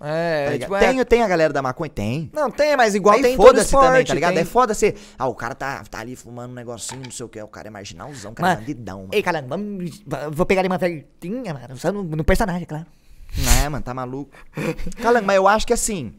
É, 0.00 0.50
Tá 0.52 0.58
tipo, 0.58 0.74
é- 0.76 0.78
tem, 0.80 1.04
tem 1.04 1.22
a 1.22 1.28
galera 1.28 1.52
da 1.52 1.60
maconha? 1.62 1.90
Tem. 1.90 2.30
Não, 2.32 2.50
tem, 2.50 2.76
mas 2.76 2.94
igual 2.94 3.16
Aí 3.16 3.22
tem 3.22 3.36
foda-se 3.36 3.70
também, 3.70 4.04
tá 4.04 4.14
ligado? 4.14 4.34
tem- 4.34 4.42
É 4.42 4.44
foda 4.44 4.74
ser. 4.74 4.96
Ah, 5.18 5.26
o 5.26 5.34
cara 5.34 5.54
tá, 5.54 5.82
tá 5.90 6.00
ali 6.00 6.14
fumando 6.16 6.52
um 6.52 6.54
negocinho, 6.54 7.02
não 7.04 7.10
sei 7.10 7.26
o 7.26 7.28
que, 7.28 7.40
o 7.42 7.48
cara 7.48 7.68
é 7.68 7.70
marginalzão, 7.70 8.32
o 8.32 8.34
cara 8.34 8.48
é 8.48 8.54
Mano, 8.54 8.60
bandidão, 8.66 8.98
mano. 9.00 9.10
Ei, 9.12 9.22
cara, 9.22 9.44
vamos, 9.46 10.02
vou 10.32 10.46
pegar 10.46 10.60
ali 10.60 10.68
uma 10.68 10.78
vertinha, 10.78 11.52
mano, 11.54 11.74
usando 11.74 12.02
no 12.04 12.24
personagem, 12.24 12.64
claro. 12.66 12.86
Não 13.36 13.52
é, 13.64 13.68
mano, 13.68 13.84
tá 13.84 13.92
maluco. 13.92 14.30
Calango, 15.02 15.26
mas 15.26 15.36
eu 15.36 15.46
acho 15.48 15.66
que 15.66 15.72
assim. 15.72 16.12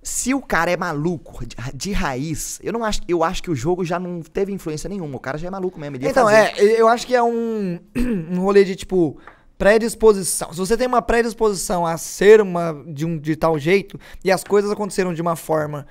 Se 0.00 0.32
o 0.32 0.40
cara 0.40 0.70
é 0.70 0.76
maluco 0.76 1.44
de, 1.44 1.56
de 1.74 1.92
raiz, 1.92 2.60
eu 2.62 2.72
não 2.72 2.84
acho. 2.84 3.00
Eu 3.08 3.24
acho 3.24 3.42
que 3.42 3.50
o 3.50 3.54
jogo 3.54 3.84
já 3.84 3.98
não 3.98 4.22
teve 4.22 4.52
influência 4.52 4.88
nenhuma. 4.88 5.16
O 5.16 5.20
cara 5.20 5.36
já 5.36 5.48
é 5.48 5.50
maluco 5.50 5.78
mesmo. 5.78 5.96
Então, 5.96 6.24
fazer. 6.26 6.54
é, 6.56 6.80
eu 6.80 6.86
acho 6.88 7.04
que 7.06 7.14
é 7.14 7.22
um, 7.22 7.80
um 8.30 8.38
rolê 8.40 8.64
de, 8.64 8.76
tipo, 8.76 9.18
predisposição. 9.58 10.52
Se 10.52 10.58
você 10.58 10.76
tem 10.76 10.86
uma 10.86 11.02
predisposição 11.02 11.84
a 11.84 11.98
ser 11.98 12.40
uma 12.40 12.72
de 12.86 13.04
um 13.04 13.18
de 13.18 13.34
tal 13.36 13.58
jeito 13.58 13.98
e 14.24 14.30
as 14.30 14.42
coisas 14.44 14.70
aconteceram 14.70 15.12
de 15.12 15.20
uma 15.20 15.36
forma 15.36 15.86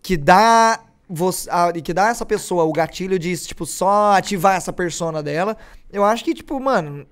que 0.00 0.16
dá 0.16 0.80
você, 1.08 1.50
a- 1.50 1.72
que 1.72 1.92
dá 1.92 2.08
essa 2.08 2.24
pessoa 2.24 2.64
o 2.64 2.72
gatilho 2.72 3.18
de, 3.18 3.36
tipo, 3.36 3.66
só 3.66 4.12
ativar 4.16 4.56
essa 4.56 4.72
persona 4.72 5.22
dela, 5.22 5.56
eu 5.92 6.04
acho 6.04 6.22
que, 6.24 6.32
tipo, 6.34 6.58
mano, 6.60 7.06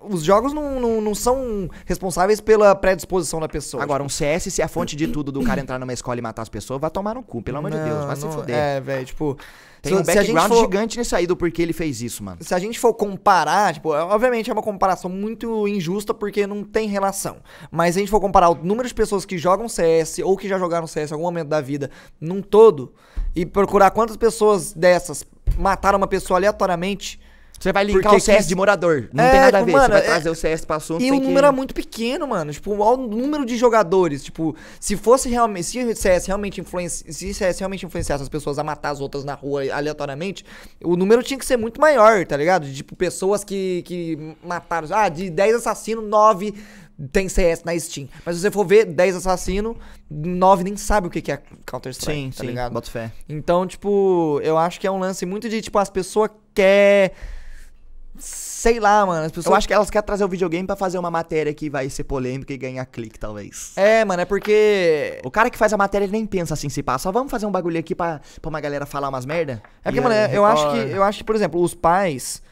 os 0.00 0.24
jogos 0.24 0.52
não, 0.52 0.80
não, 0.80 1.00
não 1.00 1.14
são 1.14 1.70
responsáveis 1.86 2.40
pela 2.40 2.74
predisposição 2.74 3.38
da 3.38 3.48
pessoa. 3.48 3.82
Agora, 3.82 4.02
um 4.02 4.08
CS, 4.08 4.52
se 4.52 4.60
é 4.60 4.64
a 4.64 4.68
fonte 4.68 4.96
de 4.96 5.06
tudo 5.06 5.30
do 5.30 5.44
cara 5.44 5.60
entrar 5.60 5.78
numa 5.78 5.92
escola 5.92 6.18
e 6.18 6.22
matar 6.22 6.42
as 6.42 6.48
pessoas, 6.48 6.80
vai 6.80 6.90
tomar 6.90 7.14
no 7.14 7.22
cu, 7.22 7.40
pelo 7.42 7.58
amor 7.58 7.70
de 7.70 7.76
Deus, 7.78 8.04
vai 8.06 8.16
se 8.16 8.26
fuder. 8.26 8.56
É, 8.56 8.80
velho, 8.80 9.06
tipo, 9.06 9.38
Tem 9.82 9.92
se, 9.94 9.98
um 10.00 10.04
background 10.04 10.48
for- 10.48 10.60
gigante 10.60 10.96
nisso 10.98 11.16
aí 11.16 11.26
do 11.26 11.36
porquê 11.36 11.60
ele 11.60 11.72
fez 11.72 12.00
isso, 12.00 12.22
mano. 12.22 12.38
se 12.40 12.54
a 12.54 12.58
gente 12.60 12.78
for 12.78 12.94
comparar, 12.94 13.74
tipo, 13.74 13.92
é- 13.92 14.00
obviamente 14.04 14.48
é 14.48 14.52
uma 14.52 14.62
comparação 14.62 15.10
muito 15.10 15.66
injusta 15.66 16.14
porque 16.14 16.46
não 16.46 16.62
tem 16.62 16.88
relação. 16.88 17.38
Mas 17.70 17.94
se 17.94 17.98
a 17.98 18.02
gente 18.02 18.10
for 18.10 18.20
comparar 18.20 18.48
o 18.48 18.54
número 18.54 18.86
de 18.86 18.94
pessoas 18.94 19.24
que 19.24 19.36
jogam 19.36 19.68
CS 19.68 20.20
ou 20.20 20.36
que 20.36 20.46
já 20.48 20.56
jogaram 20.56 20.86
CS 20.86 21.10
em 21.10 21.14
algum 21.14 21.24
momento 21.26 21.48
da 21.48 21.60
vida 21.60 21.90
num 22.20 22.40
todo 22.40 22.94
e 23.34 23.44
procurar 23.44 23.90
quantas 23.90 24.16
pessoas 24.16 24.72
dessas 24.72 25.24
mataram 25.58 25.98
uma 25.98 26.06
pessoa 26.06 26.38
aleatoriamente 26.38 27.18
Você 27.62 27.72
vai 27.72 27.84
linkar 27.84 28.02
Porque 28.02 28.16
o 28.16 28.20
CS 28.20 28.38
quis- 28.38 28.48
de 28.48 28.54
morador. 28.56 29.08
Não 29.12 29.22
É, 29.22 29.30
tem 29.30 29.40
nada 29.40 29.58
a 29.58 29.60
tipo, 29.60 29.66
ver. 29.66 29.72
mano, 29.72 29.84
Você 29.86 29.92
vai 29.92 30.00
é- 30.00 30.04
trazer 30.04 30.30
o 30.30 30.34
CS 30.34 30.64
pra 30.66 30.76
assunto. 30.76 31.00
e 31.02 31.12
o 31.12 31.20
que- 31.20 31.26
número 31.26 31.46
é 31.46 31.50
muito 31.52 31.72
pequeno, 31.74 32.26
mano. 32.26 32.52
Tipo, 32.52 32.72
olha 32.80 33.00
o 33.00 33.06
número 33.06 33.46
de 33.46 33.56
jogadores. 33.56 34.24
Tipo, 34.24 34.56
se 34.80 34.96
fosse 34.96 35.28
realmente. 35.28 35.64
Se 35.66 35.78
o 35.84 35.94
CS 35.96 36.26
realmente 36.26 36.60
influencia. 36.60 37.12
Se 37.12 37.30
o 37.30 37.34
CS 37.34 37.60
realmente 37.60 37.86
influenciasse 37.86 38.22
as 38.22 38.28
pessoas 38.28 38.58
a 38.58 38.64
matar 38.64 38.90
as 38.90 39.00
outras 39.00 39.24
na 39.24 39.34
rua 39.34 39.62
aleatoriamente, 39.72 40.44
o 40.82 40.96
número 40.96 41.22
tinha 41.22 41.38
que 41.38 41.46
ser 41.46 41.56
muito 41.56 41.80
maior, 41.80 42.26
tá 42.26 42.36
ligado? 42.36 42.66
De, 42.66 42.74
tipo, 42.74 42.96
pessoas 42.96 43.44
que, 43.44 43.82
que 43.86 44.36
mataram. 44.44 44.88
Ah, 44.90 45.08
de 45.08 45.30
10 45.30 45.54
assassinos, 45.54 46.04
9 46.04 46.54
tem 47.12 47.28
CS 47.28 47.62
na 47.64 47.78
Steam. 47.78 48.08
Mas 48.26 48.34
se 48.36 48.42
você 48.42 48.50
for 48.50 48.66
ver 48.66 48.84
10 48.86 49.14
assassinos, 49.16 49.76
9 50.10 50.64
nem 50.64 50.76
sabe 50.76 51.06
o 51.06 51.10
que 51.10 51.22
que 51.22 51.30
é 51.32 51.40
Counter-Strike, 51.66 52.20
Sim, 52.20 52.30
tá 52.30 52.40
sim, 52.42 52.46
ligado? 52.48 52.72
boto 52.72 52.90
fé. 52.90 53.12
Então, 53.28 53.66
tipo, 53.66 54.40
eu 54.42 54.58
acho 54.58 54.80
que 54.80 54.86
é 54.86 54.90
um 54.90 54.98
lance 54.98 55.24
muito 55.24 55.48
de, 55.48 55.60
tipo, 55.62 55.78
as 55.78 55.88
pessoas 55.90 56.30
quer 56.54 57.12
Sei 58.18 58.78
lá, 58.78 59.04
mano. 59.06 59.24
As 59.24 59.32
pessoas 59.32 59.46
Eu 59.46 59.54
acho 59.54 59.66
que 59.66 59.74
elas 59.74 59.90
querem 59.90 60.04
trazer 60.06 60.24
o 60.24 60.28
videogame 60.28 60.66
pra 60.66 60.76
fazer 60.76 60.98
uma 60.98 61.10
matéria 61.10 61.52
que 61.54 61.70
vai 61.70 61.88
ser 61.88 62.04
polêmica 62.04 62.52
e 62.52 62.56
ganhar 62.56 62.84
clique, 62.86 63.18
talvez. 63.18 63.72
É, 63.76 64.04
mano, 64.04 64.22
é 64.22 64.24
porque. 64.24 65.20
O 65.24 65.30
cara 65.30 65.50
que 65.50 65.58
faz 65.58 65.72
a 65.72 65.76
matéria, 65.76 66.04
ele 66.04 66.12
nem 66.12 66.26
pensa 66.26 66.54
assim, 66.54 66.68
se 66.68 66.82
passa. 66.82 67.04
Só 67.04 67.12
vamos 67.12 67.30
fazer 67.30 67.46
um 67.46 67.50
bagulho 67.50 67.78
aqui 67.78 67.94
pra, 67.94 68.20
pra 68.40 68.48
uma 68.48 68.60
galera 68.60 68.86
falar 68.86 69.08
umas 69.08 69.24
merda? 69.24 69.62
É 69.84 69.90
porque, 69.90 69.98
E, 69.98 70.00
mano, 70.00 70.14
eh, 70.14 70.30
eu 70.32 70.44
acho 70.44 70.70
que, 70.70 70.76
eu 70.76 71.02
acho 71.02 71.18
que, 71.18 71.24
por 71.24 71.34
exemplo, 71.34 71.60
os 71.60 71.74
pais. 71.74 72.42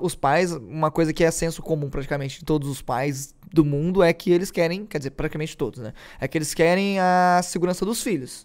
Os 0.00 0.14
pais, 0.14 0.52
uma 0.52 0.90
coisa 0.90 1.12
que 1.12 1.22
é 1.22 1.30
senso 1.30 1.62
comum 1.62 1.88
praticamente 1.88 2.40
de 2.40 2.44
todos 2.44 2.68
os 2.68 2.82
pais 2.82 3.32
do 3.52 3.64
mundo 3.64 4.02
é 4.02 4.12
que 4.12 4.30
eles 4.30 4.50
querem, 4.50 4.84
quer 4.84 4.98
dizer, 4.98 5.10
praticamente 5.10 5.56
todos, 5.56 5.80
né? 5.80 5.92
É 6.20 6.26
que 6.26 6.36
eles 6.36 6.52
querem 6.52 6.98
a 6.98 7.40
segurança 7.44 7.84
dos 7.86 8.02
filhos. 8.02 8.44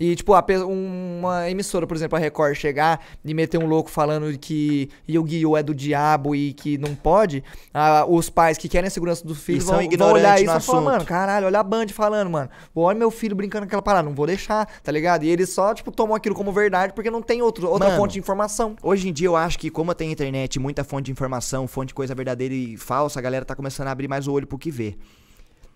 E, 0.00 0.16
tipo, 0.16 0.32
uma 0.66 1.48
emissora, 1.48 1.86
por 1.86 1.96
exemplo, 1.96 2.16
a 2.16 2.20
Record, 2.20 2.56
chegar 2.56 3.04
e 3.24 3.32
meter 3.32 3.58
um 3.58 3.66
louco 3.66 3.88
falando 3.88 4.36
que 4.36 4.88
Yu-Gi-Oh! 5.08 5.56
é 5.56 5.62
do 5.62 5.74
diabo 5.74 6.34
e 6.34 6.52
que 6.52 6.76
não 6.76 6.94
pode, 6.94 7.44
ah, 7.72 8.04
os 8.08 8.28
pais 8.28 8.58
que 8.58 8.68
querem 8.68 8.88
a 8.88 8.90
segurança 8.90 9.24
dos 9.24 9.40
filhos 9.40 9.64
vão, 9.64 9.78
vão 9.96 10.12
olhar 10.12 10.42
isso 10.42 10.56
e 10.56 10.60
falar, 10.60 10.80
mano, 10.80 11.04
caralho, 11.04 11.46
olha 11.46 11.60
a 11.60 11.62
Band 11.62 11.88
falando, 11.88 12.30
mano. 12.30 12.50
Olha 12.74 12.98
meu 12.98 13.10
filho 13.10 13.36
brincando 13.36 13.64
com 13.64 13.68
aquela 13.68 13.82
parada, 13.82 14.08
não 14.08 14.14
vou 14.14 14.26
deixar, 14.26 14.66
tá 14.82 14.90
ligado? 14.90 15.24
E 15.24 15.28
eles 15.28 15.50
só, 15.50 15.72
tipo, 15.72 15.92
tomam 15.92 16.16
aquilo 16.16 16.34
como 16.34 16.52
verdade 16.52 16.92
porque 16.94 17.10
não 17.10 17.22
tem 17.22 17.40
outro, 17.42 17.68
outra 17.68 17.88
Mano, 17.88 18.00
fonte 18.00 18.14
de 18.14 18.18
informação. 18.18 18.74
Hoje 18.82 19.08
em 19.08 19.12
dia 19.12 19.28
eu 19.28 19.36
acho 19.36 19.58
que 19.58 19.70
como 19.70 19.94
tem 19.94 20.10
internet, 20.10 20.58
muita 20.58 20.82
fonte 20.82 21.06
de 21.06 21.12
informação, 21.12 21.68
fonte 21.68 21.88
de 21.88 21.94
coisa 21.94 22.14
verdadeira 22.14 22.54
e 22.54 22.76
falsa, 22.76 23.20
a 23.20 23.22
galera 23.22 23.44
tá 23.44 23.54
começando 23.54 23.86
a 23.86 23.92
abrir 23.92 24.08
mais 24.08 24.26
o 24.26 24.32
olho 24.32 24.46
pro 24.46 24.58
que 24.58 24.70
vê. 24.70 24.96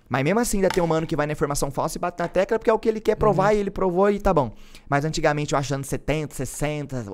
Mas 0.08 0.22
mesmo 0.22 0.38
assim 0.40 0.58
ainda 0.58 0.68
tem 0.68 0.82
um 0.82 0.86
mano 0.86 1.06
que 1.06 1.16
vai 1.16 1.26
na 1.26 1.32
informação 1.32 1.70
falsa 1.70 1.98
e 1.98 2.00
bate 2.00 2.18
na 2.20 2.28
tecla 2.28 2.58
porque 2.58 2.70
é 2.70 2.72
o 2.72 2.78
que 2.78 2.88
ele 2.88 3.00
quer 3.00 3.16
provar 3.16 3.50
Uhum. 3.52 3.56
e 3.56 3.60
ele 3.60 3.70
provou 3.70 4.10
e 4.10 4.20
tá 4.20 4.32
bom. 4.32 4.52
Mas 4.88 5.04
antigamente 5.04 5.52
eu 5.52 5.58
achando 5.58 5.84
70, 5.84 6.34
60, 6.34 7.06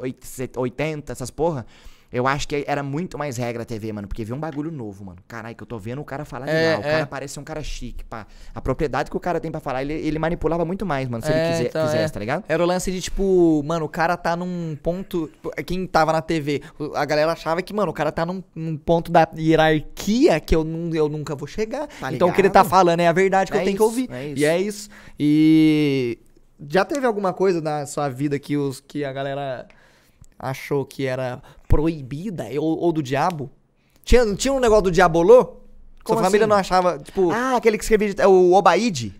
80, 0.56 1.12
essas 1.12 1.30
porra, 1.30 1.64
eu 2.12 2.26
acho 2.26 2.46
que 2.46 2.64
era 2.66 2.82
muito 2.82 3.16
mais 3.16 3.36
regra 3.36 3.62
a 3.62 3.66
TV, 3.66 3.92
mano. 3.92 4.06
Porque 4.06 4.24
vê 4.24 4.32
um 4.34 4.38
bagulho 4.38 4.70
novo, 4.70 5.04
mano. 5.04 5.18
Caralho, 5.26 5.56
que 5.56 5.62
eu 5.62 5.66
tô 5.66 5.78
vendo 5.78 6.00
o 6.00 6.04
cara 6.04 6.24
falar 6.24 6.48
É, 6.48 6.74
lá. 6.74 6.80
O 6.80 6.84
é. 6.86 6.90
cara 6.90 7.06
parece 7.06 7.40
um 7.40 7.44
cara 7.44 7.62
chique, 7.62 8.04
pá. 8.04 8.26
A 8.54 8.60
propriedade 8.60 9.10
que 9.10 9.16
o 9.16 9.20
cara 9.20 9.40
tem 9.40 9.50
pra 9.50 9.60
falar, 9.60 9.82
ele, 9.82 9.94
ele 9.94 10.18
manipulava 10.18 10.64
muito 10.64 10.84
mais, 10.84 11.08
mano, 11.08 11.24
se 11.24 11.32
É, 11.32 11.36
ele 11.44 11.52
quiser, 11.52 11.68
então, 11.70 11.84
quisesse, 11.86 12.04
é. 12.04 12.08
tá 12.08 12.20
ligado? 12.20 12.44
Era 12.48 12.62
o 12.62 12.66
lance 12.66 12.90
de, 12.92 13.00
tipo, 13.00 13.62
mano, 13.64 13.86
o 13.86 13.88
cara 13.88 14.16
tá 14.16 14.36
num 14.36 14.76
ponto. 14.82 15.28
tipo, 15.28 15.50
Quem 15.64 15.86
tava 15.86 16.12
na 16.12 16.20
TV, 16.20 16.62
a 16.94 17.04
galera 17.04 17.32
achava 17.32 17.62
que, 17.62 17.72
mano, 17.72 17.90
o 17.90 17.94
cara 17.94 18.12
tá 18.12 18.26
num, 18.26 18.42
num 18.54 18.76
ponto 18.76 19.10
da 19.10 19.26
hierarquia 19.36 20.38
que 20.40 20.54
eu, 20.54 20.66
eu 20.94 21.08
nunca 21.08 21.34
vou 21.34 21.46
chegar. 21.48 21.86
Tá 22.00 22.12
então 22.12 22.28
o 22.28 22.32
que 22.32 22.40
ele 22.40 22.50
tá 22.50 22.62
falando 22.64 23.00
é 23.00 23.08
a 23.08 23.12
verdade 23.12 23.50
que 23.50 23.56
É 23.56 23.60
eu 23.60 23.64
tenho 23.64 23.76
que 23.76 23.82
isso, 23.82 23.90
ouvir. 23.90 24.10
é 24.12 24.26
isso. 24.26 24.38
E 24.40 24.44
é 24.44 24.60
isso. 24.60 24.88
E. 25.18 26.18
Já 26.68 26.84
teve 26.84 27.04
alguma 27.06 27.32
coisa 27.32 27.60
na 27.60 27.86
sua 27.86 28.08
vida 28.08 28.38
que, 28.38 28.56
os, 28.56 28.80
que 28.80 29.04
a 29.04 29.12
galera 29.12 29.66
achou 30.38 30.84
que 30.84 31.06
era 31.06 31.42
proibida 31.76 32.44
ou, 32.60 32.78
ou 32.78 32.92
do 32.92 33.02
diabo? 33.02 33.50
Tinha, 34.04 34.34
tinha 34.34 34.52
um 34.52 34.60
negócio 34.60 34.82
do 34.84 34.90
diabolô? 34.90 35.56
Sua 36.06 36.16
família 36.16 36.44
assim? 36.44 36.50
não 36.50 36.56
achava, 36.56 36.98
tipo. 36.98 37.30
Ah, 37.30 37.56
aquele 37.56 37.78
que 37.78 37.84
escrevia 37.84 38.12
de- 38.14 38.20
é 38.20 38.26
o 38.26 38.52
Obaide? 38.52 39.14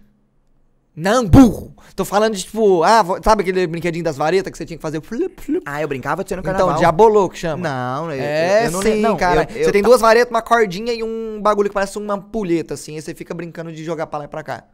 Não, 0.95 1.25
burro! 1.27 1.73
Tô 1.97 2.05
falando 2.05 2.35
de 2.35 2.43
tipo, 2.43 2.83
ah, 2.83 3.03
sabe 3.25 3.41
aquele 3.43 3.67
brinquedinho 3.67 4.05
das 4.05 4.17
varetas 4.17 4.51
que 4.51 4.59
você 4.59 4.67
tinha 4.67 4.77
que 4.77 4.83
fazer? 4.83 5.01
Ah, 5.65 5.81
eu 5.81 5.89
brincava 5.89 6.23
de 6.23 6.29
ser 6.29 6.37
no 6.37 6.43
carnaval. 6.43 6.69
Então, 6.71 6.79
diabolô 6.81 7.31
que 7.31 7.39
chama. 7.39 7.63
Não, 7.69 8.13
eu, 8.13 8.21
É, 8.21 8.67
eu 8.67 8.71
não 8.73 8.83
sim. 8.83 9.01
Não, 9.01 9.17
cara. 9.17 9.49
eu- 9.55 9.65
você 9.65 9.73
tem 9.73 9.81
duas 9.83 10.01
varetas, 10.03 10.31
uma 10.31 10.43
cordinha 10.43 10.93
e 10.93 11.03
um 11.03 11.41
bagulho 11.41 11.71
que 11.71 11.75
parece 11.75 11.97
uma 11.97 12.15
ampulheta, 12.15 12.75
assim. 12.75 12.97
Aí 12.97 13.01
você 13.01 13.15
fica 13.15 13.33
brincando 13.33 13.73
de 13.73 13.83
jogar 13.83 14.07
pra 14.07 14.19
lá 14.19 14.25
e 14.27 14.29
pra 14.29 14.43
cá. 14.43 14.65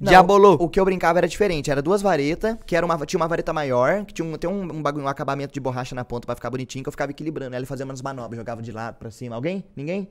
Não, 0.00 0.10
Diabolô. 0.10 0.54
O 0.54 0.68
que 0.68 0.78
eu 0.78 0.84
brincava 0.84 1.18
era 1.18 1.28
diferente. 1.28 1.70
Era 1.70 1.80
duas 1.80 2.02
varetas, 2.02 2.56
que 2.66 2.74
era 2.74 2.84
uma, 2.84 2.98
tinha 3.06 3.18
uma 3.18 3.28
vareta 3.28 3.52
maior, 3.52 4.04
que 4.04 4.12
tinha 4.12 4.26
um, 4.26 4.36
tem 4.36 4.50
um, 4.50 4.62
um, 4.62 4.82
bagulho, 4.82 5.04
um 5.04 5.08
acabamento 5.08 5.52
de 5.52 5.60
borracha 5.60 5.94
na 5.94 6.04
ponta 6.04 6.26
pra 6.26 6.34
ficar 6.34 6.50
bonitinho, 6.50 6.82
que 6.82 6.88
eu 6.88 6.92
ficava 6.92 7.10
equilibrando. 7.10 7.54
Ela 7.54 7.64
e 7.64 7.66
fazia 7.66 7.84
umas 7.84 8.02
manobras, 8.02 8.36
jogava 8.36 8.60
de 8.60 8.72
lado 8.72 8.96
pra 8.96 9.10
cima. 9.10 9.36
Alguém? 9.36 9.64
Ninguém? 9.76 10.08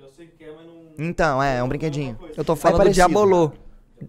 Eu 0.00 0.08
sei 0.08 0.26
que 0.26 0.44
é, 0.44 0.52
mas 0.52 0.66
não. 0.66 0.82
Então, 0.98 1.42
é, 1.42 1.58
é 1.58 1.62
um 1.62 1.68
brinquedinho. 1.68 2.18
Eu 2.36 2.44
tô 2.44 2.56
falando 2.56 2.76
do 2.76 2.78
parecido. 2.78 3.06
diabolô. 3.06 3.52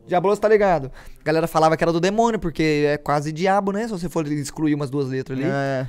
Diabolô, 0.08 0.36
você 0.36 0.41
tá 0.41 0.49
ligado? 0.49 0.91
A 1.19 1.23
galera 1.23 1.47
falava 1.47 1.78
que 1.78 1.84
era 1.84 1.93
do 1.93 1.99
demônio, 1.99 2.39
porque 2.39 2.86
é 2.88 2.97
quase 2.97 3.32
diabo, 3.32 3.71
né? 3.71 3.84
Se 3.84 3.91
você 3.91 4.10
for 4.10 4.26
excluir 4.28 4.73
umas 4.73 4.89
duas 4.89 5.08
letras 5.08 5.38
ali. 5.38 5.47
É. 5.47 5.88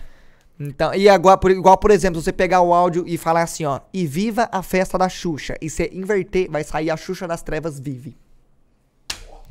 Então, 0.61 0.95
e 0.95 1.09
agora, 1.09 1.37
por, 1.37 1.51
igual, 1.51 1.77
por 1.77 1.91
exemplo, 1.91 2.21
você 2.21 2.33
pegar 2.33 2.61
o 2.61 2.73
áudio 2.73 3.05
e 3.07 3.17
falar 3.17 3.43
assim, 3.43 3.65
ó, 3.65 3.81
e 3.93 4.07
viva 4.07 4.49
a 4.53 4.63
festa 4.63 4.97
da 4.97 5.09
Xuxa. 5.09 5.57
E 5.61 5.69
você 5.69 5.91
inverter, 5.93 6.49
vai 6.49 6.63
sair 6.63 6.91
a 6.91 6.97
Xuxa 6.97 7.27
das 7.27 7.43
Trevas 7.43 7.81
vive. 7.81 8.17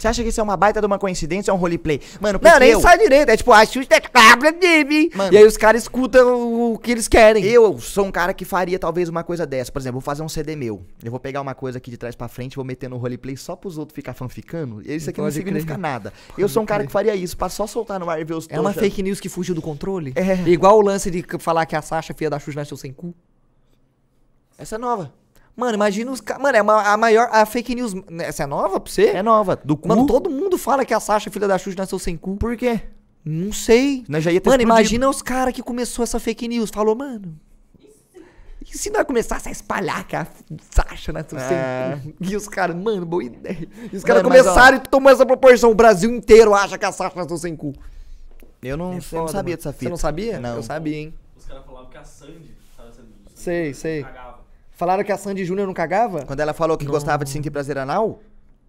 Você 0.04 0.10
acha 0.10 0.22
que 0.22 0.28
isso 0.28 0.42
é 0.42 0.44
uma 0.44 0.58
baita 0.58 0.82
de 0.82 0.86
uma 0.86 1.00
coincidência 1.00 1.54
ou 1.54 1.58
um 1.58 1.62
roleplay? 1.62 2.02
Mano, 2.20 2.38
porque 2.38 2.52
Não, 2.52 2.60
nem 2.60 2.72
eu, 2.72 2.82
sai 2.82 2.98
direito. 2.98 3.30
É 3.30 3.38
tipo, 3.38 3.54
a 3.54 3.66
Xuxa 3.66 3.88
é 3.92 4.02
cabra. 4.02 4.54
Mano. 5.16 5.34
E 5.34 5.38
aí 5.38 5.46
os 5.46 5.56
caras 5.56 5.84
escutam 5.84 6.74
o 6.74 6.78
que 6.78 6.92
eles 6.92 7.08
querem. 7.08 7.46
eu 7.46 7.80
sou 7.80 8.06
um 8.06 8.12
cara 8.12 8.34
que 8.34 8.44
faria 8.44 8.78
talvez 8.78 9.08
uma 9.08 9.24
coisa 9.24 9.46
dessa. 9.46 9.72
Por 9.72 9.80
exemplo, 9.80 10.02
vou 10.02 10.02
fazer 10.02 10.22
um 10.22 10.28
CD 10.28 10.58
meu. 10.58 10.86
Eu 11.02 11.10
vou 11.10 11.22
pegar 11.22 11.40
uma 11.40 11.56
coisa 11.56 11.78
aqui 11.78 11.90
de 11.90 11.96
trás 11.96 12.16
pra 12.16 12.28
frente, 12.28 12.58
vou 12.58 12.66
meter 12.66 12.90
no 12.90 12.98
roleplay 12.98 13.38
só 13.38 13.56
pros 13.56 13.78
outros 13.78 13.96
ficar 13.96 14.14
fanficando. 14.14 14.82
E 14.86 14.94
isso 14.94 15.10
aqui 15.10 15.22
não 15.22 15.28
Pode 15.28 15.36
significa 15.36 15.76
crer. 15.76 15.82
nada. 15.82 16.12
Eu 16.38 16.50
sou 16.50 16.64
um 16.64 16.66
cara 16.66 16.86
que 16.86 16.92
faria 16.92 17.16
isso, 17.16 17.38
pra 17.38 17.48
só 17.48 17.66
soltar 17.66 17.98
no 17.98 18.10
ar 18.10 18.20
e 18.20 18.26
ver 18.26 18.34
os 18.34 18.46
É 18.50 18.60
uma 18.60 18.74
fake 18.74 19.02
news 19.02 19.22
que 19.22 19.30
fugiu 19.30 19.56
do 19.56 19.62
controle? 19.62 20.12
É. 20.18 20.50
Igual 20.50 20.80
o 20.80 20.82
lance 20.82 21.10
de 21.10 21.24
falar 21.40 21.66
que 21.66 21.78
a 21.78 21.82
Sasha, 21.82 22.14
filha 22.14 22.30
da 22.30 22.40
Xuxa, 22.40 22.60
nasceu 22.60 22.76
sem 22.76 22.92
cu. 22.92 23.16
Essa 24.58 24.76
é 24.76 24.78
nova. 24.78 25.14
Mano, 25.56 25.76
imagina 25.76 26.12
os 26.12 26.20
caras. 26.20 26.42
Mano, 26.42 26.58
é 26.58 26.60
a 26.62 26.98
maior. 26.98 27.30
A 27.32 27.46
fake 27.46 27.76
news. 27.76 27.94
Essa 28.20 28.44
é 28.44 28.46
nova 28.48 28.80
pra 28.80 28.92
você? 28.92 29.08
É 29.08 29.22
nova. 29.22 29.56
Do 29.64 29.78
cu. 29.78 29.88
Mano, 29.88 30.08
todo 30.08 30.30
mundo 30.30 30.58
fala 30.58 30.84
que 30.84 30.94
a 30.94 31.00
Sasha, 31.00 31.30
filha 31.30 31.48
da 31.48 31.58
Xuxa, 31.58 31.78
nasceu 31.78 32.00
sem 32.00 32.18
cu. 32.18 32.38
Por 32.38 32.58
quê? 32.58 32.82
Não 33.24 33.54
sei. 33.54 34.04
Nós 34.10 34.24
já 34.24 34.32
ia 34.32 34.42
ter 34.42 34.50
Mano, 34.50 34.62
explodido. 34.64 34.80
imagina 34.82 35.10
os 35.10 35.22
caras 35.22 35.54
que 35.54 35.62
começou 35.62 36.04
essa 36.04 36.20
fake 36.20 36.48
news. 36.48 36.70
Falou, 36.74 36.96
mano. 36.96 37.36
E 38.66 38.78
se 38.78 38.90
nós 38.90 39.04
começasse 39.06 39.48
a 39.48 39.52
espalhar 39.52 40.08
que 40.08 40.16
a 40.16 40.26
Sasha 40.72 41.12
nasceu 41.14 41.38
É. 41.38 42.00
sem 42.02 42.12
cu? 42.14 42.18
E 42.24 42.36
os 42.36 42.48
caras, 42.48 42.76
mano, 42.76 43.06
boa 43.06 43.24
ideia. 43.24 43.68
E 43.92 43.96
os 43.96 44.04
caras 44.04 44.24
Mano, 44.24 44.34
mas, 44.36 44.42
começaram 44.42 44.78
e 44.78 44.80
tomou 44.80 45.12
essa 45.12 45.26
proporção. 45.26 45.70
O 45.70 45.76
Brasil 45.76 46.10
inteiro 46.10 46.54
acha 46.56 46.78
que 46.78 46.86
a 46.86 46.92
Sasha 46.92 47.16
nasceu 47.16 47.38
sem 47.38 47.56
cu. 47.56 47.74
Eu 48.62 48.76
não, 48.78 48.86
É 48.86 48.90
eu 48.92 48.94
não 48.96 49.02
foda, 49.02 49.32
sabia 49.32 49.52
mano. 49.52 49.58
dessa 49.58 49.72
fita. 49.74 49.84
Você 49.86 49.90
não 49.90 49.98
sabia? 49.98 50.40
Não. 50.40 50.56
Eu 50.56 50.64
sabia, 50.64 50.96
hein? 50.98 51.14
Os 51.38 51.46
caras 51.46 51.64
falavam 51.66 51.90
que 51.90 51.98
a 51.98 52.04
Sandy 52.06 52.56
tava 52.78 52.92
sendo. 52.94 53.08
Sei, 53.36 53.74
sei. 53.74 54.04
Cagava. 54.04 54.23
Falaram 54.84 55.02
que 55.02 55.14
a 55.14 55.18
Sandy 55.18 55.46
Júnior 55.46 55.66
não 55.66 55.74
cagava? 55.74 56.26
Quando 56.26 56.42
ela 56.42 56.54
falou 56.54 56.78
que 56.78 56.86
gostava 56.86 57.24
de 57.24 57.30
sentir 57.30 57.50
prazer 57.50 57.78
anal, 57.78 58.20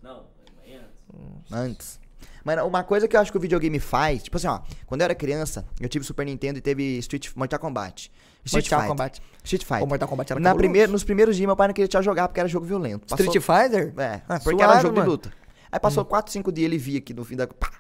Não, 0.01 0.23
antes. 0.65 1.53
antes. 1.53 2.01
Mano, 2.45 2.65
uma 2.69 2.85
coisa 2.85 3.09
que 3.09 3.17
eu 3.17 3.21
acho 3.21 3.33
que 3.33 3.37
o 3.37 3.41
videogame 3.41 3.81
faz, 3.81 4.23
tipo 4.23 4.37
assim, 4.37 4.47
ó, 4.47 4.61
quando 4.87 5.01
eu 5.01 5.07
era 5.07 5.15
criança, 5.17 5.67
eu 5.81 5.89
tive 5.89 6.05
Super 6.05 6.25
Nintendo 6.25 6.57
e 6.61 6.63
teve 6.63 6.85
Street 6.99 7.31
Mortal 7.35 7.59
Kombat. 7.59 8.13
Street 8.45 8.65
Mortal 8.71 8.79
Fighter. 8.79 8.89
Kombat. 8.97 9.23
Street 9.43 9.65
Fighter. 9.65 9.83
O 9.83 9.87
Mortal 9.89 10.09
Kombat 10.09 10.33
era 10.35 10.41
Na 10.41 10.55
primeira, 10.55 10.93
nos 10.93 11.03
primeiros 11.03 11.35
dias, 11.35 11.47
meu 11.49 11.57
pai 11.57 11.67
não 11.67 11.75
queria 11.75 11.89
te 11.89 12.01
jogar 12.01 12.29
porque 12.29 12.39
era 12.39 12.49
jogo 12.49 12.65
violento. 12.65 13.09
Passou- 13.09 13.27
Street 13.27 13.43
Fighter? 13.45 13.93
É, 14.01 14.21
Ah, 14.29 14.39
porque 14.39 14.51
suave, 14.57 14.63
era 14.63 14.83
jogo 14.83 14.95
mano. 14.95 15.03
de 15.07 15.11
luta. 15.11 15.33
Aí 15.73 15.81
passou 15.81 16.05
4, 16.05 16.31
5 16.33 16.53
dias, 16.53 16.67
ele 16.67 16.79
via 16.79 16.99
aqui 16.99 17.13
no 17.13 17.25
fim 17.25 17.35
da. 17.35 17.49
Pá. 17.49 17.73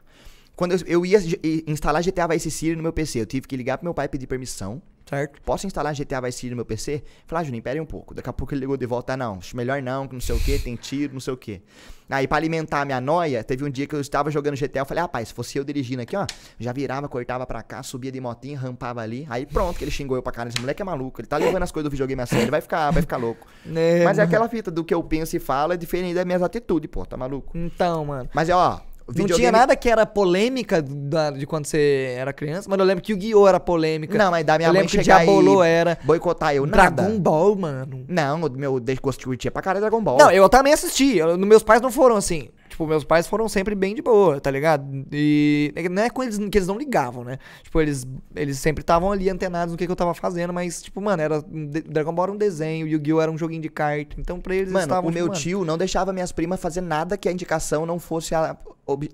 Quando 0.56 0.72
eu, 0.72 0.78
eu 0.86 1.06
ia 1.06 1.20
instalar 1.68 2.02
GTA 2.02 2.26
Vice 2.26 2.50
City 2.50 2.74
no 2.74 2.82
meu 2.82 2.92
PC, 2.92 3.20
eu 3.20 3.26
tive 3.26 3.46
que 3.46 3.56
ligar 3.56 3.78
pro 3.78 3.84
meu 3.84 3.94
pai 3.94 4.06
e 4.06 4.08
pedir 4.08 4.26
permissão. 4.26 4.82
Certo. 5.06 5.40
Posso 5.42 5.66
instalar 5.66 5.94
GTA 5.94 6.20
Vice 6.20 6.38
City 6.38 6.50
no 6.50 6.56
meu 6.56 6.64
PC? 6.64 7.02
Falei, 7.26 7.42
ah, 7.42 7.44
Juninho, 7.44 7.62
pera 7.62 7.76
aí 7.76 7.80
um 7.80 7.86
pouco. 7.86 8.14
Daqui 8.14 8.28
a 8.28 8.32
pouco 8.32 8.54
ele 8.54 8.60
ligou 8.60 8.76
de 8.76 8.86
volta, 8.86 9.12
ah, 9.12 9.16
não, 9.16 9.38
melhor 9.54 9.82
não, 9.82 10.08
que 10.08 10.14
não 10.14 10.20
sei 10.20 10.34
o 10.34 10.40
que, 10.40 10.58
tem 10.58 10.76
tiro, 10.76 11.12
não 11.12 11.20
sei 11.20 11.34
o 11.34 11.36
que. 11.36 11.62
Aí, 12.08 12.28
pra 12.28 12.36
alimentar 12.36 12.82
a 12.82 12.84
minha 12.84 13.00
noia, 13.00 13.42
teve 13.42 13.64
um 13.64 13.70
dia 13.70 13.86
que 13.86 13.94
eu 13.94 14.00
estava 14.00 14.30
jogando 14.30 14.56
GTA, 14.56 14.80
eu 14.80 14.86
falei, 14.86 15.02
rapaz, 15.02 15.28
se 15.28 15.34
fosse 15.34 15.56
eu 15.56 15.64
dirigindo 15.64 16.02
aqui, 16.02 16.14
ó, 16.14 16.26
já 16.58 16.70
virava, 16.72 17.08
cortava 17.08 17.46
pra 17.46 17.62
cá, 17.62 17.82
subia 17.82 18.12
de 18.12 18.20
motinha, 18.20 18.58
rampava 18.58 19.00
ali. 19.00 19.26
Aí 19.30 19.46
pronto, 19.46 19.78
que 19.78 19.84
ele 19.84 19.90
xingou 19.90 20.16
eu 20.16 20.22
pra 20.22 20.30
caralho. 20.32 20.52
Esse 20.52 20.60
moleque 20.60 20.82
é 20.82 20.84
maluco, 20.84 21.20
ele 21.20 21.28
tá 21.28 21.36
levando 21.38 21.62
as 21.62 21.72
coisas 21.72 21.88
do 21.88 21.92
videogame 21.92 22.20
a 22.22 22.26
sério, 22.26 22.44
ele 22.44 22.50
vai 22.50 22.60
ficar, 22.60 22.90
vai 22.90 23.02
ficar 23.02 23.16
louco. 23.16 23.46
É, 23.74 24.04
Mas 24.04 24.18
é 24.18 24.22
aquela 24.22 24.48
fita 24.48 24.70
do 24.70 24.84
que 24.84 24.94
eu 24.94 25.02
penso 25.02 25.36
e 25.36 25.40
falo 25.40 25.72
é 25.72 25.76
diferente 25.76 26.14
das 26.14 26.24
minhas 26.24 26.42
atitudes, 26.42 26.88
pô, 26.90 27.04
tá 27.04 27.16
maluco? 27.16 27.56
Então, 27.56 28.04
mano. 28.04 28.28
Mas 28.32 28.48
é, 28.48 28.54
ó, 28.54 28.78
o 29.06 29.10
Não 29.10 29.14
videogame... 29.14 29.38
tinha 29.40 29.52
nada 29.52 29.76
que 29.76 29.88
era 29.88 30.06
polêmica 30.06 30.80
da- 30.82 31.30
de 31.30 31.46
quando 31.46 31.66
você 31.66 32.14
era 32.16 32.32
criança, 32.32 32.68
mas 32.70 32.78
eu 32.78 32.84
lembro 32.84 33.02
que 33.04 33.12
o 33.12 33.16
Guiô 33.16 33.46
era 33.46 33.60
polêmica. 33.60 34.16
Não, 34.16 34.30
mas 34.30 34.44
da 34.44 34.56
minha 34.56 34.70
eu 34.70 34.74
mãe 34.74 34.84
que 34.86 34.92
chegar 34.92 35.24
Diabolô 35.24 35.62
e 35.64 35.68
era. 35.68 35.98
boicotar 36.04 36.54
eu, 36.54 36.64
nada. 36.66 37.02
Dragon 37.02 37.18
Ball, 37.20 37.56
mano. 37.56 38.04
Não, 38.08 38.40
o 38.42 38.50
meu 38.50 38.80
desgosto 38.80 39.20
de 39.20 39.26
curtir 39.26 39.48
é 39.48 39.50
pra 39.50 39.60
caralho 39.62 39.82
Dragon 39.82 40.02
Ball. 40.02 40.18
Não, 40.18 40.30
eu 40.30 40.48
também 40.48 40.72
assisti. 40.72 41.16
Eu- 41.18 41.36
meus 41.38 41.62
pais 41.62 41.80
não 41.82 41.90
foram 41.90 42.16
assim. 42.16 42.48
Tipo, 42.74 42.88
meus 42.88 43.04
pais 43.04 43.28
foram 43.28 43.48
sempre 43.48 43.72
bem 43.72 43.94
de 43.94 44.02
boa, 44.02 44.40
tá 44.40 44.50
ligado? 44.50 44.84
E 45.12 45.72
não 45.92 46.02
é 46.02 46.10
com 46.10 46.24
eles 46.24 46.36
que 46.36 46.58
eles 46.58 46.66
não 46.66 46.76
ligavam, 46.76 47.22
né? 47.22 47.38
Tipo, 47.62 47.80
eles, 47.80 48.04
eles 48.34 48.58
sempre 48.58 48.80
estavam 48.80 49.12
ali 49.12 49.30
antenados 49.30 49.70
no 49.70 49.78
que, 49.78 49.86
que 49.86 49.92
eu 49.92 49.94
tava 49.94 50.12
fazendo, 50.12 50.52
mas, 50.52 50.82
tipo, 50.82 51.00
mano, 51.00 51.22
era 51.22 51.40
Dragon 51.88 52.12
Ball 52.12 52.24
era 52.24 52.32
um 52.32 52.36
desenho, 52.36 52.88
Yu-Gi-Oh! 52.88 53.20
era 53.20 53.30
um 53.30 53.38
joguinho 53.38 53.62
de 53.62 53.68
carta. 53.68 54.16
Então, 54.18 54.40
pra 54.40 54.56
eles 54.56 54.72
Mano, 54.72 54.86
estavam. 54.86 55.08
o 55.08 55.12
meu 55.12 55.26
tipo, 55.26 55.34
mano, 55.34 55.40
tio 55.40 55.64
não 55.64 55.78
deixava 55.78 56.12
minhas 56.12 56.32
primas 56.32 56.58
fazer 56.58 56.80
nada 56.80 57.16
que 57.16 57.28
a 57.28 57.32
indicação 57.32 57.86
não 57.86 58.00
fosse 58.00 58.34
a, 58.34 58.56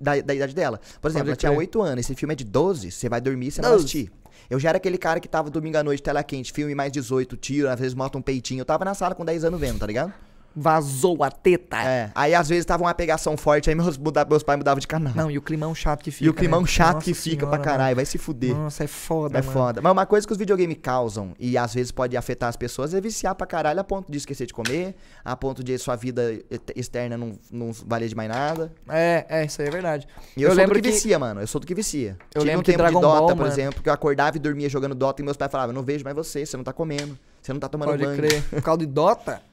da, 0.01 0.19
da 0.21 0.33
idade 0.33 0.55
dela. 0.55 0.79
Por 0.99 1.11
exemplo, 1.11 1.27
ela 1.29 1.35
tinha 1.35 1.51
crer. 1.51 1.59
8 1.59 1.81
anos, 1.83 2.05
esse 2.05 2.15
filme 2.15 2.33
é 2.33 2.35
de 2.35 2.43
12, 2.43 2.89
você 2.89 3.07
vai 3.07 3.21
dormir 3.21 3.51
você 3.51 3.61
não 3.61 3.69
vai 3.69 3.77
12. 3.77 3.85
assistir. 3.85 4.11
Eu 4.49 4.59
já 4.59 4.69
era 4.69 4.77
aquele 4.77 4.97
cara 4.97 5.19
que 5.19 5.27
tava 5.27 5.51
domingo 5.51 5.77
à 5.77 5.83
noite, 5.83 6.01
tela 6.01 6.23
quente, 6.23 6.51
filme 6.51 6.73
mais 6.73 6.91
18, 6.91 7.37
tiro, 7.37 7.69
às 7.69 7.79
vezes 7.79 7.93
mata 7.93 8.17
um 8.17 8.23
peitinho. 8.23 8.61
Eu 8.61 8.65
tava 8.65 8.83
na 8.83 8.95
sala 8.95 9.13
com 9.13 9.23
10 9.23 9.43
anos 9.43 9.59
vendo, 9.59 9.77
tá 9.77 9.85
ligado? 9.85 10.11
Vazou 10.55 11.23
a 11.23 11.31
teta. 11.31 11.77
É. 11.81 12.11
Aí 12.13 12.35
às 12.35 12.49
vezes 12.49 12.65
tava 12.65 12.83
uma 12.83 12.93
pegação 12.93 13.37
forte, 13.37 13.69
aí 13.69 13.75
meus, 13.75 13.97
muda- 13.97 14.25
meus 14.25 14.43
pais 14.43 14.57
mudavam 14.57 14.79
de 14.79 14.87
canal. 14.87 15.13
Não, 15.15 15.31
e 15.31 15.37
o 15.37 15.41
climão 15.41 15.73
chato 15.73 16.03
que 16.03 16.11
fica. 16.11 16.25
e 16.25 16.29
o 16.29 16.33
climão 16.33 16.61
né? 16.61 16.67
chato 16.67 16.95
Nossa 16.95 17.05
que 17.05 17.13
fica 17.13 17.41
senhora, 17.45 17.57
pra 17.57 17.59
caralho, 17.59 17.95
vai 17.95 18.05
se 18.05 18.17
fuder. 18.17 18.55
Nossa, 18.55 18.83
é 18.83 18.87
foda, 18.87 19.37
É 19.37 19.41
mano. 19.41 19.53
foda. 19.53 19.81
Mas 19.81 19.91
uma 19.91 20.05
coisa 20.05 20.27
que 20.27 20.33
os 20.33 20.37
videogames 20.39 20.77
causam, 20.81 21.33
e 21.39 21.57
às 21.57 21.73
vezes 21.73 21.91
pode 21.91 22.17
afetar 22.17 22.49
as 22.49 22.55
pessoas, 22.57 22.93
é 22.93 22.99
viciar 23.01 23.33
pra 23.35 23.47
caralho 23.47 23.79
a 23.79 23.83
ponto 23.83 24.11
de 24.11 24.17
esquecer 24.17 24.45
de 24.45 24.53
comer, 24.53 24.95
a 25.23 25.35
ponto 25.35 25.63
de 25.63 25.77
sua 25.77 25.95
vida 25.95 26.33
externa 26.75 27.17
não, 27.17 27.33
não 27.51 27.71
valer 27.85 28.09
de 28.09 28.15
mais 28.15 28.29
nada. 28.29 28.73
É, 28.89 29.25
é, 29.29 29.45
isso 29.45 29.61
aí 29.61 29.67
é 29.67 29.71
verdade. 29.71 30.07
E 30.35 30.41
eu, 30.41 30.49
Eu 30.49 30.55
sou 30.55 30.57
lembro 30.61 30.75
do 30.79 30.81
que, 30.83 30.89
que- 30.89 30.93
vicia, 30.95 31.17
mano. 31.17 31.41
Eu 31.41 31.47
sou 31.47 31.61
do 31.61 31.67
que 31.67 31.73
vicia. 31.73 32.17
Eu 32.33 32.41
Tive 32.41 32.45
lembro 32.45 32.59
um 32.59 32.63
que 32.63 32.71
tempo 32.71 32.77
Dragon 32.83 32.99
de 32.99 33.05
Dota, 33.05 33.17
Ball, 33.19 33.27
por 33.29 33.35
mano. 33.37 33.47
exemplo, 33.51 33.81
que 33.81 33.89
eu 33.89 33.93
acordava 33.93 34.35
e 34.37 34.39
dormia 34.39 34.67
jogando 34.69 34.93
Dota 34.95 35.21
e 35.21 35.25
meus 35.25 35.37
pais 35.37 35.51
falavam, 35.51 35.73
não 35.73 35.83
vejo 35.83 36.03
mais 36.03 36.15
você, 36.15 36.45
você 36.45 36.57
não 36.57 36.63
tá 36.63 36.73
comendo, 36.73 37.17
você 37.41 37.53
não 37.53 37.59
tá 37.59 37.69
tomando 37.69 37.89
Pode 37.89 38.03
banho. 38.03 38.17
crer. 38.17 38.43
Por 38.49 38.61
causa 38.61 38.79
de 38.79 38.85
Dota? 38.85 39.41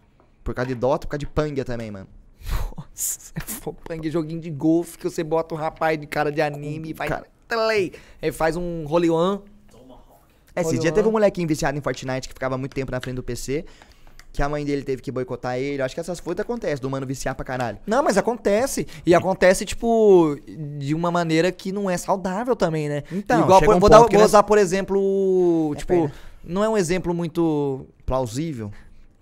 Por 0.49 0.55
causa 0.55 0.69
de 0.69 0.75
Dota, 0.75 1.07
por 1.07 1.11
causa 1.11 1.19
de 1.19 1.27
Panga 1.27 1.63
também, 1.63 1.91
mano. 1.91 2.07
Nossa, 2.75 3.33
é 3.35 3.41
fopangue, 3.41 4.11
joguinho 4.11 4.41
de 4.41 4.49
golfe 4.49 4.97
que 4.97 5.05
você 5.05 5.23
bota 5.23 5.55
um 5.55 5.59
rapaz 5.59 6.01
de 6.01 6.07
cara 6.07 6.33
de 6.33 6.41
anime 6.41 6.89
e 6.89 6.93
vai. 6.95 7.07
Cara. 7.07 7.27
Tlei. 7.47 7.93
Aí 8.23 8.33
faz 8.33 8.57
um 8.57 8.87
roll 8.87 9.13
one. 9.15 9.41
Esse 10.57 10.71
Olha 10.71 10.79
dia 10.79 10.91
lá. 10.91 10.95
teve 10.95 11.07
um 11.07 11.13
molequinho 11.13 11.47
viciado 11.47 11.77
em 11.77 11.83
Fortnite 11.83 12.29
que 12.29 12.33
ficava 12.33 12.57
muito 12.57 12.73
tempo 12.75 12.91
na 12.91 12.99
frente 12.99 13.17
do 13.17 13.23
PC, 13.23 13.67
que 14.33 14.43
a 14.43 14.49
mãe 14.49 14.65
dele 14.65 14.83
teve 14.83 15.03
que 15.03 15.13
boicotar 15.13 15.59
ele. 15.59 15.83
Eu 15.83 15.85
acho 15.85 15.95
que 15.95 16.01
essas 16.01 16.19
coisas 16.19 16.41
acontecem, 16.41 16.79
do 16.81 16.89
mano 16.89 17.07
viciar 17.07 17.35
pra 17.35 17.45
caralho. 17.45 17.77
Não, 17.87 18.03
mas 18.03 18.17
acontece. 18.17 18.87
E 19.05 19.15
acontece, 19.15 19.67
tipo, 19.67 20.35
de 20.79 20.95
uma 20.95 21.11
maneira 21.11 21.53
que 21.53 21.71
não 21.73 21.91
é 21.91 21.97
saudável 21.99 22.57
também, 22.57 22.89
né? 22.89 23.03
Então, 23.13 23.43
Igual, 23.43 23.61
por- 23.61 23.75
um 23.75 23.79
vou, 23.79 23.91
dar- 23.91 23.99
vou 23.99 24.09
nós- 24.13 24.23
usar, 24.25 24.43
por 24.45 24.57
exemplo, 24.57 25.75
tipo, 25.77 25.93
pena. 25.93 26.13
não 26.43 26.65
é 26.65 26.69
um 26.71 26.77
exemplo 26.79 27.13
muito 27.13 27.85
Plausível. 28.07 28.73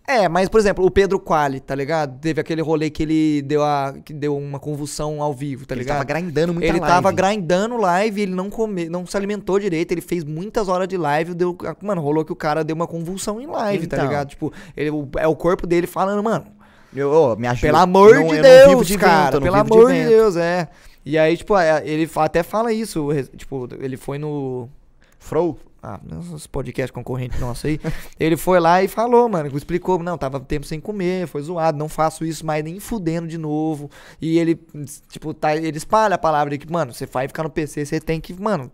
É, 0.08 0.28
mas, 0.28 0.48
por 0.48 0.60
exemplo, 0.60 0.84
o 0.84 0.90
Pedro 0.90 1.18
Quali, 1.18 1.58
tá 1.58 1.74
ligado? 1.74 2.20
Teve 2.20 2.40
aquele 2.40 2.62
rolê 2.62 2.90
que 2.90 3.02
ele 3.02 3.42
deu, 3.42 3.64
a, 3.64 3.92
que 4.04 4.12
deu 4.12 4.36
uma 4.36 4.60
convulsão 4.60 5.20
ao 5.20 5.34
vivo, 5.34 5.66
tá 5.66 5.74
ele 5.74 5.82
ligado? 5.82 5.96
tava 5.96 6.04
grindando 6.04 6.52
muita 6.54 6.68
Ele 6.68 6.78
live. 6.78 6.94
tava 6.94 7.10
grindando 7.10 7.76
live, 7.76 8.22
ele 8.22 8.32
não 8.34 8.48
come, 8.48 8.88
não 8.88 9.04
se 9.04 9.16
alimentou 9.16 9.58
direito, 9.58 9.90
ele 9.90 10.00
fez 10.00 10.22
muitas 10.22 10.68
horas 10.68 10.86
de 10.86 10.96
live, 10.96 11.34
deu, 11.34 11.56
mano, 11.82 12.00
rolou 12.00 12.24
que 12.24 12.32
o 12.32 12.36
cara 12.36 12.62
deu 12.62 12.76
uma 12.76 12.86
convulsão 12.86 13.40
em 13.40 13.46
live, 13.46 13.88
tá 13.88 13.96
Então. 13.96 14.06
ligado? 14.08 14.28
Tipo, 14.28 14.52
ele, 14.76 14.90
é 15.18 15.26
o 15.26 15.34
corpo 15.34 15.66
dele 15.66 15.88
falando, 15.88 16.22
mano, 16.22 16.46
Eu, 16.94 17.10
ô, 17.10 17.34
me 17.36 17.48
ajuda. 17.48 17.66
pelo 17.66 17.78
amor 17.78 18.14
Não- 18.14 18.28
de 18.28 18.40
Deus, 18.42 18.86
de 18.86 18.96
cara, 18.98 19.32
vento, 19.32 19.42
pelo 19.42 19.56
amor 19.56 19.88
de, 19.92 19.98
vento. 19.98 20.08
Deus, 20.08 20.36
é. 20.36 20.68
E 21.04 21.18
aí, 21.18 21.36
tipo, 21.36 21.56
é, 21.58 21.82
ele 21.84 22.08
até 22.16 22.42
fala 22.44 22.72
isso, 22.72 23.08
tipo, 23.36 23.68
ele 23.80 23.96
foi 23.96 24.18
no 24.18 24.68
Fro? 25.18 25.58
ah, 25.86 26.00
nesses 26.02 26.48
podcast 26.48 26.92
concorrente 26.92 27.38
nosso 27.38 27.68
aí. 27.68 27.78
ele 28.18 28.36
foi 28.36 28.58
lá 28.58 28.82
e 28.82 28.88
falou, 28.88 29.28
mano, 29.28 29.56
explicou, 29.56 30.02
não, 30.02 30.18
tava 30.18 30.40
tempo 30.40 30.66
sem 30.66 30.80
comer, 30.80 31.28
foi 31.28 31.42
zoado, 31.42 31.78
não 31.78 31.88
faço 31.88 32.24
isso 32.24 32.44
mais 32.44 32.64
nem 32.64 32.80
fudendo 32.80 33.28
de 33.28 33.38
novo. 33.38 33.88
E 34.20 34.36
ele, 34.38 34.60
tipo, 35.08 35.32
tá, 35.32 35.54
ele 35.54 35.76
espalha 35.76 36.16
a 36.16 36.18
palavra 36.18 36.50
de 36.50 36.58
que, 36.58 36.70
mano, 36.70 36.92
você 36.92 37.06
vai 37.06 37.28
ficar 37.28 37.44
no 37.44 37.50
PC, 37.50 37.86
você 37.86 38.00
tem 38.00 38.20
que, 38.20 38.34
mano, 38.34 38.70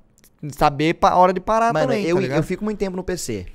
saber 0.56 0.96
a 1.02 1.16
hora 1.16 1.34
de 1.34 1.40
parar 1.40 1.72
Mano, 1.72 1.88
também, 1.88 2.06
eu, 2.06 2.16
tá 2.16 2.36
eu 2.36 2.42
fico 2.42 2.64
muito 2.64 2.78
tempo 2.78 2.96
no 2.96 3.04
PC. 3.04 3.46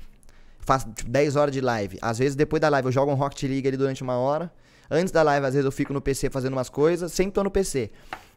Faço 0.60 0.88
tipo, 0.94 1.10
10 1.10 1.34
horas 1.34 1.52
de 1.52 1.60
live. 1.60 1.98
Às 2.00 2.18
vezes, 2.18 2.36
depois 2.36 2.60
da 2.60 2.68
live, 2.68 2.86
eu 2.86 2.92
jogo 2.92 3.10
um 3.10 3.14
Rocket 3.14 3.42
League 3.42 3.66
ali 3.66 3.76
durante 3.76 4.02
uma 4.02 4.16
hora. 4.18 4.52
Antes 4.90 5.10
da 5.10 5.22
live, 5.22 5.46
às 5.46 5.54
vezes, 5.54 5.64
eu 5.64 5.72
fico 5.72 5.92
no 5.92 6.00
PC 6.00 6.30
fazendo 6.30 6.52
umas 6.52 6.68
coisas. 6.68 7.10
Sempre 7.10 7.32
tô 7.32 7.42
no 7.42 7.50
PC. 7.50 7.90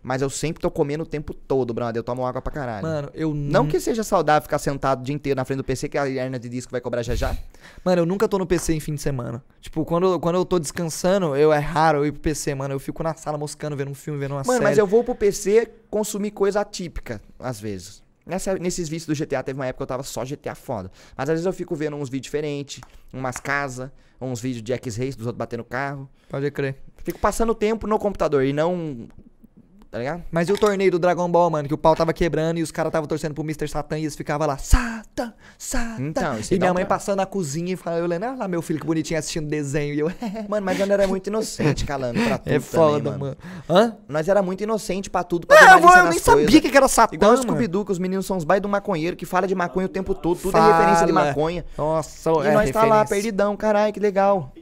Mas 0.04 0.22
eu 0.22 0.30
sempre 0.30 0.62
tô 0.62 0.72
comendo 0.72 1.04
o 1.04 1.06
tempo 1.06 1.34
todo, 1.34 1.74
brother. 1.74 2.00
Eu 2.00 2.04
tomo 2.04 2.26
água 2.26 2.42
pra 2.42 2.52
caralho. 2.52 2.82
Mano, 2.82 3.10
eu 3.14 3.34
Não 3.34 3.68
que 3.68 3.80
seja 3.80 4.04
saudável 4.04 4.42
ficar 4.42 4.58
sentado 4.58 5.02
o 5.02 5.04
dia 5.04 5.14
inteiro 5.14 5.38
na 5.38 5.46
frente 5.46 5.58
do 5.58 5.64
PC, 5.64 5.90
que 5.90 5.98
a 5.98 6.08
hernia 6.10 6.40
de 6.40 6.50
disco 6.50 6.72
vai 6.72 6.82
cobrar 6.82 7.04
já 7.04 7.14
já. 7.16 7.36
Mano, 7.84 8.02
eu 8.02 8.06
nunca 8.06 8.28
tô 8.28 8.38
no 8.40 8.48
PC 8.48 8.74
em 8.74 8.80
fim 8.80 8.96
de 8.96 9.02
semana. 9.02 9.44
Tipo, 9.60 9.86
quando, 9.86 10.20
quando 10.20 10.36
eu 10.36 10.46
tô 10.46 10.58
descansando, 10.58 11.36
eu 11.36 11.54
é 11.54 11.60
raro 11.60 12.00
eu 12.00 12.06
ir 12.08 12.12
pro 12.12 12.22
PC, 12.22 12.56
mano. 12.56 12.74
Eu 12.74 12.80
fico 12.80 13.04
na 13.04 13.14
sala 13.14 13.38
moscando, 13.38 13.76
vendo 13.76 13.92
um 13.92 13.96
filme, 13.96 14.20
vendo 14.20 14.32
uma 14.32 14.38
Mano, 14.40 14.54
série. 14.54 14.64
mas 14.64 14.78
eu 14.78 14.88
vou 14.88 15.04
pro 15.04 15.14
PC 15.14 15.70
consumir 15.90 16.32
coisa 16.32 16.62
atípica, 16.62 17.22
às 17.40 17.60
vezes. 17.60 18.02
Nessa, 18.26 18.56
nesses 18.56 18.88
vídeos 18.88 19.06
do 19.08 19.16
GTA, 19.26 19.44
teve 19.44 19.60
uma 19.60 19.66
época 19.66 19.78
que 19.80 19.84
eu 19.84 19.88
tava 19.88 20.04
só 20.04 20.24
GTA 20.24 20.56
foda. 20.56 20.92
Mas 21.18 21.30
às 21.30 21.34
vezes 21.34 21.46
eu 21.46 21.54
fico 21.54 21.76
vendo 21.76 21.96
uns 21.96 22.08
vídeos 22.10 22.26
diferentes, 22.26 22.82
umas 23.12 23.38
casas, 23.38 23.90
uns 24.20 24.40
vídeos 24.40 24.64
de 24.64 24.72
X-Race, 24.74 25.18
dos 25.18 25.26
outros 25.26 25.38
batendo 25.38 25.64
carro. 25.64 26.08
Pode 26.30 26.50
crer. 26.52 26.78
Fico 27.04 27.18
passando 27.20 27.54
tempo 27.56 27.88
no 27.88 27.98
computador 28.00 28.44
e 28.46 28.54
não. 28.54 29.08
Tá 29.92 30.00
ligado? 30.00 30.24
Mas 30.32 30.48
e 30.48 30.54
o 30.54 30.58
torneio 30.58 30.90
do 30.90 30.98
Dragon 30.98 31.30
Ball, 31.30 31.50
mano? 31.50 31.68
Que 31.68 31.74
o 31.74 31.78
pau 31.78 31.94
tava 31.98 32.14
quebrando 32.14 32.58
e 32.58 32.64
os 32.64 32.72
caras 32.72 32.94
tava 32.94 33.06
torcendo 33.06 33.34
pro 33.34 33.44
Mr. 33.44 33.68
Satan 33.68 34.00
e 34.00 34.04
eles 34.04 34.16
ficavam 34.16 34.48
lá, 34.48 34.58
Satan, 34.58 35.34
Satan. 35.58 35.96
Então, 36.00 36.38
e 36.50 36.58
minha 36.58 36.74
mãe 36.74 36.86
tra- 36.86 36.96
passando 36.96 37.18
na 37.18 37.26
cozinha 37.26 37.74
e 37.74 37.76
falando, 37.76 38.00
eu 38.00 38.06
lembro, 38.08 38.30
ah 38.30 38.36
lá 38.36 38.48
meu 38.48 38.62
filho 38.62 38.80
que 38.80 38.86
bonitinho 38.88 39.20
assistindo 39.20 39.50
desenho. 39.50 39.94
E 39.94 40.00
eu, 40.00 40.10
Mano, 40.48 40.66
mas 40.66 40.80
nós 40.80 40.90
era 40.90 41.06
muito 41.08 41.28
inocente, 41.28 41.84
calando 41.84 42.22
pra 42.24 42.38
tudo. 42.40 42.54
é 42.54 42.60
foda, 42.62 43.12
também, 43.12 43.20
mano. 43.20 43.38
Hã? 43.70 43.98
Nós 44.08 44.30
era 44.30 44.42
muito 44.42 44.64
inocente 44.64 45.10
pra 45.10 45.26
tudo, 45.26 45.46
pra 45.46 45.58
É, 45.58 45.60
ter 45.60 45.66
eu, 45.66 45.74
eu 45.74 45.82
nem 45.82 46.04
coisas. 46.04 46.22
sabia 46.22 46.62
que 46.62 46.78
era 46.78 46.88
Satã, 46.88 47.14
Igual 47.14 47.32
mano. 47.32 47.44
Scooby-Doo, 47.44 47.84
que 47.84 47.92
os 47.92 48.00
meninos 48.00 48.26
são 48.26 48.38
os 48.38 48.46
baios 48.46 48.62
do 48.62 48.70
maconheiro 48.70 49.18
que 49.18 49.26
fala 49.26 49.46
de 49.46 49.54
maconha 49.54 49.88
o 49.88 49.90
tempo 49.90 50.16
todo, 50.16 50.40
tudo 50.40 50.54
Fala. 50.54 50.70
é 50.70 50.78
referência 50.78 51.06
de 51.06 51.12
maconha. 51.12 51.66
Nossa, 51.78 52.30
E 52.30 52.48
é 52.48 52.54
nós 52.54 52.72
tá 52.72 52.80
lá, 52.86 53.02
referência. 53.02 53.08
perdidão, 53.10 53.58
caralho, 53.58 53.92
que 53.92 54.00
legal. 54.00 54.54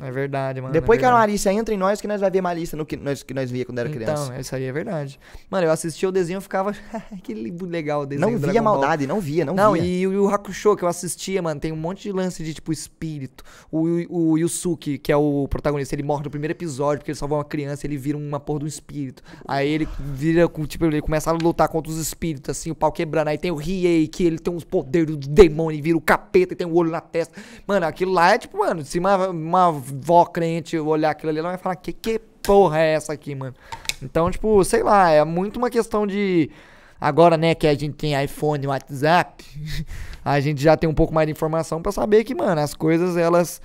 É 0.00 0.10
verdade, 0.10 0.60
mano. 0.60 0.72
Depois 0.72 0.98
é 0.98 1.00
que 1.00 1.04
a 1.04 1.08
verdade. 1.08 1.28
Malícia 1.28 1.52
entra 1.52 1.74
em 1.74 1.78
nós, 1.78 2.00
que 2.00 2.06
nós 2.08 2.20
vai 2.20 2.30
ver 2.30 2.40
Malícia 2.40 2.76
no 2.76 2.84
que 2.84 2.96
nós, 2.96 3.22
que 3.22 3.32
nós 3.34 3.50
via 3.50 3.64
quando 3.64 3.78
era 3.78 3.88
criança. 3.88 4.26
Então, 4.26 4.40
isso 4.40 4.54
aí 4.54 4.64
é 4.64 4.72
verdade. 4.72 5.18
Mano, 5.50 5.66
eu 5.66 5.70
assistia 5.70 6.08
o 6.08 6.12
desenho 6.12 6.38
e 6.38 6.42
ficava. 6.42 6.72
que 7.22 7.34
legal 7.34 8.02
o 8.02 8.06
desenho. 8.06 8.30
não 8.30 8.38
do 8.38 8.50
via 8.50 8.62
maldade, 8.62 9.06
não 9.06 9.20
via, 9.20 9.44
não, 9.44 9.54
Não, 9.54 9.72
via. 9.72 9.82
e, 9.82 10.06
o 10.06 10.12
Yu 10.12 10.28
Hakusho 10.28 10.76
que 10.76 10.82
eu 10.84 10.88
assistia, 10.88 11.40
mano, 11.40 11.60
tem 11.60 11.72
um 11.72 11.76
monte 11.76 12.02
de 12.02 12.12
lance 12.12 12.42
de, 12.44 12.52
tipo, 12.54 12.72
espírito. 12.72 13.44
O, 13.70 13.86
Yu- 13.88 14.06
o 14.10 14.38
Yusuke, 14.38 14.98
que 14.98 15.10
é 15.12 15.16
o 15.16 15.46
protagonista, 15.48 15.94
ele 15.94 16.02
morre 16.02 16.24
no 16.24 16.30
primeiro 16.30 16.52
episódio 16.52 16.98
porque 17.00 17.10
ele 17.10 17.18
salvou 17.18 17.38
uma 17.38 17.44
criança 17.44 17.86
ele 17.86 17.96
vira 17.96 18.16
uma 18.18 18.40
porra 18.40 18.64
um 18.64 18.66
espírito. 18.66 19.22
Aí 19.46 19.68
ele 19.68 19.88
vira, 19.98 20.48
com, 20.48 20.64
tipo, 20.66 20.84
ele 20.84 21.00
começa 21.00 21.30
a 21.30 21.32
lutar 21.32 21.68
contra 21.68 21.90
os 21.90 21.98
espíritos, 21.98 22.50
assim, 22.50 22.70
o 22.70 22.74
pau 22.74 22.90
quebrando. 22.92 23.28
Aí 23.28 23.38
tem 23.38 23.50
o 23.50 23.54
Riei, 23.56 24.06
que 24.08 24.24
ele 24.24 24.38
tem 24.38 24.52
uns 24.52 24.64
poderes 24.64 25.16
do 25.16 25.28
demônio, 25.28 25.82
vira 25.82 25.96
o 25.96 26.00
capeta 26.00 26.52
e 26.52 26.56
tem 26.56 26.66
o 26.66 26.74
olho 26.74 26.90
na 26.90 27.00
testa. 27.00 27.34
Mano, 27.66 27.86
aquilo 27.86 28.12
lá 28.12 28.34
é, 28.34 28.38
tipo, 28.38 28.58
mano, 28.58 28.84
se 28.84 28.98
uma, 28.98 29.28
uma 29.28 29.70
vó 29.86 30.24
crente 30.24 30.78
olhar 30.78 31.10
aquilo 31.10 31.30
ali, 31.30 31.38
ela 31.38 31.50
vai 31.50 31.58
falar, 31.58 31.76
que, 31.76 31.92
que 31.92 32.18
porra 32.42 32.78
é 32.78 32.94
essa 32.94 33.12
aqui, 33.12 33.34
mano? 33.34 33.54
Então, 34.02 34.30
tipo, 34.30 34.62
sei 34.64 34.82
lá, 34.82 35.10
é 35.10 35.24
muito 35.24 35.56
uma 35.56 35.70
questão 35.70 36.06
de... 36.06 36.50
Agora, 36.98 37.36
né, 37.36 37.54
que 37.54 37.66
a 37.66 37.74
gente 37.74 37.94
tem 37.94 38.22
iPhone 38.22 38.64
e 38.64 38.66
WhatsApp, 38.68 39.44
a 40.24 40.40
gente 40.40 40.62
já 40.62 40.76
tem 40.76 40.88
um 40.88 40.94
pouco 40.94 41.12
mais 41.12 41.26
de 41.26 41.32
informação 41.32 41.82
pra 41.82 41.92
saber 41.92 42.24
que, 42.24 42.34
mano, 42.34 42.60
as 42.60 42.74
coisas 42.74 43.16
elas 43.16 43.60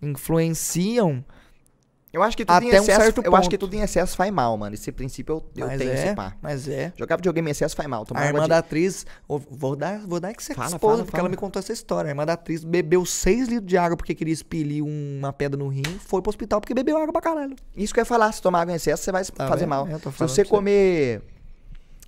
influenciam. 0.00 1.24
Eu 2.16 2.22
acho 2.22 2.36
que 2.36 2.44
tudo 2.46 2.62
em 2.64 2.68
Até 2.68 2.80
um 2.80 2.82
excesso, 2.82 3.00
certo 3.02 3.22
eu 3.24 3.36
acho 3.36 3.50
que 3.50 3.58
ponto. 3.58 3.66
tudo 3.68 3.74
em 3.78 3.82
excesso 3.82 4.16
faz 4.16 4.32
mal, 4.32 4.56
mano. 4.56 4.74
Esse 4.74 4.90
princípio 4.90 5.34
eu, 5.34 5.44
eu 5.62 5.66
mas 5.68 5.78
tenho 5.78 5.90
é, 5.90 5.94
esse 6.06 6.14
pá. 6.14 6.34
mas 6.40 6.66
é. 6.66 6.92
Jogar 6.96 7.16
videogame 7.16 7.48
em 7.48 7.52
excesso 7.52 7.76
faz 7.76 7.88
mal. 7.88 8.04
Tomar 8.06 8.22
A 8.22 8.26
irmã 8.26 8.42
de- 8.44 8.48
da 8.48 8.58
atriz, 8.58 9.04
vou 9.28 9.76
dar, 9.76 9.98
vou 10.06 10.18
dar 10.18 10.32
que 10.34 10.42
você 10.42 10.54
Fala, 10.54 10.68
expôs, 10.68 10.80
fala, 10.92 10.96
porque 11.04 11.10
fala. 11.12 11.20
ela 11.22 11.28
me 11.28 11.36
contou 11.36 11.60
essa 11.60 11.72
história. 11.72 12.08
A 12.08 12.12
irmã 12.12 12.24
da 12.24 12.32
atriz 12.32 12.64
bebeu 12.64 13.04
6 13.04 13.48
litros 13.48 13.66
de 13.66 13.76
água 13.76 13.96
porque 13.96 14.14
queria 14.14 14.32
expelir 14.32 14.82
uma 14.82 15.32
pedra 15.32 15.58
no 15.58 15.68
rim, 15.68 15.82
foi 16.06 16.22
pro 16.22 16.30
hospital 16.30 16.60
porque 16.60 16.72
bebeu 16.72 16.96
água 16.96 17.12
pra 17.12 17.20
caralho. 17.20 17.54
Isso 17.76 17.92
que 17.92 18.00
eu 18.00 18.02
ia 18.02 18.06
falar, 18.06 18.32
se 18.32 18.40
tomar 18.40 18.62
água 18.62 18.72
em 18.72 18.76
excesso, 18.76 19.02
você 19.04 19.12
vai 19.12 19.24
Tá 19.24 19.46
fazer 19.46 19.60
vendo? 19.60 19.68
mal. 19.68 19.86
É, 19.86 19.98
se 19.98 20.04
você 20.04 20.10
pra 20.16 20.26
você. 20.28 20.44
comer 20.46 21.22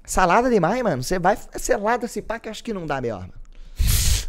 salada 0.05 0.49
demais, 0.49 0.83
mano, 0.83 1.03
você 1.03 1.19
vai. 1.19 1.37
Salada, 1.57 2.09
se 2.09 2.23
pá, 2.23 2.39
que 2.39 2.49
eu 2.49 2.51
acho 2.51 2.65
que 2.65 2.73
não 2.73 2.87
dá 2.87 3.01
melhor, 3.01 3.21
mano. 3.21 3.33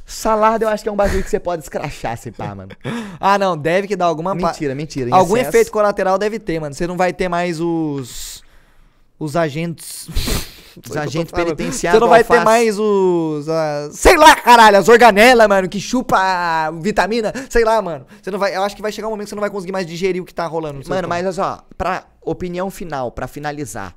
Salada 0.10 0.66
eu 0.66 0.70
acho 0.70 0.82
que 0.84 0.90
é 0.90 0.92
um 0.92 0.96
bagulho 0.96 1.24
que 1.24 1.30
você 1.30 1.40
pode 1.40 1.62
escrachar, 1.64 2.18
se 2.18 2.32
pá, 2.32 2.56
mano. 2.56 2.72
Ah, 3.20 3.38
não, 3.38 3.56
deve 3.56 3.88
que 3.88 3.96
dar 3.96 4.06
alguma 4.06 4.34
Mentira, 4.34 4.74
mentira. 4.74 5.16
Algum 5.16 5.36
excesso- 5.38 5.50
efeito 5.50 5.72
colateral 5.72 6.18
deve 6.18 6.40
ter, 6.40 6.60
mano. 6.60 6.74
Você 6.74 6.88
não 6.88 6.98
vai 6.98 7.14
ter 7.14 7.30
mais 7.30 7.60
os 7.62 8.44
os 9.20 9.36
agentes 9.36 10.08
Os 10.90 10.96
agentes 10.96 11.32
penitenciários. 11.32 12.00
Você 12.00 12.00
não 12.00 12.08
vai 12.10 12.24
ter 12.24 12.44
mais 12.44 12.80
os. 12.80 13.48
ah, 13.50 13.90
sei 13.92 14.18
lá, 14.18 14.34
caralho, 14.36 14.78
as 14.78 14.88
organelas, 14.88 15.48
mano, 15.48 15.68
que 15.70 15.80
chupa 15.80 16.18
vitamina. 16.82 17.34
Sei 17.50 17.64
lá, 17.64 17.82
mano. 17.82 18.06
Você 18.22 18.32
não 18.32 18.40
vai. 18.40 18.56
Eu 18.56 18.64
acho 18.64 18.76
que 18.76 18.82
vai 18.82 18.92
chegar 18.92 19.08
um 19.08 19.12
momento 19.12 19.26
que 19.26 19.30
você 19.30 19.36
não 19.36 19.42
vai 19.42 19.50
conseguir 19.50 19.74
mais 19.74 19.86
digerir 19.86 20.22
o 20.22 20.26
que 20.26 20.34
tá 20.34 20.46
rolando. 20.48 20.82
Mano, 20.88 21.08
mas 21.08 21.24
olha 21.26 21.34
só, 21.34 21.64
pra 21.78 22.06
opinião 22.22 22.72
final, 22.72 23.12
pra 23.12 23.28
finalizar. 23.28 23.94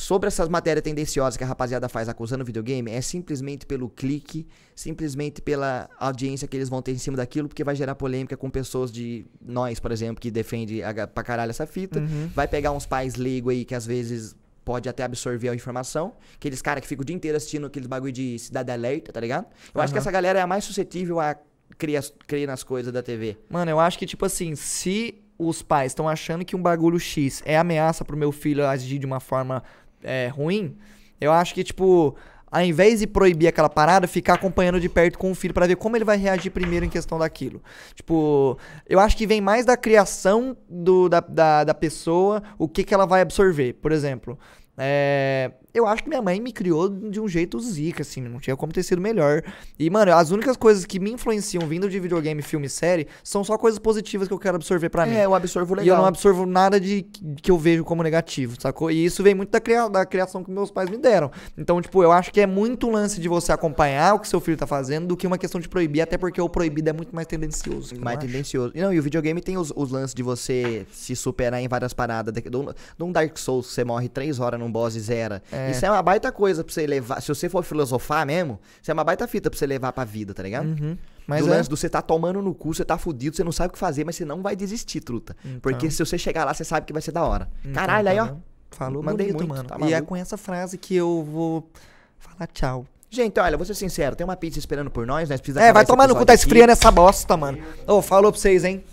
Sobre 0.00 0.28
essas 0.28 0.48
matérias 0.48 0.84
tendenciosas 0.84 1.36
que 1.36 1.42
a 1.42 1.46
rapaziada 1.48 1.88
faz 1.88 2.08
acusando 2.08 2.44
o 2.44 2.46
videogame, 2.46 2.88
é 2.88 3.00
simplesmente 3.00 3.66
pelo 3.66 3.88
clique, 3.88 4.46
simplesmente 4.72 5.42
pela 5.42 5.90
audiência 5.98 6.46
que 6.46 6.56
eles 6.56 6.68
vão 6.68 6.80
ter 6.80 6.92
em 6.92 6.98
cima 6.98 7.16
daquilo, 7.16 7.48
porque 7.48 7.64
vai 7.64 7.74
gerar 7.74 7.96
polêmica 7.96 8.36
com 8.36 8.48
pessoas 8.48 8.92
de 8.92 9.26
nós, 9.44 9.80
por 9.80 9.90
exemplo, 9.90 10.20
que 10.20 10.30
defende 10.30 10.84
a- 10.84 11.08
pra 11.08 11.24
caralho 11.24 11.50
essa 11.50 11.66
fita. 11.66 11.98
Uhum. 11.98 12.30
Vai 12.32 12.46
pegar 12.46 12.70
uns 12.70 12.86
pais 12.86 13.16
leigos 13.16 13.52
aí 13.52 13.64
que 13.64 13.74
às 13.74 13.84
vezes 13.84 14.36
pode 14.64 14.88
até 14.88 15.02
absorver 15.02 15.48
a 15.48 15.54
informação. 15.56 16.12
Aqueles 16.36 16.62
caras 16.62 16.80
que 16.80 16.86
ficam 16.86 17.02
o 17.02 17.04
dia 17.04 17.16
inteiro 17.16 17.36
assistindo 17.36 17.66
aqueles 17.66 17.88
bagulho 17.88 18.12
de 18.12 18.38
cidade 18.38 18.70
alerta, 18.70 19.12
tá 19.12 19.18
ligado? 19.18 19.46
Eu 19.74 19.80
acho 19.80 19.92
que 19.92 19.98
essa 19.98 20.12
galera 20.12 20.38
é 20.38 20.42
a 20.42 20.46
mais 20.46 20.62
suscetível 20.62 21.18
a 21.18 21.34
criar, 21.76 22.04
criar 22.24 22.46
nas 22.46 22.62
coisas 22.62 22.92
da 22.92 23.02
TV. 23.02 23.36
Mano, 23.50 23.68
eu 23.68 23.80
acho 23.80 23.98
que, 23.98 24.06
tipo 24.06 24.24
assim, 24.24 24.54
se 24.54 25.20
os 25.36 25.60
pais 25.60 25.90
estão 25.90 26.08
achando 26.08 26.44
que 26.44 26.54
um 26.54 26.62
bagulho 26.62 27.00
X 27.00 27.42
é 27.44 27.58
ameaça 27.58 28.04
pro 28.04 28.16
meu 28.16 28.30
filho 28.30 28.64
agir 28.64 28.98
de 29.00 29.06
uma 29.06 29.18
forma 29.20 29.62
é, 30.02 30.28
ruim, 30.28 30.76
eu 31.20 31.32
acho 31.32 31.54
que, 31.54 31.64
tipo, 31.64 32.16
ao 32.50 32.62
invés 32.62 33.00
de 33.00 33.06
proibir 33.06 33.48
aquela 33.48 33.68
parada, 33.68 34.06
ficar 34.06 34.34
acompanhando 34.34 34.80
de 34.80 34.88
perto 34.88 35.18
com 35.18 35.30
o 35.30 35.34
filho 35.34 35.52
pra 35.52 35.66
ver 35.66 35.76
como 35.76 35.96
ele 35.96 36.04
vai 36.04 36.16
reagir 36.16 36.50
primeiro 36.50 36.86
em 36.86 36.88
questão 36.88 37.18
daquilo. 37.18 37.62
Tipo, 37.94 38.58
eu 38.88 38.98
acho 38.98 39.16
que 39.16 39.26
vem 39.26 39.40
mais 39.40 39.66
da 39.66 39.76
criação 39.76 40.56
do, 40.68 41.08
da, 41.08 41.20
da, 41.20 41.64
da 41.64 41.74
pessoa, 41.74 42.42
o 42.58 42.68
que, 42.68 42.84
que 42.84 42.94
ela 42.94 43.06
vai 43.06 43.20
absorver. 43.20 43.74
Por 43.74 43.92
exemplo, 43.92 44.38
é, 44.76 45.52
eu 45.74 45.86
acho 45.86 46.02
que 46.02 46.08
minha 46.08 46.22
mãe 46.22 46.40
me 46.40 46.52
criou 46.52 46.88
de 46.88 47.20
um 47.20 47.28
jeito 47.28 47.58
zica, 47.60 48.02
assim, 48.02 48.20
não 48.22 48.40
tinha 48.40 48.56
como 48.56 48.72
ter 48.72 48.82
sido 48.82 49.00
melhor. 49.00 49.42
E, 49.78 49.88
mano, 49.90 50.12
as 50.14 50.30
únicas 50.30 50.56
coisas 50.56 50.84
que 50.84 50.98
me 50.98 51.10
influenciam 51.12 51.66
vindo 51.68 51.88
de 51.88 52.00
videogame, 52.00 52.42
filme 52.42 52.66
e 52.66 52.70
série 52.70 53.06
são 53.22 53.44
só 53.44 53.56
coisas 53.58 53.78
positivas 53.78 54.26
que 54.28 54.34
eu 54.34 54.38
quero 54.38 54.56
absorver 54.56 54.88
pra 54.88 55.06
mim. 55.06 55.14
É, 55.14 55.24
eu 55.24 55.34
absorvo 55.34 55.74
legal. 55.74 55.86
E 55.86 55.88
eu 55.88 55.96
não 55.96 56.06
absorvo 56.06 56.46
nada 56.46 56.80
de 56.80 57.02
que 57.42 57.50
eu 57.50 57.58
vejo 57.58 57.84
como 57.84 58.02
negativo, 58.02 58.56
sacou? 58.60 58.90
E 58.90 59.04
isso 59.04 59.22
vem 59.22 59.34
muito 59.34 59.50
da, 59.50 59.60
cria- 59.60 59.88
da 59.88 60.04
criação 60.06 60.42
que 60.42 60.50
meus 60.50 60.70
pais 60.70 60.88
me 60.90 60.96
deram. 60.96 61.30
Então, 61.56 61.80
tipo, 61.80 62.02
eu 62.02 62.10
acho 62.12 62.32
que 62.32 62.40
é 62.40 62.46
muito 62.46 62.86
um 62.88 62.90
lance 62.92 63.20
de 63.20 63.28
você 63.28 63.52
acompanhar 63.52 64.14
o 64.14 64.18
que 64.20 64.28
seu 64.28 64.40
filho 64.40 64.56
tá 64.56 64.66
fazendo 64.66 65.06
do 65.08 65.16
que 65.16 65.26
uma 65.26 65.38
questão 65.38 65.60
de 65.60 65.68
proibir, 65.68 66.00
até 66.00 66.16
porque 66.16 66.40
o 66.40 66.48
proibido 66.48 66.88
é 66.88 66.92
muito 66.92 67.14
mais 67.14 67.26
tendencioso. 67.26 67.94
mais 68.00 68.18
tendencioso. 68.18 68.72
E 68.74 68.80
Não, 68.80 68.92
e 68.92 68.98
o 68.98 69.02
videogame 69.02 69.40
tem 69.40 69.56
os, 69.58 69.72
os 69.76 69.90
lances 69.90 70.14
de 70.14 70.22
você 70.22 70.86
se 70.92 71.14
superar 71.14 71.60
em 71.60 71.68
várias 71.68 71.92
paradas. 71.92 72.32
De, 72.32 72.40
de 72.40 72.56
um, 72.56 72.64
de 72.64 73.04
um 73.04 73.12
Dark 73.12 73.36
Souls, 73.38 73.66
você 73.66 73.84
morre 73.84 74.08
três 74.08 74.40
horas 74.40 74.58
num 74.58 74.70
boss 74.72 74.94
e 74.96 75.00
zera. 75.00 75.42
É. 75.52 75.57
Isso 75.70 75.84
é 75.84 75.90
uma 75.90 76.02
baita 76.02 76.30
coisa 76.32 76.62
pra 76.62 76.72
você 76.72 76.86
levar. 76.86 77.20
Se 77.20 77.28
você 77.28 77.48
for 77.48 77.62
filosofar 77.62 78.26
mesmo, 78.26 78.58
isso 78.80 78.90
é 78.90 78.94
uma 78.94 79.04
baita 79.04 79.26
fita 79.26 79.50
pra 79.50 79.58
você 79.58 79.66
levar 79.66 79.92
pra 79.92 80.04
vida, 80.04 80.34
tá 80.34 80.42
ligado? 80.42 80.66
Uhum. 80.66 80.96
Mas 81.26 81.44
do 81.44 81.52
é. 81.52 81.56
lance 81.56 81.68
do 81.68 81.76
você 81.76 81.88
tá 81.88 82.00
tomando 82.00 82.40
no 82.40 82.54
cu, 82.54 82.74
você 82.74 82.84
tá 82.84 82.96
fudido, 82.96 83.36
você 83.36 83.44
não 83.44 83.52
sabe 83.52 83.68
o 83.68 83.72
que 83.72 83.78
fazer, 83.78 84.04
mas 84.04 84.16
você 84.16 84.24
não 84.24 84.40
vai 84.42 84.56
desistir, 84.56 85.00
truta. 85.00 85.36
Porque 85.60 85.90
se 85.90 86.04
você 86.04 86.16
chegar 86.16 86.44
lá, 86.44 86.54
você 86.54 86.64
sabe 86.64 86.86
que 86.86 86.92
vai 86.92 87.02
ser 87.02 87.12
da 87.12 87.22
hora. 87.22 87.48
Então, 87.60 87.74
Caralho, 87.74 88.04
tá 88.04 88.10
aí, 88.10 88.18
ó. 88.18 88.34
Falou 88.70 89.02
Mandei 89.02 89.32
bonito, 89.32 89.48
muito, 89.48 89.68
mano. 89.68 89.68
tá 89.68 89.86
e 89.86 89.94
é 89.94 90.00
com 90.00 90.14
essa 90.14 90.36
frase 90.36 90.76
que 90.78 90.94
eu 90.94 91.26
vou 91.30 91.70
falar 92.18 92.46
tchau. 92.46 92.86
Gente, 93.10 93.40
olha, 93.40 93.56
vou 93.56 93.64
ser 93.64 93.74
sincero, 93.74 94.14
tem 94.14 94.24
uma 94.24 94.36
pizza 94.36 94.58
esperando 94.58 94.90
por 94.90 95.06
nós, 95.06 95.28
nós 95.28 95.40
precisamos 95.40 95.66
É, 95.68 95.72
vai 95.72 95.86
tomar 95.86 96.06
no 96.06 96.14
cu, 96.14 96.26
tá 96.26 96.34
esfriando 96.34 96.72
essa 96.72 96.90
bosta, 96.90 97.36
mano. 97.36 97.58
Ô, 97.86 98.02
falou 98.02 98.30
pra 98.30 98.40
vocês, 98.40 98.64
hein? 98.64 98.84